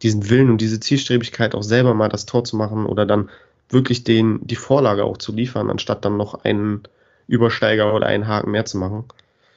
diesen 0.01 0.29
Willen 0.29 0.49
und 0.49 0.61
diese 0.61 0.79
Zielstrebigkeit 0.79 1.55
auch 1.55 1.63
selber 1.63 1.93
mal 1.93 2.09
das 2.09 2.25
Tor 2.25 2.43
zu 2.43 2.55
machen 2.57 2.85
oder 2.85 3.05
dann 3.05 3.29
wirklich 3.69 4.03
den, 4.03 4.45
die 4.45 4.55
Vorlage 4.55 5.03
auch 5.03 5.17
zu 5.17 5.33
liefern, 5.33 5.69
anstatt 5.69 6.05
dann 6.05 6.17
noch 6.17 6.43
einen 6.43 6.83
Übersteiger 7.27 7.93
oder 7.93 8.07
einen 8.07 8.27
Haken 8.27 8.51
mehr 8.51 8.65
zu 8.65 8.77
machen. 8.77 9.05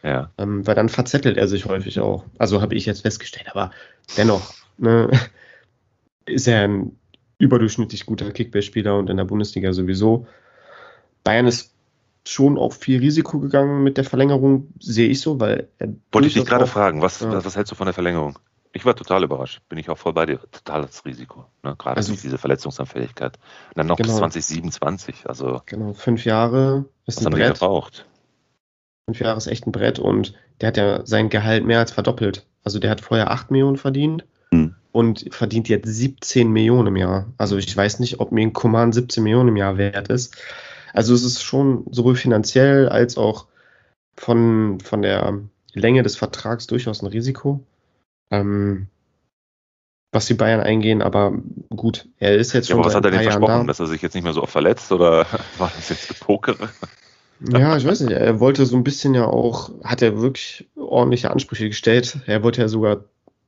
Ja. 0.03 0.31
Ähm, 0.39 0.67
weil 0.67 0.75
dann 0.75 0.89
verzettelt 0.89 1.37
er 1.37 1.49
sich 1.49 1.67
häufig 1.67 2.01
auch. 2.01 2.25
Also 2.39 2.63
habe 2.63 2.75
ich 2.75 2.87
jetzt 2.87 3.03
festgestellt, 3.03 3.49
aber 3.51 3.73
dennoch 4.17 4.55
ne, 4.79 5.11
ist 6.27 6.49
er 6.49 6.63
ein 6.65 6.97
überdurchschnittlich 7.39 8.07
guter 8.07 8.31
Kickbase-Spieler 8.31 8.97
und 8.97 9.11
in 9.11 9.17
der 9.17 9.25
Bundesliga 9.25 9.73
sowieso. 9.73 10.27
Bayern 11.25 11.47
ist 11.47 11.73
schon 12.29 12.59
auch 12.59 12.73
viel 12.73 13.01
Risiko 13.01 13.39
gegangen 13.39 13.83
mit 13.83 13.97
der 13.97 14.05
Verlängerung, 14.05 14.69
sehe 14.79 15.09
ich 15.09 15.21
so, 15.21 15.41
weil 15.41 15.69
Wollte 16.13 16.29
ich 16.29 16.35
dich 16.35 16.45
gerade 16.45 16.67
fragen, 16.67 17.03
was, 17.03 17.21
ja. 17.21 17.45
was 17.45 17.57
hältst 17.57 17.73
du 17.73 17.77
von 17.77 17.87
der 17.87 17.95
Verlängerung? 17.95 18.39
Ich 18.73 18.85
war 18.85 18.95
total 18.95 19.25
überrascht. 19.25 19.61
Bin 19.69 19.79
ich 19.79 19.89
auch 19.89 19.97
voll 19.97 20.13
bei 20.13 20.27
dir. 20.27 20.39
Totales 20.53 21.05
Risiko. 21.05 21.47
Ne? 21.63 21.75
Gerade 21.79 21.97
also, 21.97 22.13
durch 22.13 22.21
diese 22.21 22.39
Verletzungsanfälligkeit. 22.39 23.39
Und 23.69 23.79
dann 23.79 23.87
noch 23.87 23.97
genau. 23.97 24.09
bis 24.09 24.19
2027. 24.19 25.27
Also, 25.27 25.63
genau, 25.65 25.95
fünf 25.95 26.25
Jahre 26.25 26.85
ist 27.07 27.27
ein 27.27 27.33
Brett. 27.33 27.55
gebraucht. 27.55 28.07
Fünf 29.07 29.21
Jahre 29.21 29.39
ist 29.39 29.47
echt 29.47 29.67
ein 29.67 29.73
Brett 29.73 29.99
und 29.99 30.35
der 30.61 30.69
hat 30.69 30.77
ja 30.77 31.07
sein 31.07 31.31
Gehalt 31.31 31.65
mehr 31.65 31.79
als 31.79 31.93
verdoppelt. 31.93 32.47
Also 32.63 32.79
der 32.79 32.91
hat 32.91 33.01
vorher 33.01 33.31
8 33.31 33.51
Millionen 33.51 33.79
verdient 33.79 34.27
hm. 34.53 34.75
und 34.93 35.33
verdient 35.35 35.71
jetzt 35.71 35.89
17 35.89 36.53
Millionen 36.53 36.89
im 36.89 36.97
Jahr. 36.97 37.27
Also 37.39 37.57
ich 37.57 37.75
weiß 37.75 38.01
nicht, 38.01 38.21
ob 38.21 38.33
mir 38.33 38.43
ein 38.43 38.53
Command 38.53 38.95
17 38.95 39.23
Millionen 39.23 39.49
im 39.49 39.57
Jahr 39.57 39.79
wert 39.79 40.09
ist. 40.09 40.37
Also 40.93 41.15
es 41.15 41.25
ist 41.25 41.43
schon 41.43 41.87
sowohl 41.91 42.17
finanziell 42.17 42.89
als 42.89 43.17
auch 43.17 43.47
von, 44.17 44.81
von 44.81 45.03
der 45.03 45.41
Länge 45.73 46.03
des 46.03 46.17
Vertrags 46.17 46.67
durchaus 46.67 47.03
ein 47.03 47.07
Risiko 47.07 47.65
ähm, 48.31 48.89
was 50.13 50.27
die 50.27 50.35
Bayern 50.35 50.61
eingehen, 50.61 51.03
aber 51.03 51.35
gut, 51.69 52.09
er 52.19 52.37
ist 52.37 52.53
jetzt 52.55 52.69
schon. 52.69 52.77
Ja, 52.77 52.81
aber 52.81 52.89
was 52.89 52.95
hat 52.95 53.05
er 53.05 53.11
denn 53.11 53.23
versprochen, 53.23 53.61
da. 53.61 53.65
dass 53.65 53.81
er 53.81 53.87
sich 53.87 54.01
jetzt 54.01 54.15
nicht 54.15 54.25
mehr 54.25 54.33
so 54.33 54.43
oft 54.43 54.53
verletzt 54.53 54.91
oder 54.91 55.27
war 55.59 55.71
das 55.75 55.91
jetzt 55.91 56.09
Gepokere? 56.09 56.71
Ja, 57.41 57.77
ich 57.77 57.87
weiß 57.87 58.01
nicht. 58.01 58.13
Er 58.13 58.41
wollte 58.41 58.67
so 58.67 58.77
ein 58.77 58.85
bisschen 58.85 59.15
ja 59.15 59.27
auch, 59.27 59.71
hat 59.85 60.03
er 60.03 60.21
wirklich 60.21 60.69
ordentliche 60.77 61.31
Ansprüche 61.31 61.69
gestellt. 61.69 62.19
Er 62.27 62.43
wollte 62.43 62.63
ja 62.63 62.69
sogar 62.69 63.05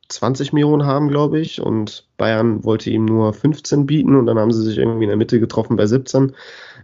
20 0.08 0.52
Millionen 0.52 0.84
haben, 0.84 1.08
glaube 1.08 1.40
ich, 1.40 1.60
und 1.60 2.06
Bayern 2.16 2.62
wollte 2.62 2.90
ihm 2.90 3.04
nur 3.04 3.32
15 3.32 3.86
bieten 3.86 4.14
und 4.14 4.26
dann 4.26 4.38
haben 4.38 4.52
sie 4.52 4.62
sich 4.62 4.78
irgendwie 4.78 5.04
in 5.04 5.10
der 5.10 5.16
Mitte 5.16 5.40
getroffen 5.40 5.76
bei 5.76 5.86
17. 5.86 6.34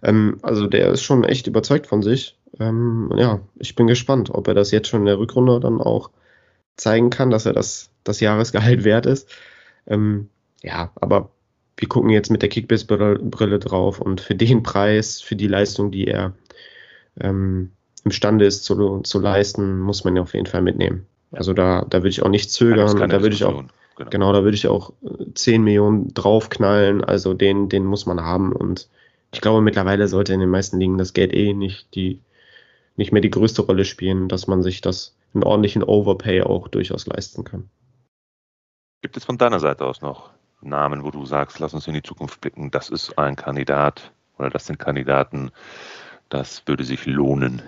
Ähm, 0.07 0.39
also 0.43 0.69
der 0.69 0.93
ist 0.93 1.03
schon 1.03 1.25
echt 1.25 1.49
überzeugt 1.49 1.89
von 1.89 2.03
sich. 2.03 2.39
Ähm, 2.61 3.13
ja, 3.17 3.41
ich 3.57 3.75
bin 3.75 3.89
gespannt, 3.89 4.31
ob 4.33 4.47
er 4.47 4.55
das 4.55 4.71
jetzt 4.71 4.89
schon 4.89 5.01
in 5.01 5.07
der 5.07 5.19
Rückrunde 5.19 5.59
dann 5.61 5.81
auch 5.81 6.11
zeigen 6.77 7.11
kann, 7.11 7.31
dass 7.31 7.45
er 7.45 7.53
das, 7.53 7.91
das 8.05 8.21
Jahresgehalt 8.21 8.85
wert 8.85 9.05
ist. 9.05 9.29
Ähm, 9.87 10.29
ja, 10.63 10.93
aber 10.95 11.31
wir 11.77 11.89
gucken 11.89 12.11
jetzt 12.11 12.31
mit 12.31 12.41
der 12.41 12.49
Kickbase-Brille 12.49 13.59
drauf 13.59 14.01
und 14.01 14.21
für 14.21 14.35
den 14.35 14.63
Preis, 14.63 15.21
für 15.21 15.37
die 15.37 15.49
Leistung, 15.49 15.91
die 15.91 16.07
er 16.07 16.33
ähm, 17.21 17.73
imstande 18.05 18.47
ist 18.47 18.65
zu, 18.65 19.01
zu 19.01 19.19
leisten, 19.19 19.81
muss 19.81 20.05
man 20.05 20.15
ja 20.15 20.23
auf 20.23 20.35
jeden 20.35 20.47
Fall 20.47 20.63
mitnehmen. 20.63 21.07
Also 21.33 21.53
da, 21.53 21.85
da 21.91 21.99
würde 21.99 22.11
ich 22.11 22.23
auch 22.23 22.29
nicht 22.29 22.51
zögern. 22.53 22.97
Da 22.97 23.23
würde 23.23 23.35
ich 23.35 23.45
auch, 23.45 23.65
genau. 23.97 24.11
genau, 24.11 24.33
da 24.33 24.45
würde 24.45 24.55
ich 24.55 24.69
auch 24.69 24.93
10 25.35 25.65
Millionen 25.65 26.15
draufknallen. 26.15 27.03
Also 27.03 27.35
den, 27.35 27.69
den 27.69 27.85
muss 27.85 28.07
man 28.07 28.21
haben. 28.21 28.53
Und 28.53 28.89
ich 29.37 29.43
glaube, 29.43 29.61
mittlerweile 29.61 30.09
sollte 30.09 30.33
in 30.33 30.41
den 30.41 30.49
meisten 30.49 30.81
Ligen 30.81 30.97
das 30.97 31.13
Geld 31.13 31.35
eh 31.35 31.53
nicht 31.53 31.95
die, 31.95 32.23
nicht 32.97 33.13
mehr 33.13 33.21
die 33.21 33.29
größte 33.29 33.61
Rolle 33.61 33.85
spielen, 33.85 34.31
dass 34.31 34.47
man 34.47 34.63
sich 34.63 34.81
das 34.81 35.15
einen 35.35 35.45
ordentlichen 35.45 35.83
Overpay 35.83 36.41
auch 36.41 36.69
durchaus 36.69 37.07
leisten 37.07 37.45
kann. 37.45 37.69
Gibt 39.03 39.19
es 39.19 39.27
von 39.27 39.37
deiner 39.37 39.61
Seite 39.61 39.85
aus 39.85 40.01
noch 40.01 40.31
Namen, 40.63 41.05
wo 41.05 41.11
du 41.11 41.27
sagst, 41.27 41.59
lass 41.59 41.75
uns 41.75 41.87
in 41.87 41.93
die 41.93 42.03
Zukunft 42.03 42.41
blicken, 42.41 42.71
das 42.71 42.89
ist 42.89 43.19
ein 43.19 43.37
Kandidat 43.37 44.11
oder 44.39 44.49
das 44.49 44.65
sind 44.65 44.79
Kandidaten, 44.79 45.51
das 46.31 46.63
würde 46.65 46.85
sich 46.85 47.05
lohnen? 47.05 47.61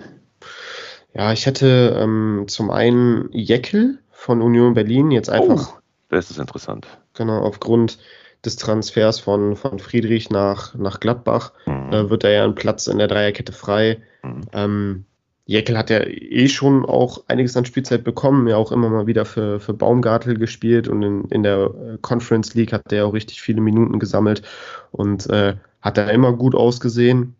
Ja, 1.13 1.31
ich 1.31 1.45
hätte 1.45 1.95
ähm, 2.01 2.45
zum 2.47 2.71
einen 2.71 3.31
Jeckel 3.31 3.99
von 4.09 4.41
Union 4.41 4.73
Berlin 4.73 5.11
jetzt 5.11 5.29
einfach. 5.29 5.75
Oh, 5.75 5.79
das 6.09 6.31
ist 6.31 6.39
interessant. 6.39 6.87
Genau, 7.13 7.43
aufgrund 7.43 7.99
des 8.45 8.55
Transfers 8.55 9.19
von, 9.19 9.55
von 9.55 9.79
Friedrich 9.79 10.29
nach, 10.29 10.75
nach 10.75 10.99
Gladbach 10.99 11.53
mhm. 11.65 11.91
äh, 11.91 12.09
wird 12.09 12.23
er 12.23 12.31
ja 12.31 12.43
einen 12.43 12.55
Platz 12.55 12.87
in 12.87 12.97
der 12.97 13.07
Dreierkette 13.07 13.51
frei. 13.51 14.01
Mhm. 14.23 14.41
Ähm, 14.53 15.05
Jekyll 15.45 15.77
hat 15.77 15.89
ja 15.89 16.01
eh 16.05 16.47
schon 16.47 16.85
auch 16.85 17.23
einiges 17.27 17.57
an 17.57 17.65
Spielzeit 17.65 18.03
bekommen, 18.03 18.47
ja 18.47 18.55
auch 18.55 18.71
immer 18.71 18.87
mal 18.89 19.07
wieder 19.07 19.25
für, 19.25 19.59
für 19.59 19.73
Baumgartel 19.73 20.37
gespielt 20.37 20.87
und 20.87 21.01
in, 21.01 21.25
in 21.25 21.41
der 21.41 21.57
äh, 21.57 21.97
Conference 22.01 22.53
League 22.53 22.71
hat 22.71 22.93
er 22.93 23.07
auch 23.07 23.13
richtig 23.13 23.41
viele 23.41 23.59
Minuten 23.59 23.97
gesammelt 23.97 24.43
und 24.91 25.27
äh, 25.29 25.55
hat 25.81 25.97
da 25.97 26.07
immer 26.09 26.33
gut 26.33 26.53
ausgesehen, 26.53 27.35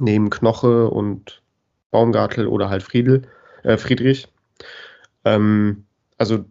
neben 0.00 0.28
Knoche 0.28 0.90
und 0.90 1.40
Baumgartel 1.92 2.48
oder 2.48 2.68
halt 2.68 2.82
Friedel, 2.82 3.22
äh, 3.62 3.76
Friedrich. 3.76 4.26
Ähm, 5.24 5.84
also 6.18 6.44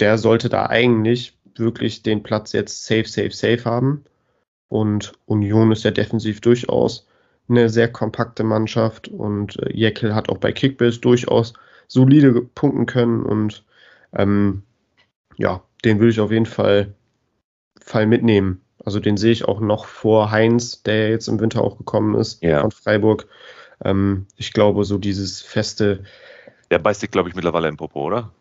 der 0.00 0.16
sollte 0.16 0.48
da 0.48 0.66
eigentlich 0.66 1.36
wirklich 1.56 2.02
den 2.02 2.22
Platz 2.22 2.52
jetzt 2.52 2.84
safe, 2.86 3.06
safe, 3.06 3.32
safe 3.32 3.64
haben. 3.64 4.04
Und 4.68 5.12
Union 5.26 5.72
ist 5.72 5.84
ja 5.84 5.90
defensiv 5.90 6.40
durchaus 6.40 7.06
eine 7.48 7.68
sehr 7.68 7.88
kompakte 7.88 8.44
Mannschaft 8.44 9.08
und 9.08 9.60
äh, 9.60 9.72
Jekyll 9.72 10.14
hat 10.14 10.28
auch 10.28 10.38
bei 10.38 10.52
Kickbase 10.52 11.00
durchaus 11.00 11.52
solide 11.88 12.42
punkten 12.54 12.86
können 12.86 13.24
und 13.24 13.64
ähm, 14.12 14.62
ja, 15.36 15.62
den 15.84 15.98
würde 15.98 16.10
ich 16.10 16.20
auf 16.20 16.30
jeden 16.30 16.46
Fall, 16.46 16.94
Fall 17.80 18.06
mitnehmen. 18.06 18.60
Also 18.84 19.00
den 19.00 19.16
sehe 19.16 19.32
ich 19.32 19.44
auch 19.44 19.60
noch 19.60 19.86
vor 19.86 20.30
Heinz, 20.30 20.82
der 20.82 21.10
jetzt 21.10 21.28
im 21.28 21.40
Winter 21.40 21.62
auch 21.62 21.76
gekommen 21.76 22.14
ist 22.14 22.42
ja. 22.42 22.60
von 22.60 22.70
Freiburg. 22.70 23.26
Ähm, 23.84 24.26
ich 24.36 24.52
glaube, 24.52 24.84
so 24.84 24.98
dieses 24.98 25.42
feste. 25.42 26.04
Der 26.70 26.78
beißt 26.78 27.00
sich, 27.00 27.10
glaube 27.10 27.28
ich, 27.28 27.34
mittlerweile 27.34 27.68
im 27.68 27.76
Popo, 27.76 28.04
oder? 28.04 28.32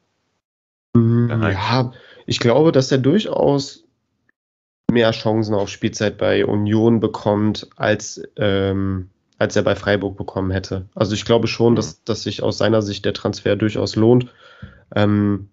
Mm, 0.94 1.30
ja, 1.30 1.92
ich 2.30 2.40
glaube, 2.40 2.72
dass 2.72 2.92
er 2.92 3.00
durchaus 3.00 3.86
mehr 4.92 5.10
Chancen 5.10 5.56
auf 5.56 5.68
Spielzeit 5.68 6.20
bei 6.20 6.46
Union 6.46 7.00
bekommt, 7.00 7.68
als, 7.76 8.22
ähm, 8.38 9.10
als 9.40 9.56
er 9.56 9.64
bei 9.64 9.76
Freiburg 9.76 10.16
bekommen 10.16 10.52
hätte. 10.52 10.86
Also 10.94 11.16
ich 11.16 11.26
glaube 11.26 11.48
schon, 11.48 11.76
dass, 11.76 12.04
dass 12.04 12.22
sich 12.22 12.44
aus 12.44 12.60
seiner 12.60 12.84
Sicht 12.84 13.04
der 13.04 13.16
Transfer 13.16 13.56
durchaus 13.56 13.96
lohnt. 13.96 14.28
Ähm, 14.96 15.50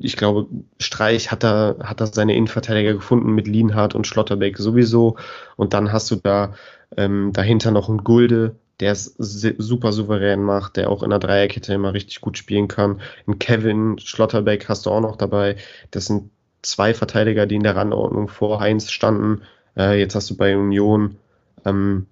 ich 0.00 0.16
glaube, 0.16 0.46
Streich 0.78 1.30
hat 1.30 1.42
da, 1.42 1.76
hat 1.82 2.00
da 2.00 2.06
seine 2.06 2.34
Innenverteidiger 2.34 2.94
gefunden 2.94 3.34
mit 3.34 3.46
Lienhardt 3.46 3.94
und 3.94 4.06
Schlotterbeck 4.06 4.56
sowieso. 4.56 5.18
Und 5.56 5.74
dann 5.74 5.92
hast 5.92 6.10
du 6.10 6.16
da 6.16 6.54
ähm, 6.96 7.34
dahinter 7.34 7.70
noch 7.70 7.90
einen 7.90 8.02
Gulde, 8.02 8.56
der 8.84 8.92
es 8.92 9.14
super 9.16 9.92
souverän 9.92 10.42
macht, 10.42 10.76
der 10.76 10.90
auch 10.90 11.02
in 11.02 11.08
der 11.08 11.18
Dreierkette 11.18 11.72
immer 11.72 11.94
richtig 11.94 12.20
gut 12.20 12.36
spielen 12.36 12.68
kann. 12.68 13.00
Ein 13.26 13.38
Kevin 13.38 13.98
Schlotterbeck 13.98 14.68
hast 14.68 14.84
du 14.84 14.90
auch 14.90 15.00
noch 15.00 15.16
dabei. 15.16 15.56
Das 15.90 16.04
sind 16.04 16.30
zwei 16.60 16.92
Verteidiger, 16.92 17.46
die 17.46 17.54
in 17.54 17.62
der 17.62 17.76
Randordnung 17.76 18.28
vor 18.28 18.60
Heinz 18.60 18.90
standen. 18.90 19.40
Äh, 19.74 19.98
jetzt 19.98 20.14
hast 20.14 20.28
du 20.28 20.36
bei 20.36 20.54
Union, 20.54 21.16
ähm, 21.64 22.08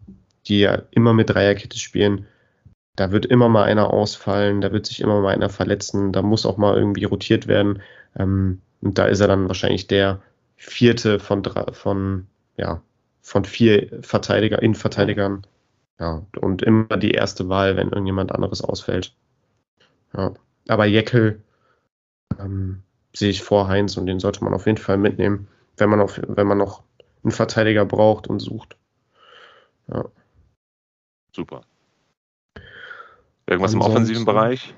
die 0.47 0.61
ja 0.61 0.81
immer 0.93 1.13
mit 1.13 1.29
Dreierkette 1.29 1.79
spielen. 1.79 2.27
Da 2.97 3.13
wird 3.13 3.27
immer 3.27 3.51
mal 3.51 3.65
einer 3.65 3.93
ausfallen, 3.93 4.63
da 4.63 4.73
wird 4.73 4.87
sich 4.87 5.03
immer 5.03 5.21
mal 5.21 5.35
einer 5.35 5.51
verletzen, 5.51 6.11
da 6.11 6.23
muss 6.23 6.47
auch 6.47 6.57
mal 6.57 6.75
irgendwie 6.75 7.05
rotiert 7.05 7.49
werden. 7.49 7.83
Ähm, 8.19 8.63
und 8.81 8.97
da 8.97 9.05
ist 9.05 9.21
er 9.21 9.29
dann 9.29 9.49
wahrscheinlich 9.49 9.89
der 9.89 10.23
vierte 10.57 11.19
von, 11.19 11.43
von, 11.73 12.29
ja, 12.57 12.81
von 13.21 13.45
vier 13.45 13.91
Verteidiger, 14.01 14.63
Innenverteidigern. 14.63 15.47
Ja, 16.03 16.27
und 16.41 16.63
immer 16.63 16.97
die 16.97 17.13
erste 17.13 17.49
Wahl, 17.49 17.77
wenn 17.77 17.91
irgendjemand 17.91 18.33
anderes 18.33 18.61
ausfällt. 18.61 19.15
Ja. 20.17 20.35
Aber 20.67 20.85
Jeckel, 20.85 21.41
ähm, 22.41 22.83
sehe 23.15 23.31
ich 23.31 23.45
vor 23.45 23.69
Heinz 23.69 23.97
und 23.97 24.07
den 24.07 24.19
sollte 24.19 24.43
man 24.43 24.53
auf 24.53 24.67
jeden 24.67 24.79
Fall 24.79 24.99
mitnehmen, 24.99 25.47
wenn 25.77 25.91
man, 25.91 26.01
auf, 26.01 26.21
wenn 26.27 26.49
man 26.49 26.59
noch 26.59 26.83
einen 27.23 27.31
Verteidiger 27.31 27.85
braucht 27.85 28.27
und 28.27 28.41
sucht. 28.41 28.77
Ja. 29.87 30.07
Super. 31.37 31.63
Irgendwas 33.47 33.73
Ansonsten, 33.73 33.77
im 33.77 33.81
offensiven 33.83 34.25
Bereich? 34.25 34.75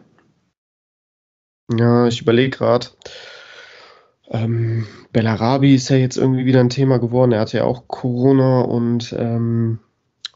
Ja, 1.73 2.07
ich 2.07 2.21
überlege 2.21 2.51
gerade. 2.51 2.89
Ähm, 4.29 4.87
Bellarabi 5.13 5.75
ist 5.75 5.89
ja 5.89 5.97
jetzt 5.97 6.19
irgendwie 6.19 6.45
wieder 6.45 6.61
ein 6.61 6.69
Thema 6.69 6.99
geworden. 6.99 7.33
Er 7.33 7.41
hatte 7.41 7.57
ja 7.57 7.65
auch 7.65 7.89
Corona 7.89 8.61
und 8.61 9.15
ähm, 9.19 9.79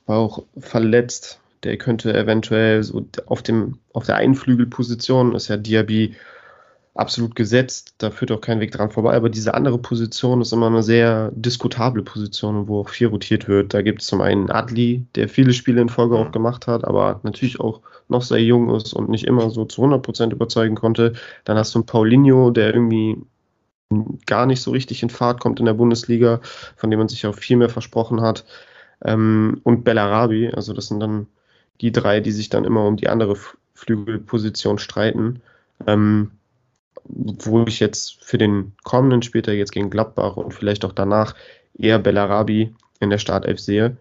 war 0.08 0.18
auch 0.18 0.44
verletzt. 0.58 1.40
Der 1.64 1.76
könnte 1.76 2.14
eventuell 2.14 2.82
so 2.82 3.04
auf, 3.26 3.42
dem, 3.42 3.78
auf 3.92 4.06
der 4.06 4.16
Einflügelposition 4.16 5.34
ist 5.34 5.48
ja 5.48 5.56
Diaby 5.56 6.14
absolut 6.98 7.36
gesetzt, 7.36 7.94
da 7.98 8.10
führt 8.10 8.32
auch 8.32 8.40
kein 8.40 8.58
Weg 8.58 8.72
dran 8.72 8.90
vorbei, 8.90 9.14
aber 9.14 9.30
diese 9.30 9.54
andere 9.54 9.78
Position 9.78 10.40
ist 10.40 10.52
immer 10.52 10.66
eine 10.66 10.82
sehr 10.82 11.30
diskutable 11.32 12.02
Position, 12.02 12.66
wo 12.66 12.80
auch 12.80 12.88
viel 12.88 13.06
rotiert 13.06 13.46
wird. 13.46 13.72
Da 13.72 13.82
gibt 13.82 14.02
es 14.02 14.08
zum 14.08 14.20
einen 14.20 14.50
Adli, 14.50 15.06
der 15.14 15.28
viele 15.28 15.52
Spiele 15.52 15.80
in 15.80 15.88
Folge 15.88 16.16
auch 16.16 16.32
gemacht 16.32 16.66
hat, 16.66 16.84
aber 16.84 17.20
natürlich 17.22 17.60
auch 17.60 17.82
noch 18.08 18.22
sehr 18.22 18.42
jung 18.42 18.74
ist 18.74 18.94
und 18.94 19.08
nicht 19.10 19.26
immer 19.26 19.50
so 19.50 19.64
zu 19.64 19.82
100% 19.82 20.32
überzeugen 20.32 20.74
konnte. 20.74 21.12
Dann 21.44 21.56
hast 21.56 21.74
du 21.74 21.78
einen 21.78 21.86
Paulinho, 21.86 22.50
der 22.50 22.74
irgendwie 22.74 23.18
gar 24.26 24.46
nicht 24.46 24.60
so 24.60 24.72
richtig 24.72 25.02
in 25.02 25.10
Fahrt 25.10 25.40
kommt 25.40 25.60
in 25.60 25.66
der 25.66 25.74
Bundesliga, 25.74 26.40
von 26.76 26.90
dem 26.90 26.98
man 26.98 27.08
sich 27.08 27.26
auch 27.26 27.34
viel 27.34 27.56
mehr 27.56 27.70
versprochen 27.70 28.20
hat. 28.20 28.44
Ähm, 29.04 29.60
und 29.64 29.84
Bellarabi, 29.84 30.50
also 30.54 30.72
das 30.72 30.88
sind 30.88 31.00
dann 31.00 31.26
die 31.80 31.92
drei, 31.92 32.20
die 32.20 32.32
sich 32.32 32.48
dann 32.48 32.64
immer 32.64 32.86
um 32.86 32.96
die 32.96 33.08
andere 33.08 33.36
Flügelposition 33.74 34.78
streiten. 34.78 35.40
Ähm, 35.86 36.32
wo 37.08 37.64
ich 37.64 37.80
jetzt 37.80 38.22
für 38.22 38.38
den 38.38 38.72
kommenden 38.84 39.22
später 39.22 39.52
jetzt 39.52 39.72
gegen 39.72 39.90
Gladbach 39.90 40.36
und 40.36 40.52
vielleicht 40.52 40.84
auch 40.84 40.92
danach 40.92 41.34
eher 41.76 41.98
Bellarabi 41.98 42.74
in 43.00 43.10
der 43.10 43.18
Startelf 43.18 43.60
sehe. 43.60 43.96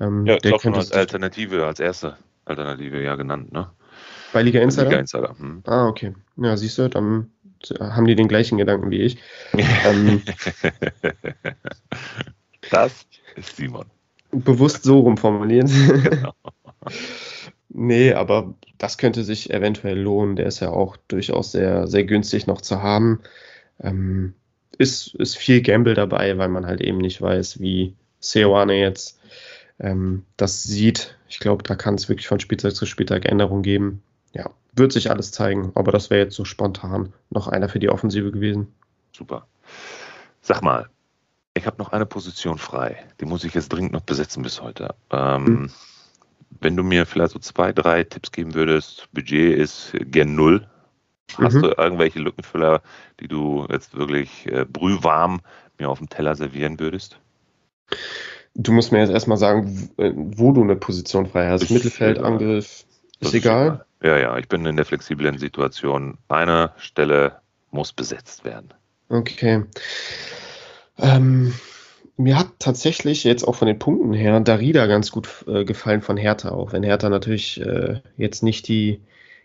Ähm, 0.00 0.26
ja, 0.26 0.36
der 0.38 0.58
könnte 0.58 0.78
als 0.78 0.92
Alternative, 0.92 1.66
als 1.66 1.80
erste 1.80 2.16
Alternative 2.44 3.02
ja 3.02 3.14
genannt, 3.16 3.52
ne? 3.52 3.70
Bei 4.32 4.42
Liga 4.42 4.60
Insider? 4.60 4.88
Liga 4.88 5.00
Insider. 5.00 5.36
Hm. 5.38 5.62
Ah, 5.66 5.86
okay. 5.86 6.14
Ja, 6.36 6.56
siehst 6.56 6.78
du, 6.78 6.88
dann 6.88 7.30
haben 7.80 8.06
die 8.06 8.14
den 8.14 8.28
gleichen 8.28 8.58
Gedanken 8.58 8.90
wie 8.90 9.02
ich. 9.02 9.18
ähm, 9.84 10.22
das 12.70 13.06
ist 13.36 13.56
Simon. 13.56 13.86
Bewusst 14.30 14.82
so 14.84 15.00
rumformuliert. 15.00 15.68
Genau. 15.68 16.32
Nee, 17.70 18.14
aber 18.14 18.54
das 18.78 18.98
könnte 18.98 19.22
sich 19.24 19.50
eventuell 19.50 19.98
lohnen. 19.98 20.36
Der 20.36 20.46
ist 20.46 20.60
ja 20.60 20.70
auch 20.70 20.96
durchaus 21.08 21.52
sehr, 21.52 21.86
sehr 21.86 22.04
günstig 22.04 22.46
noch 22.46 22.60
zu 22.60 22.82
haben. 22.82 23.20
Ähm, 23.80 24.34
ist, 24.78 25.14
ist 25.16 25.36
viel 25.36 25.60
Gamble 25.62 25.94
dabei, 25.94 26.38
weil 26.38 26.48
man 26.48 26.66
halt 26.66 26.80
eben 26.80 26.98
nicht 26.98 27.20
weiß, 27.20 27.60
wie 27.60 27.94
Seoane 28.20 28.74
jetzt 28.80 29.20
ähm, 29.78 30.24
das 30.36 30.62
sieht. 30.62 31.16
Ich 31.28 31.40
glaube, 31.40 31.62
da 31.62 31.74
kann 31.74 31.94
es 31.94 32.08
wirklich 32.08 32.26
von 32.26 32.40
Spieltag 32.40 32.74
zu 32.74 32.86
Spieltag 32.86 33.26
Änderungen 33.26 33.62
geben. 33.62 34.02
Ja, 34.32 34.50
wird 34.72 34.92
sich 34.92 35.10
alles 35.10 35.30
zeigen, 35.30 35.72
aber 35.74 35.92
das 35.92 36.10
wäre 36.10 36.24
jetzt 36.24 36.36
so 36.36 36.44
spontan 36.44 37.12
noch 37.30 37.48
einer 37.48 37.68
für 37.68 37.78
die 37.78 37.90
Offensive 37.90 38.32
gewesen. 38.32 38.68
Super. 39.12 39.46
Sag 40.40 40.62
mal, 40.62 40.88
ich 41.58 41.66
habe 41.66 41.78
noch 41.78 41.92
eine 41.92 42.06
Position 42.06 42.58
frei. 42.58 43.04
Die 43.20 43.26
muss 43.26 43.44
ich 43.44 43.54
jetzt 43.54 43.72
dringend 43.72 43.92
noch 43.92 44.00
besetzen 44.00 44.42
bis 44.42 44.62
heute. 44.62 44.94
Ähm, 45.10 45.46
hm 45.46 45.70
wenn 46.60 46.76
du 46.76 46.82
mir 46.82 47.06
vielleicht 47.06 47.32
so 47.32 47.38
zwei, 47.38 47.72
drei 47.72 48.04
Tipps 48.04 48.32
geben 48.32 48.54
würdest, 48.54 49.08
Budget 49.12 49.58
ist 49.58 49.92
gen 50.00 50.34
Null. 50.34 50.66
Hast 51.36 51.54
mhm. 51.54 51.62
du 51.62 51.68
irgendwelche 51.76 52.20
Lückenfüller, 52.20 52.80
die 53.20 53.28
du 53.28 53.66
jetzt 53.70 53.96
wirklich 53.96 54.46
äh, 54.46 54.64
brühwarm 54.64 55.40
mir 55.78 55.88
auf 55.88 55.98
dem 55.98 56.08
Teller 56.08 56.34
servieren 56.34 56.80
würdest? 56.80 57.18
Du 58.54 58.72
musst 58.72 58.92
mir 58.92 59.00
jetzt 59.00 59.10
erstmal 59.10 59.36
sagen, 59.36 59.90
wo 59.96 60.52
du 60.52 60.62
eine 60.62 60.76
Position 60.76 61.26
frei 61.26 61.48
hast. 61.48 61.64
Ist 61.64 61.70
Mittelfeld. 61.70 62.18
Angriff, 62.18 62.84
ist 63.20 63.34
egal? 63.34 63.66
egal? 63.66 63.84
Ja, 64.02 64.18
ja, 64.18 64.38
ich 64.38 64.48
bin 64.48 64.64
in 64.64 64.76
der 64.76 64.84
flexiblen 64.84 65.38
Situation. 65.38 66.18
Eine 66.28 66.72
Stelle 66.78 67.40
muss 67.70 67.92
besetzt 67.92 68.44
werden. 68.44 68.72
Okay. 69.10 69.64
Ähm, 70.98 71.54
mir 72.16 72.38
hat 72.38 72.48
tatsächlich 72.58 73.24
jetzt 73.24 73.46
auch 73.46 73.54
von 73.54 73.68
den 73.68 73.78
Punkten 73.78 74.12
her 74.12 74.40
Darida 74.40 74.86
ganz 74.86 75.12
gut 75.12 75.28
äh, 75.46 75.64
gefallen 75.64 76.02
von 76.02 76.16
Hertha, 76.16 76.50
auch 76.50 76.72
wenn 76.72 76.82
Hertha 76.82 77.08
natürlich 77.08 77.60
äh, 77.60 78.00
jetzt 78.16 78.42
nicht 78.42 78.66
die 78.68 79.00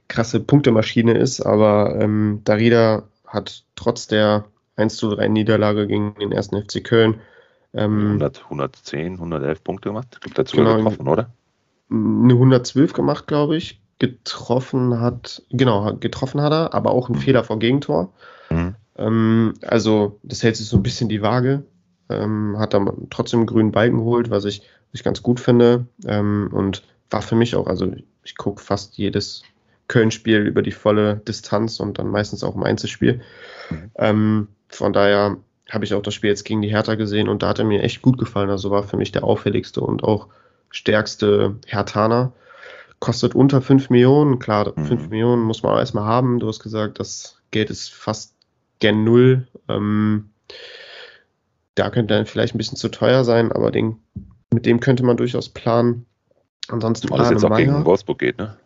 krasse 0.07 0.39
Punktemaschine 0.39 1.13
ist, 1.13 1.41
aber 1.41 1.97
ähm, 1.99 2.41
Darida 2.43 3.03
hat 3.27 3.63
trotz 3.75 4.07
der 4.07 4.45
1 4.75 4.97
zu 4.97 5.09
3 5.09 5.27
Niederlage 5.27 5.87
gegen 5.87 6.15
den 6.15 6.31
ersten 6.31 6.61
FC 6.61 6.83
Köln 6.83 7.21
ähm, 7.73 8.05
100, 8.05 8.43
110, 8.45 9.13
111 9.13 9.63
Punkte 9.63 9.89
gemacht. 9.89 10.07
Ich 10.13 10.19
glaube, 10.21 10.35
dazu 10.35 10.57
genau, 10.57 10.77
getroffen, 10.77 11.07
oder? 11.07 11.29
Eine 11.89 12.33
112 12.33 12.93
gemacht, 12.93 13.27
glaube 13.27 13.57
ich. 13.57 13.81
Getroffen 13.99 14.99
hat, 14.99 15.43
genau, 15.49 15.93
getroffen 15.95 16.41
hat 16.41 16.51
er, 16.51 16.73
aber 16.73 16.91
auch 16.91 17.09
ein 17.09 17.15
mhm. 17.15 17.21
Fehler 17.21 17.43
vor 17.43 17.59
Gegentor. 17.59 18.11
Mhm. 18.49 18.75
Ähm, 18.97 19.53
also, 19.61 20.19
das 20.23 20.43
hält 20.43 20.55
sich 20.55 20.67
so 20.67 20.77
ein 20.77 20.83
bisschen 20.83 21.09
die 21.09 21.21
Waage 21.21 21.63
ähm, 22.09 22.55
hat 22.57 22.73
dann 22.73 23.07
trotzdem 23.09 23.41
einen 23.41 23.47
grünen 23.47 23.71
Balken 23.71 23.97
geholt, 23.97 24.29
was 24.29 24.45
ich, 24.45 24.59
was 24.59 24.99
ich 24.99 25.03
ganz 25.03 25.23
gut 25.23 25.39
finde. 25.39 25.87
Ähm, 26.05 26.49
und 26.51 26.83
war 27.09 27.21
für 27.21 27.35
mich 27.35 27.55
auch, 27.55 27.67
also 27.67 27.91
ich 28.23 28.37
gucke 28.37 28.61
fast 28.61 28.97
jedes 28.97 29.43
Köln-Spiel 29.87 30.39
über 30.47 30.61
die 30.61 30.71
volle 30.71 31.17
Distanz 31.27 31.79
und 31.79 31.99
dann 31.99 32.07
meistens 32.07 32.43
auch 32.43 32.55
im 32.55 32.63
Einzelspiel. 32.63 33.21
Mhm. 33.99 34.47
Von 34.69 34.93
daher 34.93 35.37
habe 35.69 35.85
ich 35.85 35.93
auch 35.93 36.01
das 36.01 36.13
Spiel 36.13 36.29
jetzt 36.29 36.45
gegen 36.45 36.61
die 36.61 36.69
Hertha 36.69 36.95
gesehen 36.95 37.29
und 37.29 37.43
da 37.43 37.49
hat 37.49 37.59
er 37.59 37.65
mir 37.65 37.83
echt 37.83 38.01
gut 38.01 38.17
gefallen. 38.17 38.49
Also 38.49 38.71
war 38.71 38.83
für 38.83 38.97
mich 38.97 39.11
der 39.11 39.23
auffälligste 39.23 39.81
und 39.81 40.03
auch 40.03 40.29
stärkste 40.71 41.57
Hertaner. 41.67 42.33
Kostet 42.99 43.35
unter 43.35 43.61
5 43.61 43.89
Millionen. 43.89 44.39
Klar, 44.39 44.73
mhm. 44.75 44.85
5 44.85 45.09
Millionen 45.09 45.43
muss 45.43 45.61
man 45.61 45.73
auch 45.73 45.79
erstmal 45.79 46.05
haben. 46.05 46.39
Du 46.39 46.47
hast 46.47 46.61
gesagt, 46.61 46.99
das 46.99 47.37
Geld 47.51 47.69
ist 47.69 47.93
fast 47.93 48.33
gen 48.79 49.03
Null. 49.03 49.47
Ähm, 49.69 50.29
da 51.75 51.89
könnte 51.89 52.13
er 52.13 52.25
vielleicht 52.25 52.53
ein 52.53 52.57
bisschen 52.57 52.77
zu 52.77 52.89
teuer 52.89 53.23
sein, 53.23 53.51
aber 53.51 53.71
den, 53.71 53.97
mit 54.53 54.65
dem 54.65 54.79
könnte 54.79 55.03
man 55.03 55.17
durchaus 55.17 55.49
planen. 55.49 56.05
Ansonsten 56.67 57.13
es 57.13 57.29
jetzt 57.29 57.43
auch 57.43 57.49
Meier. 57.49 57.65
gegen 57.65 57.85
Wolfsburg 57.85 58.19
geht, 58.19 58.37
ne? 58.37 58.57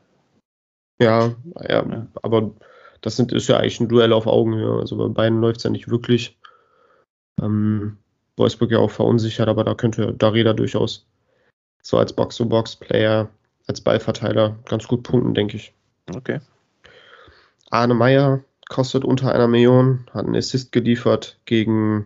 Ja, 0.99 1.36
ja, 1.62 1.86
ja, 1.86 2.08
aber 2.22 2.51
das 3.01 3.16
sind, 3.16 3.32
ist 3.32 3.47
ja 3.47 3.58
eigentlich 3.58 3.80
ein 3.80 3.88
Duell 3.88 4.14
auf 4.14 4.28
Augenhöhe. 4.28 4.80
Also 4.80 4.97
bei 4.97 5.08
beiden 5.08 5.41
läuft 5.41 5.58
es 5.58 5.64
ja 5.64 5.70
nicht 5.70 5.89
wirklich. 5.89 6.38
Ähm, 7.41 7.97
Wolfsburg 8.36 8.72
ja 8.72 8.80
auch 8.80 8.91
verunsichert, 8.91 9.47
aber 9.47 9.64
da 9.64 9.76
könnte 9.76 10.14
Darida 10.14 10.53
durchaus 10.53 11.05
so 11.82 11.97
als 11.97 12.14
Box-to-Box-Player, 12.14 13.30
als 13.68 13.82
Ballverteiler 13.82 14.58
ganz 14.66 14.88
gut 14.88 15.03
punkten, 15.03 15.34
denke 15.34 15.58
ich. 15.58 15.74
Okay. 16.16 16.39
Arne 17.70 17.93
Meyer 17.93 18.43
kostet 18.70 19.03
unter 19.05 19.34
einer 19.34 19.47
Million, 19.47 20.05
hat 20.13 20.26
einen 20.26 20.36
Assist 20.36 20.72
geliefert 20.72 21.39
gegen, 21.45 22.05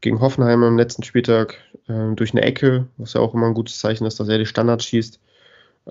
gegen 0.00 0.20
Hoffenheim 0.20 0.62
am 0.62 0.76
letzten 0.76 1.02
Spieltag 1.02 1.58
äh, 1.88 2.14
durch 2.14 2.32
eine 2.32 2.42
Ecke, 2.42 2.86
was 2.96 3.14
ja 3.14 3.20
auch 3.20 3.34
immer 3.34 3.46
ein 3.46 3.54
gutes 3.54 3.78
Zeichen 3.78 4.06
ist, 4.06 4.20
dass 4.20 4.28
er 4.28 4.38
die 4.38 4.46
Standards 4.46 4.84
schießt. 4.84 5.20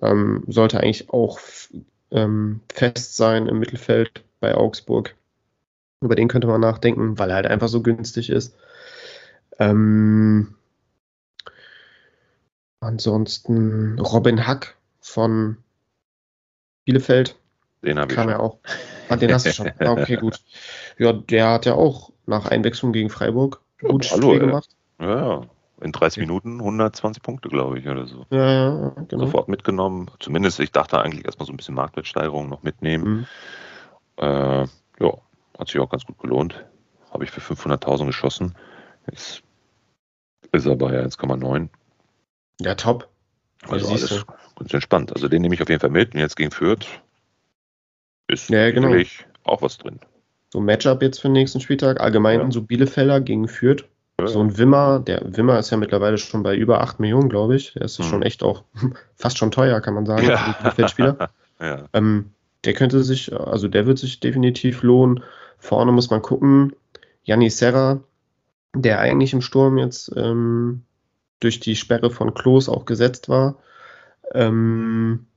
Ähm, 0.01 0.43
sollte 0.47 0.79
eigentlich 0.79 1.09
auch 1.09 1.39
ähm, 2.11 2.61
fest 2.73 3.17
sein 3.17 3.47
im 3.47 3.59
Mittelfeld 3.59 4.23
bei 4.39 4.55
Augsburg. 4.55 5.15
Über 6.01 6.15
den 6.15 6.27
könnte 6.27 6.47
man 6.47 6.61
nachdenken, 6.61 7.19
weil 7.19 7.29
er 7.29 7.35
halt 7.37 7.47
einfach 7.47 7.67
so 7.67 7.81
günstig 7.81 8.29
ist. 8.29 8.55
Ähm, 9.59 10.55
ansonsten 12.79 13.99
Robin 13.99 14.47
Hack 14.47 14.75
von 14.99 15.57
Bielefeld. 16.85 17.35
Den 17.83 17.99
habe 17.99 18.11
ich. 18.11 18.15
Kam 18.15 18.29
ja 18.29 18.39
auch. 18.39 18.57
Ah, 19.11 19.17
den 19.17 19.33
hast 19.33 19.45
du 19.45 19.51
schon. 19.51 19.71
Ah, 19.79 19.91
okay, 19.91 20.15
gut. 20.15 20.39
Ja, 20.97 21.13
der 21.13 21.49
hat 21.49 21.65
ja 21.65 21.73
auch 21.73 22.11
nach 22.25 22.45
Einwechslung 22.45 22.93
gegen 22.93 23.09
Freiburg 23.09 23.61
gut 23.81 24.05
Spiel 24.05 24.39
gemacht. 24.39 24.69
Ja, 24.99 25.15
ja. 25.15 25.41
In 25.81 25.91
30 25.91 26.21
Minuten 26.21 26.59
120 26.59 27.23
Punkte, 27.23 27.49
glaube 27.49 27.79
ich, 27.79 27.87
oder 27.87 28.05
so. 28.05 28.25
Ja, 28.29 28.51
ja, 28.51 28.93
genau. 29.09 29.25
Sofort 29.25 29.47
mitgenommen. 29.47 30.11
Zumindest, 30.19 30.59
ich 30.59 30.71
dachte 30.71 31.01
eigentlich 31.01 31.25
erstmal 31.25 31.47
so 31.47 31.53
ein 31.53 31.57
bisschen 31.57 31.73
Marktwertsteigerung 31.73 32.47
noch 32.49 32.61
mitnehmen. 32.61 33.27
Mhm. 34.17 34.23
Äh, 34.23 34.61
ja, 34.99 35.17
hat 35.57 35.67
sich 35.67 35.79
auch 35.79 35.89
ganz 35.89 36.05
gut 36.05 36.19
gelohnt. 36.19 36.63
Habe 37.11 37.23
ich 37.23 37.31
für 37.31 37.41
500.000 37.41 38.05
geschossen. 38.05 38.55
Jetzt 39.09 39.41
ist 40.51 40.65
er 40.67 40.75
bei 40.75 41.03
1,9. 41.03 41.69
Ja, 42.61 42.75
top. 42.75 43.09
Also 43.67 43.89
alles 43.89 44.25
ganz 44.55 44.73
entspannt. 44.73 45.13
Also 45.13 45.27
den 45.27 45.41
nehme 45.41 45.55
ich 45.55 45.61
auf 45.61 45.69
jeden 45.69 45.81
Fall 45.81 45.89
mit. 45.89 46.13
Und 46.13 46.19
jetzt 46.19 46.35
gegen 46.35 46.51
Fürth 46.51 46.85
ist 48.27 48.49
ja, 48.49 48.71
genau. 48.71 48.87
natürlich 48.87 49.25
auch 49.43 49.61
was 49.61 49.77
drin. 49.77 49.99
So 50.49 50.59
Matchup 50.59 51.01
jetzt 51.01 51.19
für 51.19 51.27
den 51.27 51.33
nächsten 51.33 51.61
Spieltag. 51.61 52.01
Allgemein 52.01 52.39
ja. 52.39 52.51
so 52.51 52.61
Bielefelder 52.61 53.21
gegen 53.21 53.47
Fürth. 53.47 53.85
So 54.23 54.39
ein 54.39 54.57
Wimmer, 54.57 54.99
der 54.99 55.21
Wimmer 55.35 55.57
ist 55.57 55.71
ja 55.71 55.77
mittlerweile 55.77 56.17
schon 56.17 56.43
bei 56.43 56.55
über 56.55 56.81
8 56.81 56.99
Millionen, 56.99 57.29
glaube 57.29 57.55
ich. 57.55 57.73
Der 57.73 57.83
ist 57.83 57.97
hm. 57.97 58.05
schon 58.05 58.21
echt 58.21 58.43
auch 58.43 58.63
fast 59.15 59.37
schon 59.37 59.51
teuer, 59.51 59.81
kann 59.81 59.93
man 59.93 60.05
sagen, 60.05 60.27
ja. 60.27 60.37
für 60.75 60.85
die 60.85 61.03
ja. 61.65 61.89
ähm, 61.93 62.31
der 62.63 62.73
könnte 62.73 63.03
sich, 63.03 63.33
also 63.33 63.67
der 63.67 63.87
wird 63.87 63.97
sich 63.97 64.19
definitiv 64.19 64.83
lohnen. 64.83 65.23
Vorne 65.57 65.91
muss 65.91 66.09
man 66.09 66.21
gucken. 66.21 66.73
Janni 67.23 67.49
Serra, 67.49 68.01
der 68.75 68.99
eigentlich 68.99 69.33
im 69.33 69.41
Sturm 69.41 69.77
jetzt 69.77 70.11
ähm, 70.15 70.83
durch 71.39 71.59
die 71.59 71.75
Sperre 71.75 72.11
von 72.11 72.33
Klos 72.33 72.69
auch 72.69 72.85
gesetzt 72.85 73.29
war, 73.29 73.57
ähm, 74.33 75.27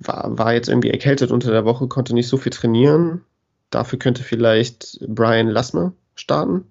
war, 0.00 0.38
war 0.38 0.54
jetzt 0.54 0.68
irgendwie 0.68 0.90
erkältet 0.90 1.30
unter 1.30 1.50
der 1.50 1.64
Woche, 1.64 1.88
konnte 1.88 2.14
nicht 2.14 2.28
so 2.28 2.36
viel 2.36 2.52
trainieren. 2.52 3.24
Dafür 3.70 3.98
könnte 3.98 4.22
vielleicht 4.22 4.98
Brian 5.06 5.48
Lassme 5.48 5.92
starten 6.14 6.64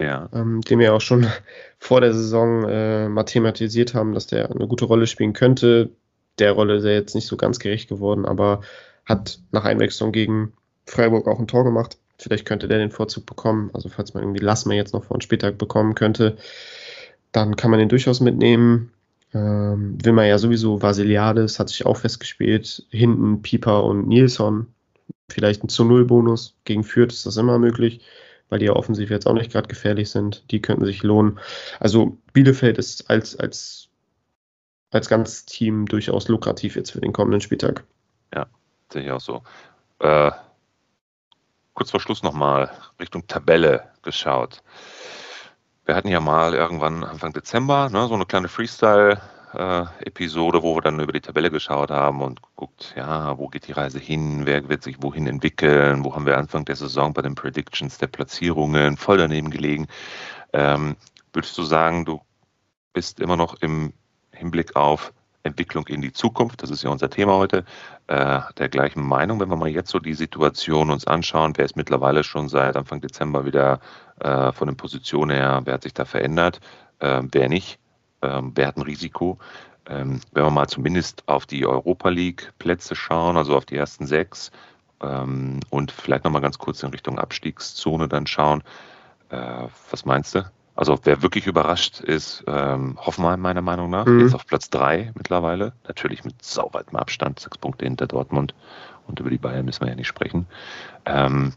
ja. 0.00 0.28
ähm, 0.32 0.62
den 0.62 0.78
wir 0.78 0.94
auch 0.94 1.00
schon 1.00 1.26
vor 1.78 2.00
der 2.00 2.12
Saison 2.12 2.68
äh, 2.68 3.08
mal 3.08 3.24
thematisiert 3.24 3.94
haben, 3.94 4.14
dass 4.14 4.26
der 4.26 4.50
eine 4.50 4.66
gute 4.66 4.86
Rolle 4.86 5.06
spielen 5.06 5.34
könnte. 5.34 5.90
Der 6.38 6.52
Rolle 6.52 6.76
ist 6.76 6.84
er 6.84 6.94
jetzt 6.94 7.14
nicht 7.14 7.26
so 7.26 7.36
ganz 7.36 7.58
gerecht 7.58 7.88
geworden, 7.88 8.24
aber 8.24 8.62
hat 9.04 9.40
nach 9.52 9.64
Einwechslung 9.64 10.12
gegen 10.12 10.54
Freiburg 10.86 11.28
auch 11.28 11.38
ein 11.38 11.46
Tor 11.46 11.64
gemacht. 11.64 11.98
Vielleicht 12.18 12.46
könnte 12.46 12.68
der 12.68 12.78
den 12.78 12.90
Vorzug 12.90 13.26
bekommen. 13.26 13.70
Also 13.72 13.88
falls 13.88 14.14
man 14.14 14.22
irgendwie 14.22 14.44
Lassmer 14.44 14.74
jetzt 14.74 14.92
noch 14.92 15.04
vor 15.04 15.16
einen 15.16 15.22
Spieltag 15.22 15.58
bekommen 15.58 15.94
könnte, 15.94 16.36
dann 17.32 17.56
kann 17.56 17.70
man 17.70 17.80
den 17.80 17.88
durchaus 17.88 18.20
mitnehmen. 18.20 18.92
Ähm, 19.32 19.98
man 20.14 20.26
ja 20.26 20.38
sowieso 20.38 20.82
Vasiliades, 20.82 21.58
hat 21.58 21.68
sich 21.68 21.86
auch 21.86 21.96
festgespielt. 21.96 22.86
Hinten 22.90 23.42
Pieper 23.42 23.84
und 23.84 24.08
Nilsson. 24.08 24.66
Vielleicht 25.28 25.62
ein 25.62 25.68
zu 25.68 25.84
Null 25.84 26.04
Bonus. 26.04 26.56
Gegen 26.64 26.84
Fürth 26.84 27.12
ist 27.12 27.26
das 27.26 27.36
immer 27.36 27.58
möglich 27.58 28.00
weil 28.50 28.58
die 28.58 28.66
ja 28.66 28.74
offensiv 28.74 29.10
jetzt 29.10 29.26
auch 29.26 29.32
nicht 29.32 29.50
gerade 29.50 29.68
gefährlich 29.68 30.10
sind. 30.10 30.44
Die 30.50 30.60
könnten 30.60 30.84
sich 30.84 31.02
lohnen. 31.02 31.38
Also 31.78 32.18
Bielefeld 32.32 32.76
ist 32.76 33.08
als, 33.08 33.38
als, 33.38 33.88
als 34.90 35.08
ganzes 35.08 35.46
Team 35.46 35.86
durchaus 35.86 36.28
lukrativ 36.28 36.76
jetzt 36.76 36.90
für 36.90 37.00
den 37.00 37.12
kommenden 37.12 37.40
Spieltag. 37.40 37.84
Ja, 38.34 38.46
sehe 38.92 39.02
ich 39.02 39.10
auch 39.10 39.20
so. 39.20 39.42
Äh, 40.00 40.32
kurz 41.74 41.92
vor 41.92 42.00
Schluss 42.00 42.22
nochmal 42.22 42.70
Richtung 42.98 43.26
Tabelle 43.26 43.88
geschaut. 44.02 44.62
Wir 45.84 45.96
hatten 45.96 46.08
ja 46.08 46.20
mal 46.20 46.54
irgendwann 46.54 47.04
Anfang 47.04 47.32
Dezember 47.32 47.88
ne, 47.90 48.06
so 48.06 48.14
eine 48.14 48.26
kleine 48.26 48.48
Freestyle- 48.48 49.20
äh, 49.52 49.86
wo 50.62 50.76
wir 50.76 50.82
dann 50.82 51.00
über 51.00 51.12
die 51.12 51.20
Tabelle 51.20 51.50
geschaut 51.50 51.90
haben 51.90 52.22
und 52.22 52.42
geguckt, 52.42 52.94
ja, 52.96 53.36
wo 53.38 53.48
geht 53.48 53.66
die 53.66 53.72
Reise 53.72 53.98
hin, 53.98 54.46
wer 54.46 54.68
wird 54.68 54.82
sich 54.82 55.02
wohin 55.02 55.26
entwickeln, 55.26 56.04
wo 56.04 56.14
haben 56.14 56.26
wir 56.26 56.38
Anfang 56.38 56.64
der 56.64 56.76
Saison 56.76 57.12
bei 57.12 57.22
den 57.22 57.34
Predictions 57.34 57.98
der 57.98 58.06
Platzierungen 58.06 58.96
voll 58.96 59.18
daneben 59.18 59.50
gelegen. 59.50 59.88
Ähm, 60.52 60.96
würdest 61.32 61.56
du 61.58 61.62
sagen, 61.62 62.04
du 62.04 62.20
bist 62.92 63.20
immer 63.20 63.36
noch 63.36 63.54
im 63.60 63.92
Hinblick 64.32 64.76
auf 64.76 65.12
Entwicklung 65.42 65.86
in 65.86 66.02
die 66.02 66.12
Zukunft, 66.12 66.62
das 66.62 66.70
ist 66.70 66.82
ja 66.82 66.90
unser 66.90 67.10
Thema 67.10 67.34
heute, 67.36 67.64
äh, 68.08 68.40
der 68.58 68.68
gleichen 68.68 69.02
Meinung. 69.02 69.40
Wenn 69.40 69.48
wir 69.48 69.56
mal 69.56 69.68
jetzt 69.68 69.90
so 69.90 69.98
die 69.98 70.14
Situation 70.14 70.90
uns 70.90 71.06
anschauen, 71.06 71.54
wer 71.56 71.64
ist 71.64 71.76
mittlerweile 71.76 72.24
schon 72.24 72.48
seit 72.48 72.76
Anfang 72.76 73.00
Dezember 73.00 73.44
wieder 73.44 73.80
äh, 74.20 74.52
von 74.52 74.68
den 74.68 74.76
Positionen 74.76 75.30
her, 75.36 75.62
wer 75.64 75.74
hat 75.74 75.82
sich 75.82 75.94
da 75.94 76.04
verändert, 76.04 76.60
äh, 76.98 77.22
wer 77.32 77.48
nicht, 77.48 77.78
ähm, 78.22 78.52
wer 78.54 78.66
hat 78.66 78.76
ein 78.76 78.82
Risiko. 78.82 79.38
Ähm, 79.86 80.20
wenn 80.32 80.44
wir 80.44 80.50
mal 80.50 80.68
zumindest 80.68 81.22
auf 81.26 81.46
die 81.46 81.66
Europa 81.66 82.10
League-Plätze 82.10 82.94
schauen, 82.94 83.36
also 83.36 83.56
auf 83.56 83.64
die 83.64 83.76
ersten 83.76 84.06
sechs, 84.06 84.50
ähm, 85.02 85.60
und 85.70 85.90
vielleicht 85.90 86.24
nochmal 86.24 86.42
ganz 86.42 86.58
kurz 86.58 86.82
in 86.82 86.90
Richtung 86.90 87.18
Abstiegszone 87.18 88.08
dann 88.08 88.26
schauen, 88.26 88.62
äh, 89.30 89.68
was 89.90 90.04
meinst 90.04 90.34
du? 90.34 90.44
Also 90.80 90.98
wer 91.04 91.20
wirklich 91.20 91.46
überrascht 91.46 92.00
ist, 92.00 92.42
ähm, 92.46 92.96
Hoffenheim 92.98 93.38
meiner 93.38 93.60
Meinung 93.60 93.90
nach, 93.90 94.06
mhm. 94.06 94.20
jetzt 94.20 94.34
auf 94.34 94.46
Platz 94.46 94.70
drei 94.70 95.12
mittlerweile, 95.14 95.74
natürlich 95.86 96.24
mit 96.24 96.42
sauweitem 96.42 96.96
Abstand, 96.96 97.38
sechs 97.38 97.58
Punkte 97.58 97.84
hinter 97.84 98.06
Dortmund 98.06 98.54
und 99.06 99.20
über 99.20 99.28
die 99.28 99.36
Bayern 99.36 99.66
müssen 99.66 99.82
wir 99.82 99.90
ja 99.90 99.94
nicht 99.94 100.06
sprechen. 100.06 100.46
Ähm, 101.04 101.52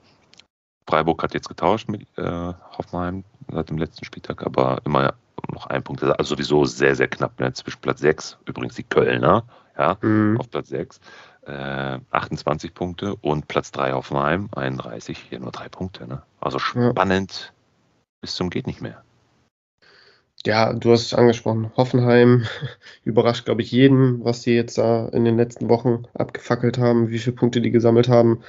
Freiburg 0.85 1.23
hat 1.23 1.33
jetzt 1.33 1.47
getauscht 1.47 1.87
mit 1.87 2.05
äh, 2.17 2.53
Hoffenheim 2.77 3.23
seit 3.49 3.69
dem 3.69 3.77
letzten 3.77 4.03
Spieltag, 4.03 4.45
aber 4.45 4.81
immer 4.83 5.13
noch 5.53 5.67
ein 5.67 5.83
Punkt, 5.83 6.03
also 6.03 6.35
sowieso 6.35 6.65
sehr, 6.65 6.93
sehr 6.97 7.07
knapp, 7.07 7.39
ne? 7.39 7.53
zwischen 7.53 7.79
Platz 7.79 8.01
6, 8.01 8.39
übrigens 8.45 8.75
die 8.75 8.83
Kölner, 8.83 9.45
ja, 9.77 9.95
mhm. 10.01 10.37
auf 10.37 10.49
Platz 10.51 10.67
6, 10.67 10.99
äh, 11.43 11.99
28 12.11 12.73
Punkte 12.73 13.15
und 13.15 13.47
Platz 13.47 13.71
3 13.71 13.93
Hoffenheim, 13.93 14.49
31, 14.53 15.17
hier 15.17 15.39
nur 15.39 15.51
drei 15.53 15.69
Punkte. 15.69 16.09
Ne? 16.09 16.21
Also 16.41 16.59
spannend 16.59 17.53
ja. 17.53 17.53
bis 18.19 18.35
zum 18.35 18.49
geht 18.49 18.67
nicht 18.67 18.81
mehr. 18.81 19.01
Ja, 20.45 20.73
du 20.73 20.91
hast 20.91 21.05
es 21.05 21.13
angesprochen. 21.13 21.71
Hoffenheim 21.77 22.45
überrascht, 23.03 23.45
glaube 23.45 23.61
ich, 23.61 23.71
jeden, 23.71 24.23
was 24.25 24.41
die 24.41 24.51
jetzt 24.51 24.77
da 24.77 25.07
in 25.09 25.23
den 25.23 25.37
letzten 25.37 25.69
Wochen 25.69 26.03
abgefackelt 26.13 26.77
haben, 26.77 27.09
wie 27.09 27.19
viele 27.19 27.35
Punkte 27.35 27.61
die 27.61 27.71
gesammelt 27.71 28.09
haben. 28.09 28.43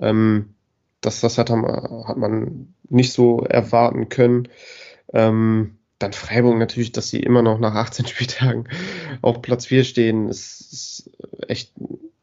Ähm, 0.00 0.54
das, 1.02 1.20
das 1.20 1.38
hat, 1.38 1.50
hat 1.50 2.16
man 2.16 2.74
nicht 2.88 3.12
so 3.12 3.40
erwarten 3.40 4.08
können. 4.08 4.48
Ähm, 5.12 5.76
dann 5.98 6.12
Freiburg 6.12 6.58
natürlich, 6.58 6.92
dass 6.92 7.08
sie 7.08 7.20
immer 7.20 7.42
noch 7.42 7.58
nach 7.58 7.74
18 7.74 8.06
Spieltagen 8.06 8.68
auf 9.22 9.42
Platz 9.42 9.66
4 9.66 9.84
stehen, 9.84 10.28
ist, 10.28 10.72
ist 10.72 11.10
echt 11.48 11.72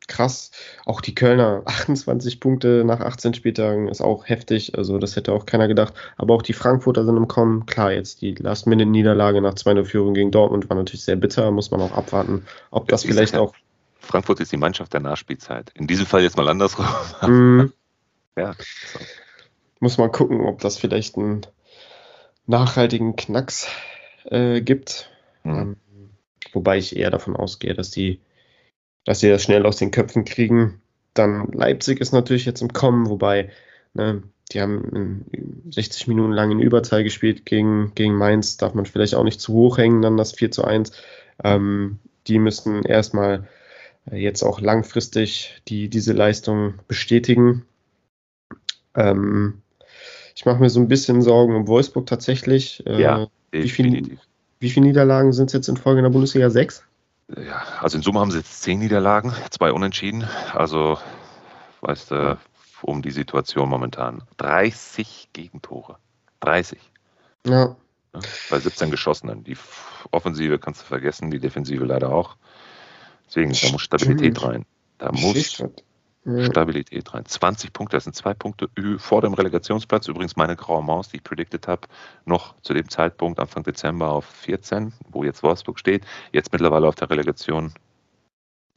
krass. 0.08 0.52
Auch 0.86 1.02
die 1.02 1.16
Kölner 1.16 1.64
28 1.66 2.40
Punkte 2.40 2.84
nach 2.86 3.00
18 3.00 3.34
Spieltagen 3.34 3.88
ist 3.88 4.02
auch 4.02 4.28
heftig. 4.28 4.78
Also 4.78 4.98
das 4.98 5.16
hätte 5.16 5.34
auch 5.34 5.46
keiner 5.46 5.68
gedacht. 5.68 5.94
Aber 6.18 6.34
auch 6.34 6.42
die 6.42 6.54
Frankfurter 6.54 7.06
sind 7.06 7.18
im 7.18 7.28
Kommen. 7.28 7.66
Klar, 7.66 7.92
jetzt 7.92 8.22
die 8.22 8.36
Last-Minute-Niederlage 8.36 9.42
nach 9.42 9.54
2-0-Führung 9.54 10.14
gegen 10.14 10.32
Dortmund 10.32 10.70
war 10.70 10.78
natürlich 10.78 11.04
sehr 11.04 11.16
bitter. 11.16 11.52
Muss 11.52 11.72
man 11.72 11.82
auch 11.82 11.92
abwarten, 11.92 12.46
ob 12.72 12.88
das 12.88 13.04
vielleicht 13.04 13.36
auch 13.36 13.54
Frankfurt 14.04 14.42
ist 14.42 14.52
die 14.52 14.58
Mannschaft 14.58 14.94
der 14.94 15.00
Nachspielzeit. 15.00 15.72
In 15.76 15.88
diesem 15.88 16.06
Fall 16.06 16.24
jetzt 16.24 16.38
mal 16.38 16.48
andersrum. 16.48 16.86
Mm. 17.22 17.72
ja. 18.36 18.54
So. 18.54 19.00
Muss 19.80 19.98
mal 19.98 20.12
gucken, 20.12 20.42
ob 20.42 20.60
das 20.60 20.78
vielleicht 20.78 21.18
einen 21.18 21.46
nachhaltigen 22.46 23.16
Knacks 23.16 23.68
äh, 24.26 24.62
gibt. 24.62 25.10
Mhm. 25.44 25.54
Ähm, 25.54 25.76
wobei 26.52 26.78
ich 26.78 26.96
eher 26.96 27.12
davon 27.12 27.36
ausgehe, 27.36 27.74
dass 27.74 27.92
die, 27.92 28.20
dass 29.06 29.20
sie 29.20 29.30
das 29.30 29.44
schnell 29.44 29.66
aus 29.66 29.78
den 29.78 29.92
Köpfen 29.92 30.26
kriegen. 30.26 30.82
Dann 31.14 31.52
Leipzig 31.52 32.00
ist 32.02 32.14
natürlich 32.14 32.46
jetzt 32.46 32.62
im 32.62 32.74
Kommen, 32.74 33.10
wobei 33.10 33.50
ne, 33.94 34.24
die 34.52 34.62
haben 34.62 35.26
60 35.70 36.08
Minuten 36.08 36.32
lang 36.32 36.52
in 36.52 36.60
Überzahl 36.60 37.04
gespielt 37.04 37.46
gegen, 37.46 37.94
gegen 37.96 38.16
Mainz. 38.16 38.58
Darf 38.58 38.74
man 38.74 38.86
vielleicht 38.86 39.16
auch 39.16 39.24
nicht 39.24 39.42
zu 39.42 39.54
hoch 39.54 39.78
hängen, 39.78 40.02
dann 40.02 40.18
das 40.18 40.34
4 40.34 40.52
zu 40.52 40.64
1. 40.64 40.92
Ähm, 41.44 42.00
die 42.28 42.40
müssten 42.40 42.84
erstmal 42.84 43.48
äh, 44.10 44.18
jetzt 44.18 44.44
auch 44.44 44.60
langfristig 44.60 45.62
die, 45.68 45.90
diese 45.90 46.14
Leistung 46.14 46.76
bestätigen. 46.88 47.66
Ähm, 48.96 49.62
ich 50.36 50.46
mache 50.46 50.60
mir 50.60 50.70
so 50.70 50.80
ein 50.80 50.88
bisschen 50.88 51.22
Sorgen 51.22 51.56
um 51.56 51.68
Wolfsburg 51.68 52.06
tatsächlich. 52.06 52.86
Äh, 52.86 53.02
ja, 53.02 53.28
wie, 53.52 53.70
viel, 53.70 54.18
wie 54.60 54.70
viele 54.70 54.86
Niederlagen 54.88 55.34
sind 55.34 55.48
es 55.48 55.54
jetzt 55.54 55.70
in 55.70 55.78
Folge 55.78 56.00
in 56.00 56.04
der 56.04 56.12
Bundesliga? 56.12 56.50
Sechs? 56.50 56.84
Ja, 57.38 57.64
also 57.82 57.98
in 57.98 58.04
Summe 58.04 58.20
haben 58.20 58.32
sie 58.32 58.38
jetzt 58.38 58.62
zehn 58.62 58.80
Niederlagen, 58.80 59.34
zwei 59.50 59.72
Unentschieden. 59.72 60.28
Also, 60.54 60.98
weißt 61.82 62.12
du, 62.12 62.38
um 62.82 63.02
die 63.02 63.12
Situation 63.12 63.70
momentan. 63.70 64.24
30 64.38 65.30
Gegentore. 65.34 65.98
30. 66.42 66.80
Ja. 67.46 67.76
ja 68.14 68.20
bei 68.50 68.60
17 68.60 68.92
geschossenen. 68.92 69.44
Die 69.44 69.58
Offensive 70.12 70.60
kannst 70.60 70.82
du 70.82 70.86
vergessen, 70.86 71.32
die 71.32 71.40
Defensive 71.40 71.86
leider 71.86 72.12
auch. 72.12 72.36
Deswegen, 73.28 73.54
da 73.54 73.72
muss 73.72 73.82
Stabilität 73.82 74.44
rein. 74.44 74.66
Da 74.98 75.12
muss 75.12 75.64
Stabilität 76.26 77.14
rein. 77.14 77.26
20 77.26 77.74
Punkte, 77.74 77.98
das 77.98 78.06
sind 78.06 78.16
zwei 78.16 78.34
Punkte 78.34 78.70
vor 78.98 79.22
dem 79.22 79.34
Relegationsplatz. 79.34 80.08
Übrigens 80.08 80.38
meine 80.38 80.56
graue 80.56 80.82
Maus, 80.82 81.10
die 81.10 81.18
ich 81.18 81.24
predicted 81.24 81.68
habe, 81.68 81.88
noch 82.26 82.56
zu 82.62 82.74
dem 82.74 82.88
Zeitpunkt 82.88 83.40
Anfang 83.40 83.64
Dezember 83.64 84.10
auf 84.10 84.26
14, 84.26 84.94
wo 85.10 85.24
jetzt 85.24 85.44
Wolfsburg 85.44 85.80
steht. 85.80 86.06
Jetzt 86.32 86.54
mittlerweile 86.54 86.88
auf 86.88 86.96
der 86.96 87.10
Relegation 87.10 87.74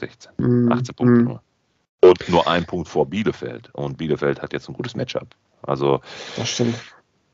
16. 0.00 0.32
18 0.32 0.44
mm, 0.44 0.96
Punkte 0.96 1.04
mm. 1.04 1.24
nur. 1.24 1.42
Und 2.02 2.28
nur 2.28 2.48
ein 2.48 2.64
Punkt 2.64 2.88
vor 2.88 3.06
Bielefeld. 3.06 3.70
Und 3.74 3.96
Bielefeld 3.96 4.42
hat 4.42 4.52
jetzt 4.52 4.68
ein 4.68 4.74
gutes 4.74 4.96
Matchup. 4.96 5.28
Also 5.62 6.00
das 6.36 6.48
stimmt. 6.48 6.76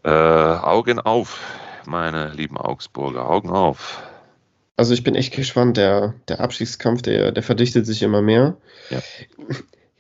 Äh, 0.04 0.10
Augen 0.10 1.00
auf, 1.00 1.40
meine 1.86 2.32
lieben 2.32 2.58
Augsburger, 2.58 3.28
Augen 3.28 3.50
auf. 3.50 4.02
Also 4.76 4.94
ich 4.94 5.04
bin 5.04 5.14
echt 5.14 5.34
gespannt. 5.34 5.76
Der, 5.76 6.14
der 6.28 6.40
Abstiegskampf, 6.40 7.02
der, 7.02 7.32
der 7.32 7.42
verdichtet 7.42 7.86
sich 7.86 8.02
immer 8.02 8.22
mehr. 8.22 8.56
Ja. 8.90 9.00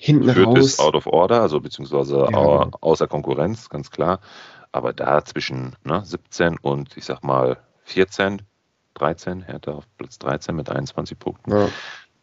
Hinten 0.04 0.30
Fürth 0.30 0.48
raus. 0.48 0.58
ist 0.58 0.80
out 0.80 0.96
of 0.96 1.06
order, 1.06 1.42
also 1.42 1.60
beziehungsweise 1.60 2.26
ja. 2.28 2.68
außer 2.80 3.06
Konkurrenz, 3.06 3.68
ganz 3.68 3.92
klar. 3.92 4.18
Aber 4.72 4.92
da 4.92 5.24
zwischen 5.24 5.76
ne, 5.84 6.04
17 6.04 6.58
und 6.58 6.96
ich 6.96 7.04
sag 7.04 7.22
mal 7.22 7.58
14, 7.84 8.42
13, 8.94 9.42
Hertha 9.42 9.70
auf 9.70 9.84
Platz 9.98 10.18
13 10.18 10.56
mit 10.56 10.68
21 10.70 11.16
Punkten. 11.16 11.52
Ja. 11.52 11.68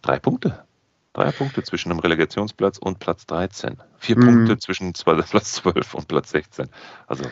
Drei 0.02 0.20
Punkte. 0.20 0.66
Drei 1.14 1.32
Punkte 1.32 1.64
zwischen 1.64 1.88
dem 1.88 2.00
Relegationsplatz 2.00 2.80
und 2.80 3.00
Platz 3.00 3.26
13. 3.28 3.78
Vier 3.98 4.18
mhm. 4.18 4.26
Punkte 4.26 4.58
zwischen 4.58 4.92
Platz 4.92 5.54
12 5.54 5.94
und 5.94 6.10
Platz 6.10 6.32
16. 6.32 6.68
Also. 7.08 7.24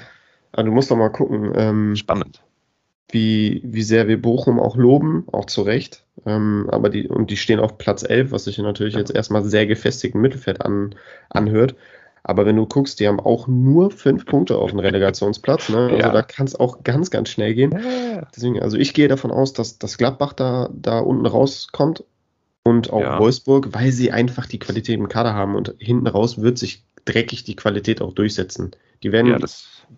also 0.54 0.70
du 0.70 0.74
musst 0.74 0.90
doch 0.90 0.96
mal 0.96 1.12
gucken. 1.12 1.52
Ähm, 1.56 1.96
spannend. 1.98 2.42
Wie, 3.10 3.62
wie 3.64 3.84
sehr 3.84 4.08
wir 4.08 4.22
Bochum 4.22 4.60
auch 4.60 4.76
loben, 4.76 5.26
auch 5.32 5.46
zu 5.46 5.62
Recht. 5.62 6.04
Ähm, 6.26 6.68
aber 6.70 6.90
die, 6.90 7.08
und 7.08 7.30
die 7.32 7.38
stehen 7.38 7.60
auf 7.60 7.78
Platz 7.78 8.04
11, 8.04 8.32
was 8.32 8.46
sich 8.46 8.58
natürlich 8.58 8.96
jetzt 8.96 9.16
erstmal 9.16 9.46
sehr 9.46 9.66
gefestigten 9.66 10.20
Mittelfeld 10.20 10.62
an, 10.62 10.96
anhört. 11.30 11.76
Aber 12.24 12.46
wenn 12.46 12.58
du 12.58 12.66
guckst, 12.66 13.00
die 13.00 13.08
haben 13.08 13.22
auch 13.22 13.48
nur 13.48 13.90
fünf 13.90 14.26
Punkte 14.26 14.58
auf 14.58 14.72
dem 14.72 14.80
Relegationsplatz. 14.80 15.70
Ne? 15.70 15.78
Also 15.78 15.96
ja. 15.96 16.12
da 16.12 16.22
kann 16.22 16.46
es 16.46 16.60
auch 16.60 16.84
ganz, 16.84 17.10
ganz 17.10 17.30
schnell 17.30 17.54
gehen. 17.54 17.80
Deswegen, 18.36 18.62
also 18.62 18.76
ich 18.76 18.94
gehe 18.94 19.08
davon 19.08 19.32
aus, 19.32 19.54
dass, 19.54 19.80
dass 19.80 19.98
Gladbach 19.98 20.34
da, 20.34 20.70
da 20.74 21.00
unten 21.00 21.26
rauskommt 21.26 22.04
und 22.64 22.92
auch 22.92 23.00
ja. 23.00 23.20
Wolfsburg, 23.20 23.70
weil 23.72 23.94
sie 23.94 24.12
einfach 24.12 24.46
die 24.46 24.60
Qualität 24.60 25.00
im 25.00 25.08
Kader 25.08 25.34
haben 25.34 25.56
und 25.56 25.76
hinten 25.80 26.08
raus 26.08 26.42
wird 26.42 26.58
sich 26.58 26.84
dreckig 27.08 27.44
die 27.44 27.56
Qualität 27.56 28.02
auch 28.02 28.14
durchsetzen. 28.14 28.72
Die 29.04 29.12
werden, 29.12 29.28
ja, 29.28 29.40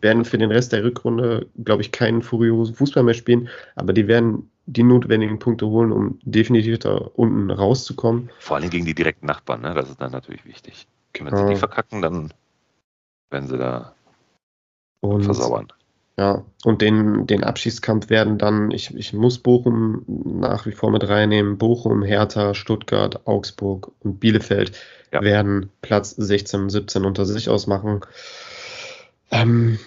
werden 0.02 0.26
für 0.26 0.38
den 0.38 0.52
Rest 0.52 0.74
der 0.74 0.84
Rückrunde, 0.84 1.48
glaube 1.64 1.82
ich, 1.82 1.92
keinen 1.92 2.22
furiosen 2.22 2.76
Fußball 2.76 3.04
mehr 3.04 3.14
spielen, 3.14 3.50
aber 3.76 3.94
die 3.94 4.08
werden 4.08 4.50
die 4.66 4.84
notwendigen 4.84 5.40
Punkte 5.40 5.68
holen, 5.68 5.92
um 5.92 6.20
definitiv 6.24 6.80
da 6.80 6.96
unten 6.96 7.50
rauszukommen. 7.50 8.30
Vor 8.40 8.58
allem 8.58 8.70
gegen 8.70 8.86
die 8.86 8.94
direkten 8.94 9.26
Nachbarn, 9.26 9.62
ne? 9.62 9.74
das 9.74 9.90
ist 9.90 10.00
dann 10.00 10.12
natürlich 10.12 10.46
wichtig. 10.46 10.88
Wenn 11.20 11.36
sie 11.36 11.54
die 11.54 11.56
verkacken, 11.56 12.02
dann 12.02 12.34
werden 13.32 13.48
sie 13.48 13.58
da 13.58 13.94
und, 15.02 15.24
versauern. 15.24 15.68
Ja, 16.20 16.44
und 16.66 16.82
den, 16.82 17.28
den 17.28 17.44
Abschießkampf 17.44 18.10
werden 18.10 18.38
dann, 18.38 18.72
ich, 18.72 18.94
ich 18.94 19.14
muss 19.14 19.40
Bochum 19.40 20.04
nach 20.06 20.66
wie 20.66 20.72
vor 20.72 20.92
mit 20.92 21.08
reinnehmen, 21.08 21.58
Bochum, 21.58 22.04
Hertha, 22.04 22.54
Stuttgart, 22.54 23.26
Augsburg 23.26 23.92
und 24.02 24.20
Bielefeld 24.20 24.74
ja. 25.12 25.22
werden 25.22 25.70
Platz 25.82 26.12
16 26.12 26.62
und 26.62 26.70
17 26.70 27.06
unter 27.06 27.26
sich 27.26 27.50
ausmachen. 27.50 28.02
Ähm, 29.32 29.80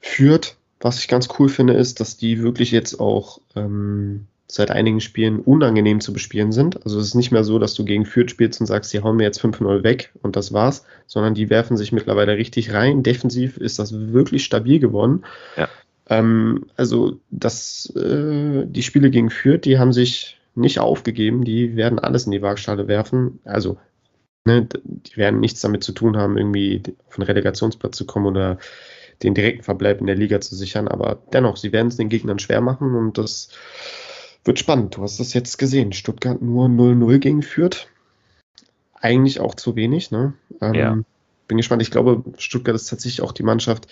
führt, 0.00 0.56
was 0.80 0.98
ich 0.98 1.08
ganz 1.08 1.28
cool 1.38 1.48
finde, 1.48 1.74
ist, 1.74 2.00
dass 2.00 2.16
die 2.16 2.42
wirklich 2.42 2.70
jetzt 2.70 3.00
auch 3.00 3.40
ähm, 3.56 4.26
seit 4.50 4.70
einigen 4.70 5.00
Spielen 5.00 5.40
unangenehm 5.40 6.00
zu 6.00 6.12
bespielen 6.12 6.52
sind. 6.52 6.82
Also 6.84 6.98
es 6.98 7.08
ist 7.08 7.14
nicht 7.14 7.32
mehr 7.32 7.44
so, 7.44 7.58
dass 7.58 7.74
du 7.74 7.84
gegen 7.84 8.06
Fürth 8.06 8.30
spielst 8.30 8.60
und 8.60 8.66
sagst, 8.66 8.92
die 8.92 9.02
hauen 9.02 9.16
mir 9.16 9.24
jetzt 9.24 9.42
5-0 9.42 9.82
weg 9.82 10.10
und 10.22 10.36
das 10.36 10.52
war's, 10.54 10.84
sondern 11.06 11.34
die 11.34 11.50
werfen 11.50 11.76
sich 11.76 11.92
mittlerweile 11.92 12.36
richtig 12.36 12.72
rein. 12.72 13.02
Defensiv 13.02 13.58
ist 13.58 13.78
das 13.78 13.92
wirklich 13.92 14.44
stabil 14.44 14.78
geworden. 14.78 15.24
Ja. 15.56 15.68
Ähm, 16.08 16.66
also 16.76 17.20
das, 17.30 17.92
äh, 17.94 18.64
die 18.64 18.82
Spiele 18.82 19.10
gegen 19.10 19.28
Fürth, 19.28 19.64
die 19.66 19.78
haben 19.78 19.92
sich 19.92 20.38
nicht 20.54 20.80
aufgegeben, 20.80 21.44
die 21.44 21.76
werden 21.76 21.98
alles 21.98 22.24
in 22.24 22.32
die 22.32 22.42
Waagschale 22.42 22.88
werfen. 22.88 23.40
Also 23.44 23.76
ne, 24.48 24.68
die 24.84 25.16
werden 25.16 25.40
nichts 25.40 25.60
damit 25.60 25.84
zu 25.84 25.92
tun 25.92 26.16
haben, 26.16 26.36
irgendwie 26.36 26.82
auf 27.06 27.14
den 27.14 27.24
Relegationsplatz 27.24 27.96
zu 27.96 28.06
kommen 28.06 28.26
oder 28.26 28.58
den 29.22 29.34
direkten 29.34 29.62
Verbleib 29.62 30.00
in 30.00 30.06
der 30.06 30.16
Liga 30.16 30.40
zu 30.40 30.56
sichern. 30.56 30.88
Aber 30.88 31.18
dennoch, 31.32 31.56
sie 31.56 31.72
werden 31.72 31.88
es 31.88 31.96
den 31.96 32.08
Gegnern 32.08 32.38
schwer 32.38 32.60
machen 32.60 32.94
und 32.94 33.18
das 33.18 33.50
wird 34.44 34.58
spannend. 34.58 34.96
Du 34.96 35.02
hast 35.02 35.20
das 35.20 35.34
jetzt 35.34 35.58
gesehen. 35.58 35.92
Stuttgart 35.92 36.40
nur 36.40 36.66
0-0 36.66 37.18
gegen 37.18 37.42
Fürth. 37.42 37.88
Eigentlich 38.94 39.40
auch 39.40 39.54
zu 39.54 39.76
wenig. 39.76 40.10
Ne? 40.10 40.34
Ähm, 40.60 40.74
ja. 40.74 40.98
Bin 41.46 41.56
gespannt. 41.56 41.82
Ich 41.82 41.90
glaube, 41.90 42.24
Stuttgart 42.38 42.74
ist 42.74 42.88
tatsächlich 42.88 43.22
auch 43.22 43.32
die 43.32 43.42
Mannschaft, 43.42 43.88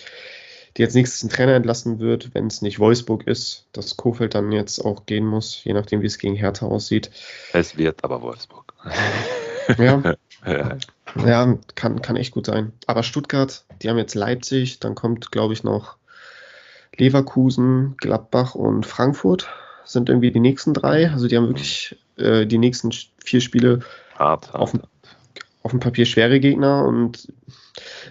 die 0.77 0.83
jetzt 0.83 0.95
nächstes 0.95 1.23
einen 1.23 1.31
Trainer 1.31 1.55
entlassen 1.55 2.01
wird, 2.01 2.35
wenn 2.35 2.47
es 2.47 2.63
nicht 2.63 2.79
Wolfsburg 2.79 3.27
ist, 3.27 3.67
dass 3.73 3.97
Kofeld 3.97 4.35
dann 4.35 4.53
jetzt 4.53 4.79
auch 4.81 5.07
gehen 5.07 5.27
muss, 5.27 5.63
je 5.65 5.73
nachdem, 5.73 6.03
wie 6.03 6.07
es 6.07 6.19
gegen 6.19 6.35
Hertha 6.35 6.67
aussieht. 6.67 7.11
Es 7.53 7.77
wird 7.77 8.05
aber 8.05 8.23
Wolfsburg. 8.23 8.75
Ja. 9.79 10.15
ja, 11.25 11.59
kann, 11.75 12.03
kann 12.03 12.17
echt 12.17 12.33
gut 12.33 12.47
sein. 12.47 12.73
Aber 12.87 13.03
Stuttgart, 13.03 13.65
die 13.83 13.91
haben 13.91 13.99
jetzt 13.99 14.15
Leipzig, 14.15 14.81
dann 14.81 14.95
kommt, 14.95 15.33
glaube 15.33 15.53
ich, 15.53 15.65
noch 15.65 15.97
Leverkusen, 16.97 17.97
Gladbach 17.99 18.55
und 18.55 18.87
Frankfurt 18.87 19.49
sind 19.85 20.09
irgendwie 20.09 20.31
die 20.31 20.41
nächsten 20.41 20.75
drei. 20.75 21.11
Also 21.11 21.29
die 21.29 21.37
haben 21.37 21.49
wirklich 21.49 21.97
äh, 22.17 22.47
die 22.47 22.59
nächsten 22.59 22.91
vier 23.23 23.41
Spiele 23.41 23.81
hart, 24.19 24.55
auf, 24.55 24.73
hart. 24.73 24.85
auf 24.85 24.91
dem 25.71 25.81
Papier 25.81 26.07
schwere 26.07 26.41
Gegner 26.41 26.85
und 26.85 27.33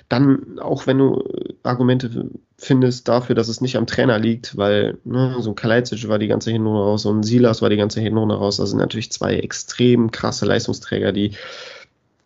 dann, 0.09 0.59
auch 0.59 0.87
wenn 0.87 0.97
du 0.97 1.23
Argumente 1.63 2.29
findest 2.57 3.07
dafür, 3.07 3.35
dass 3.35 3.47
es 3.47 3.61
nicht 3.61 3.77
am 3.77 3.87
Trainer 3.87 4.19
liegt, 4.19 4.57
weil 4.57 4.97
ne, 5.03 5.35
so 5.39 5.51
ein 5.51 5.55
Kalajdzic 5.55 6.07
war 6.07 6.19
die 6.19 6.27
ganze 6.27 6.51
Hinrunde 6.51 6.81
raus, 6.81 7.03
so 7.03 7.11
ein 7.11 7.23
Silas 7.23 7.61
war 7.61 7.69
die 7.69 7.77
ganze 7.77 8.01
Hinrunde 8.01 8.35
raus. 8.35 8.57
Das 8.57 8.69
sind 8.69 8.79
natürlich 8.79 9.11
zwei 9.11 9.35
extrem 9.35 10.11
krasse 10.11 10.45
Leistungsträger, 10.45 11.11
die 11.11 11.31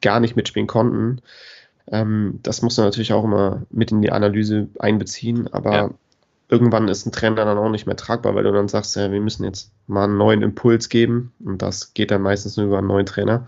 gar 0.02 0.20
nicht 0.20 0.36
mitspielen 0.36 0.68
konnten. 0.68 1.22
Ähm, 1.92 2.40
das 2.44 2.62
muss 2.62 2.78
man 2.78 2.88
natürlich 2.88 3.14
auch 3.14 3.24
immer 3.24 3.64
mit 3.70 3.92
in 3.92 4.02
die 4.02 4.12
Analyse 4.12 4.68
einbeziehen, 4.78 5.48
aber 5.52 5.74
ja 5.74 5.90
irgendwann 6.50 6.88
ist 6.88 7.06
ein 7.06 7.12
Trainer 7.12 7.46
dann 7.46 7.58
auch 7.58 7.70
nicht 7.70 7.86
mehr 7.86 7.96
tragbar, 7.96 8.36
weil 8.36 8.44
du 8.44 8.52
dann 8.52 8.68
sagst, 8.68 8.96
ja, 8.96 9.12
wir 9.12 9.22
müssen 9.22 9.44
jetzt 9.44 9.72
mal 9.88 10.06
einen 10.06 10.18
neuen 10.18 10.42
Impuls 10.42 10.90
geben 10.90 11.32
und 11.46 11.62
das 11.62 11.94
geht 11.94 12.12
dann 12.12 12.24
meistens 12.24 12.58
nur 12.58 12.66
über 12.66 12.80
einen 12.80 12.88
neuen 12.88 13.06
Trainer. 13.06 13.48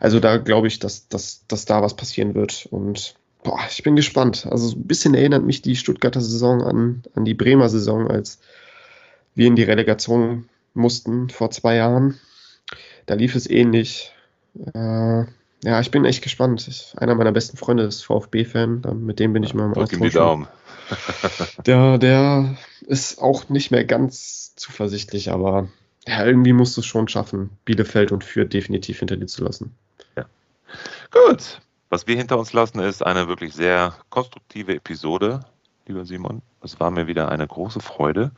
Also 0.00 0.18
da 0.18 0.38
glaube 0.38 0.66
ich, 0.66 0.78
dass, 0.78 1.08
dass, 1.08 1.46
dass 1.46 1.66
da 1.66 1.82
was 1.82 1.94
passieren 1.94 2.34
wird 2.34 2.66
und 2.70 3.14
boah, 3.42 3.60
ich 3.70 3.82
bin 3.82 3.96
gespannt. 3.96 4.46
Also 4.50 4.74
ein 4.76 4.86
bisschen 4.86 5.14
erinnert 5.14 5.44
mich 5.44 5.62
die 5.62 5.76
Stuttgarter 5.76 6.20
Saison 6.20 6.62
an, 6.62 7.02
an 7.14 7.24
die 7.24 7.34
Bremer 7.34 7.68
Saison, 7.68 8.08
als 8.08 8.40
wir 9.34 9.46
in 9.46 9.56
die 9.56 9.62
Relegation 9.62 10.48
mussten 10.74 11.28
vor 11.30 11.50
zwei 11.50 11.76
Jahren. 11.76 12.18
Da 13.06 13.14
lief 13.14 13.34
es 13.34 13.48
ähnlich. 13.48 14.12
Äh, 14.74 15.24
ja, 15.62 15.80
ich 15.80 15.90
bin 15.90 16.04
echt 16.04 16.22
gespannt. 16.22 16.66
Ich, 16.68 16.94
einer 16.96 17.14
meiner 17.14 17.32
besten 17.32 17.56
Freunde 17.56 17.82
ist 17.84 18.02
VfB-Fan, 18.04 18.82
mit 19.04 19.18
dem 19.18 19.32
bin 19.32 19.42
ich 19.42 19.52
mal 19.52 19.66
im 19.66 19.74
Drück 19.74 19.92
ihm 19.92 20.00
die 20.00 20.10
Daumen. 20.10 20.48
der, 21.66 21.98
der 21.98 22.56
ist 22.86 23.20
auch 23.20 23.48
nicht 23.48 23.70
mehr 23.70 23.84
ganz 23.84 24.54
zuversichtlich, 24.56 25.30
aber 25.30 25.68
ja, 26.06 26.24
irgendwie 26.24 26.54
musst 26.54 26.76
du 26.76 26.80
es 26.80 26.86
schon 26.86 27.08
schaffen, 27.08 27.50
Bielefeld 27.64 28.10
und 28.10 28.24
Fürth 28.24 28.52
definitiv 28.52 28.98
hinter 28.98 29.16
dir 29.16 29.26
zu 29.26 29.44
lassen. 29.44 29.74
Gut. 31.10 31.60
Was 31.88 32.06
wir 32.06 32.16
hinter 32.16 32.38
uns 32.38 32.52
lassen, 32.52 32.78
ist 32.78 33.04
eine 33.04 33.26
wirklich 33.26 33.52
sehr 33.54 33.94
konstruktive 34.10 34.76
Episode, 34.76 35.40
lieber 35.86 36.04
Simon. 36.04 36.40
Es 36.62 36.78
war 36.78 36.90
mir 36.90 37.08
wieder 37.08 37.30
eine 37.30 37.46
große 37.46 37.80
Freude, 37.80 38.30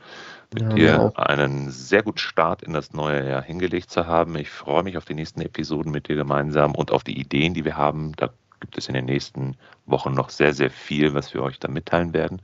mit 0.53 0.63
ja, 0.63 0.69
dir 0.69 1.13
einen 1.15 1.69
sehr 1.69 2.01
guten 2.01 2.17
Start 2.17 2.63
in 2.63 2.73
das 2.73 2.93
neue 2.93 3.29
Jahr 3.29 3.43
hingelegt 3.43 3.91
zu 3.91 4.07
haben. 4.07 4.35
Ich 4.37 4.49
freue 4.49 4.83
mich 4.83 4.97
auf 4.97 5.05
die 5.05 5.13
nächsten 5.13 5.41
Episoden 5.41 5.91
mit 5.91 6.07
dir 6.07 6.15
gemeinsam 6.15 6.73
und 6.73 6.91
auf 6.91 7.03
die 7.03 7.19
Ideen, 7.19 7.53
die 7.53 7.63
wir 7.63 7.77
haben. 7.77 8.13
Da 8.13 8.29
gibt 8.59 8.77
es 8.77 8.87
in 8.87 8.95
den 8.95 9.05
nächsten 9.05 9.55
Wochen 9.85 10.13
noch 10.13 10.29
sehr, 10.29 10.53
sehr 10.53 10.71
viel, 10.71 11.13
was 11.13 11.33
wir 11.33 11.43
euch 11.43 11.59
da 11.59 11.67
mitteilen 11.67 12.13
werden 12.13 12.41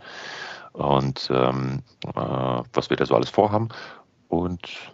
und 0.74 1.30
ähm, 1.34 1.82
äh, 2.06 2.62
was 2.74 2.90
wir 2.90 2.98
da 2.98 3.06
so 3.06 3.16
alles 3.16 3.30
vorhaben. 3.30 3.70
Und 4.28 4.94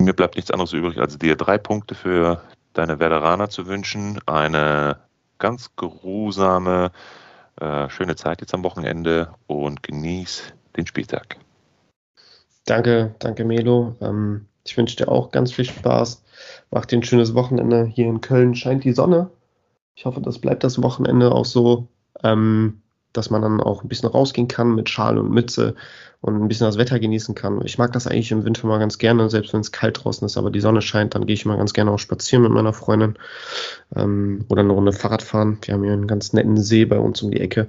mir 0.00 0.14
bleibt 0.14 0.34
nichts 0.34 0.50
anderes 0.50 0.72
übrig, 0.72 0.98
als 0.98 1.18
dir 1.18 1.36
drei 1.36 1.58
Punkte 1.58 1.94
für 1.94 2.42
deine 2.72 3.00
Veteraner 3.00 3.48
zu 3.50 3.66
wünschen. 3.66 4.20
Eine 4.26 4.98
ganz 5.38 5.70
geruhsame, 5.76 6.92
äh, 7.60 7.88
schöne 7.88 8.16
Zeit 8.16 8.40
jetzt 8.40 8.54
am 8.54 8.64
Wochenende 8.64 9.34
und 9.46 9.82
genieß 9.82 10.52
den 10.76 10.86
Spieltag. 10.86 11.36
Danke, 12.64 13.14
danke 13.18 13.44
Melo. 13.44 13.96
Ähm, 14.00 14.46
ich 14.64 14.76
wünsche 14.76 14.96
dir 14.96 15.08
auch 15.08 15.30
ganz 15.30 15.52
viel 15.52 15.64
Spaß. 15.64 16.22
Mach 16.70 16.84
dir 16.86 16.98
ein 16.98 17.02
schönes 17.02 17.34
Wochenende. 17.34 17.84
Hier 17.84 18.06
in 18.06 18.20
Köln 18.20 18.54
scheint 18.54 18.84
die 18.84 18.92
Sonne. 18.92 19.30
Ich 19.94 20.04
hoffe, 20.04 20.20
das 20.20 20.38
bleibt 20.38 20.64
das 20.64 20.82
Wochenende 20.82 21.32
auch 21.32 21.44
so. 21.44 21.88
Ähm, 22.22 22.82
dass 23.12 23.30
man 23.30 23.42
dann 23.42 23.60
auch 23.60 23.82
ein 23.82 23.88
bisschen 23.88 24.08
rausgehen 24.08 24.48
kann 24.48 24.74
mit 24.74 24.88
Schal 24.88 25.18
und 25.18 25.30
Mütze 25.30 25.74
und 26.20 26.40
ein 26.40 26.48
bisschen 26.48 26.66
das 26.66 26.76
Wetter 26.76 26.98
genießen 26.98 27.34
kann. 27.34 27.64
Ich 27.64 27.78
mag 27.78 27.92
das 27.92 28.06
eigentlich 28.06 28.30
im 28.30 28.44
Winter 28.44 28.66
mal 28.66 28.78
ganz 28.78 28.98
gerne, 28.98 29.30
selbst 29.30 29.52
wenn 29.52 29.60
es 29.60 29.72
kalt 29.72 30.04
draußen 30.04 30.26
ist, 30.26 30.36
aber 30.36 30.50
die 30.50 30.60
Sonne 30.60 30.82
scheint, 30.82 31.14
dann 31.14 31.26
gehe 31.26 31.34
ich 31.34 31.46
mal 31.46 31.56
ganz 31.56 31.72
gerne 31.72 31.90
auch 31.90 31.98
spazieren 31.98 32.42
mit 32.42 32.52
meiner 32.52 32.72
Freundin 32.72 33.16
ähm, 33.96 34.44
oder 34.48 34.60
eine 34.60 34.72
Runde 34.72 34.92
Fahrrad 34.92 35.22
fahren. 35.22 35.58
Wir 35.62 35.74
haben 35.74 35.82
hier 35.82 35.94
einen 35.94 36.06
ganz 36.06 36.32
netten 36.32 36.58
See 36.58 36.84
bei 36.84 36.98
uns 36.98 37.22
um 37.22 37.30
die 37.30 37.40
Ecke, 37.40 37.68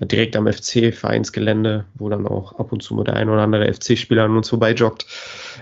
äh, 0.00 0.06
direkt 0.06 0.34
am 0.36 0.50
FC-Vereinsgelände, 0.50 1.84
wo 1.94 2.08
dann 2.08 2.26
auch 2.26 2.58
ab 2.58 2.72
und 2.72 2.82
zu 2.82 2.94
mal 2.94 3.04
der 3.04 3.16
ein 3.16 3.28
oder 3.28 3.42
andere 3.42 3.72
FC-Spieler 3.72 4.24
an 4.24 4.36
uns 4.36 4.48
vorbeijoggt. 4.48 5.06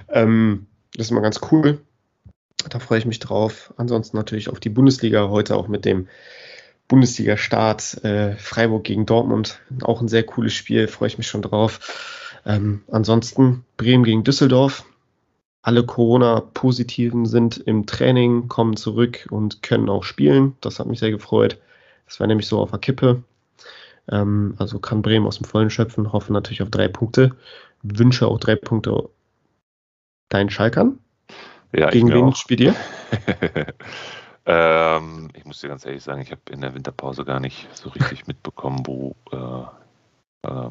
Ähm, 0.08 0.66
das 0.94 1.06
ist 1.06 1.10
immer 1.10 1.22
ganz 1.22 1.40
cool. 1.50 1.80
Da 2.68 2.78
freue 2.78 2.98
ich 2.98 3.06
mich 3.06 3.18
drauf. 3.18 3.74
Ansonsten 3.76 4.16
natürlich 4.16 4.48
auf 4.48 4.60
die 4.60 4.68
Bundesliga 4.68 5.28
heute 5.28 5.56
auch 5.56 5.66
mit 5.66 5.84
dem 5.84 6.06
Bundesliga-Start, 6.92 8.04
äh, 8.04 8.36
Freiburg 8.36 8.84
gegen 8.84 9.06
Dortmund, 9.06 9.60
auch 9.80 10.02
ein 10.02 10.08
sehr 10.08 10.24
cooles 10.24 10.52
Spiel, 10.52 10.88
freue 10.88 11.08
ich 11.08 11.16
mich 11.16 11.26
schon 11.26 11.40
drauf. 11.40 11.80
Ähm, 12.44 12.82
ansonsten 12.90 13.64
Bremen 13.78 14.04
gegen 14.04 14.24
Düsseldorf. 14.24 14.84
Alle 15.62 15.86
Corona-Positiven 15.86 17.24
sind 17.24 17.56
im 17.56 17.86
Training, 17.86 18.48
kommen 18.48 18.76
zurück 18.76 19.26
und 19.30 19.62
können 19.62 19.88
auch 19.88 20.04
spielen. 20.04 20.54
Das 20.60 20.80
hat 20.80 20.86
mich 20.86 20.98
sehr 20.98 21.10
gefreut. 21.10 21.56
Das 22.04 22.20
war 22.20 22.26
nämlich 22.26 22.46
so 22.46 22.60
auf 22.60 22.72
der 22.72 22.80
Kippe. 22.80 23.22
Ähm, 24.10 24.54
also 24.58 24.78
kann 24.78 25.00
Bremen 25.00 25.26
aus 25.26 25.38
dem 25.38 25.46
Vollen 25.46 25.70
schöpfen, 25.70 26.12
hoffe 26.12 26.30
natürlich 26.34 26.60
auf 26.60 26.68
drei 26.68 26.88
Punkte. 26.88 27.34
Wünsche 27.82 28.28
auch 28.28 28.38
drei 28.38 28.56
Punkte 28.56 29.08
deinen 30.28 30.50
Schalkern. 30.50 30.98
Ja, 31.74 31.88
Gegen 31.88 32.12
wen 32.12 32.34
spielt 32.34 32.60
ihr? 32.60 32.76
Ähm, 34.44 35.28
ich 35.34 35.44
muss 35.44 35.60
dir 35.60 35.68
ganz 35.68 35.86
ehrlich 35.86 36.02
sagen, 36.02 36.20
ich 36.20 36.30
habe 36.32 36.40
in 36.50 36.60
der 36.60 36.74
Winterpause 36.74 37.24
gar 37.24 37.40
nicht 37.40 37.68
so 37.74 37.90
richtig 37.90 38.26
mitbekommen, 38.26 38.86
wo 38.86 39.14
äh, 39.30 40.48
äh, 40.48 40.70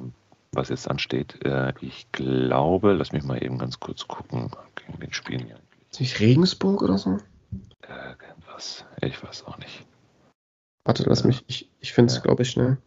was 0.52 0.70
jetzt 0.70 0.90
ansteht. 0.90 1.44
Äh, 1.46 1.74
ich 1.82 2.12
glaube, 2.12 2.94
lass 2.94 3.12
mich 3.12 3.24
mal 3.24 3.42
eben 3.42 3.58
ganz 3.58 3.80
kurz 3.80 4.08
gucken, 4.08 4.52
gegen 4.76 5.00
den 5.00 5.14
Spielen 5.14 5.46
hier 5.46 5.60
Ist 5.90 6.02
nicht 6.02 6.20
Regensburg 6.20 6.82
oder 6.82 6.98
so? 6.98 7.18
Irgendwas. 7.88 8.86
Ich 9.02 9.24
weiß 9.24 9.46
auch 9.46 9.58
nicht. 9.58 9.86
Warte, 10.84 11.04
lass 11.08 11.24
mich, 11.24 11.44
ich, 11.48 11.70
ich 11.80 11.94
finde 11.94 12.12
es, 12.12 12.18
ja. 12.18 12.24
glaube 12.24 12.44
ich, 12.44 12.50
schnell. 12.50 12.78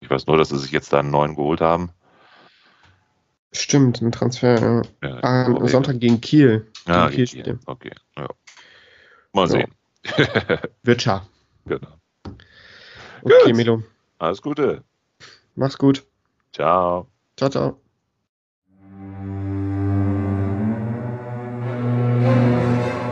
Ich 0.00 0.10
weiß 0.10 0.26
nur, 0.26 0.36
dass 0.36 0.50
sie 0.50 0.58
sich 0.58 0.70
jetzt 0.70 0.92
da 0.92 1.00
einen 1.00 1.10
neuen 1.10 1.34
geholt 1.34 1.60
haben. 1.60 1.90
Stimmt, 3.52 4.00
ein 4.02 4.12
Transfer. 4.12 4.82
Ja, 5.02 5.18
ah, 5.22 5.66
Sonntag 5.66 6.00
gegen 6.00 6.20
Kiel. 6.20 6.70
Ah, 6.84 7.08
gegen 7.08 7.24
Kiel, 7.24 7.42
Kiel. 7.42 7.58
Okay, 7.66 7.92
ja. 8.16 8.28
Mal 9.36 9.48
sehen. 9.48 9.70
Wird 10.82 11.02
schar. 11.02 11.26
Genau. 11.66 11.88
Okay, 13.20 13.34
Gut. 13.44 13.54
Milo. 13.54 13.82
Alles 14.18 14.40
Gute. 14.40 14.82
Mach's 15.56 15.76
gut. 15.76 16.06
Ciao. 16.54 17.06
Ciao, 17.36 17.50
ciao. 17.50 17.80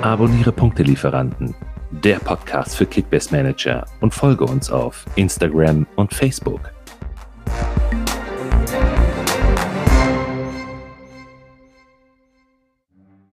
Abonniere 0.01 0.53
Punktelieferanten, 0.53 1.55
der 1.91 2.21
Podcast 2.21 2.75
für 2.75 2.87
Kickbase 2.87 3.31
Manager 3.37 3.87
und 4.01 4.15
folge 4.15 4.45
uns 4.45 4.71
auf 4.71 5.05
Instagram 5.17 5.87
und 5.97 6.15
Facebook. 6.15 6.61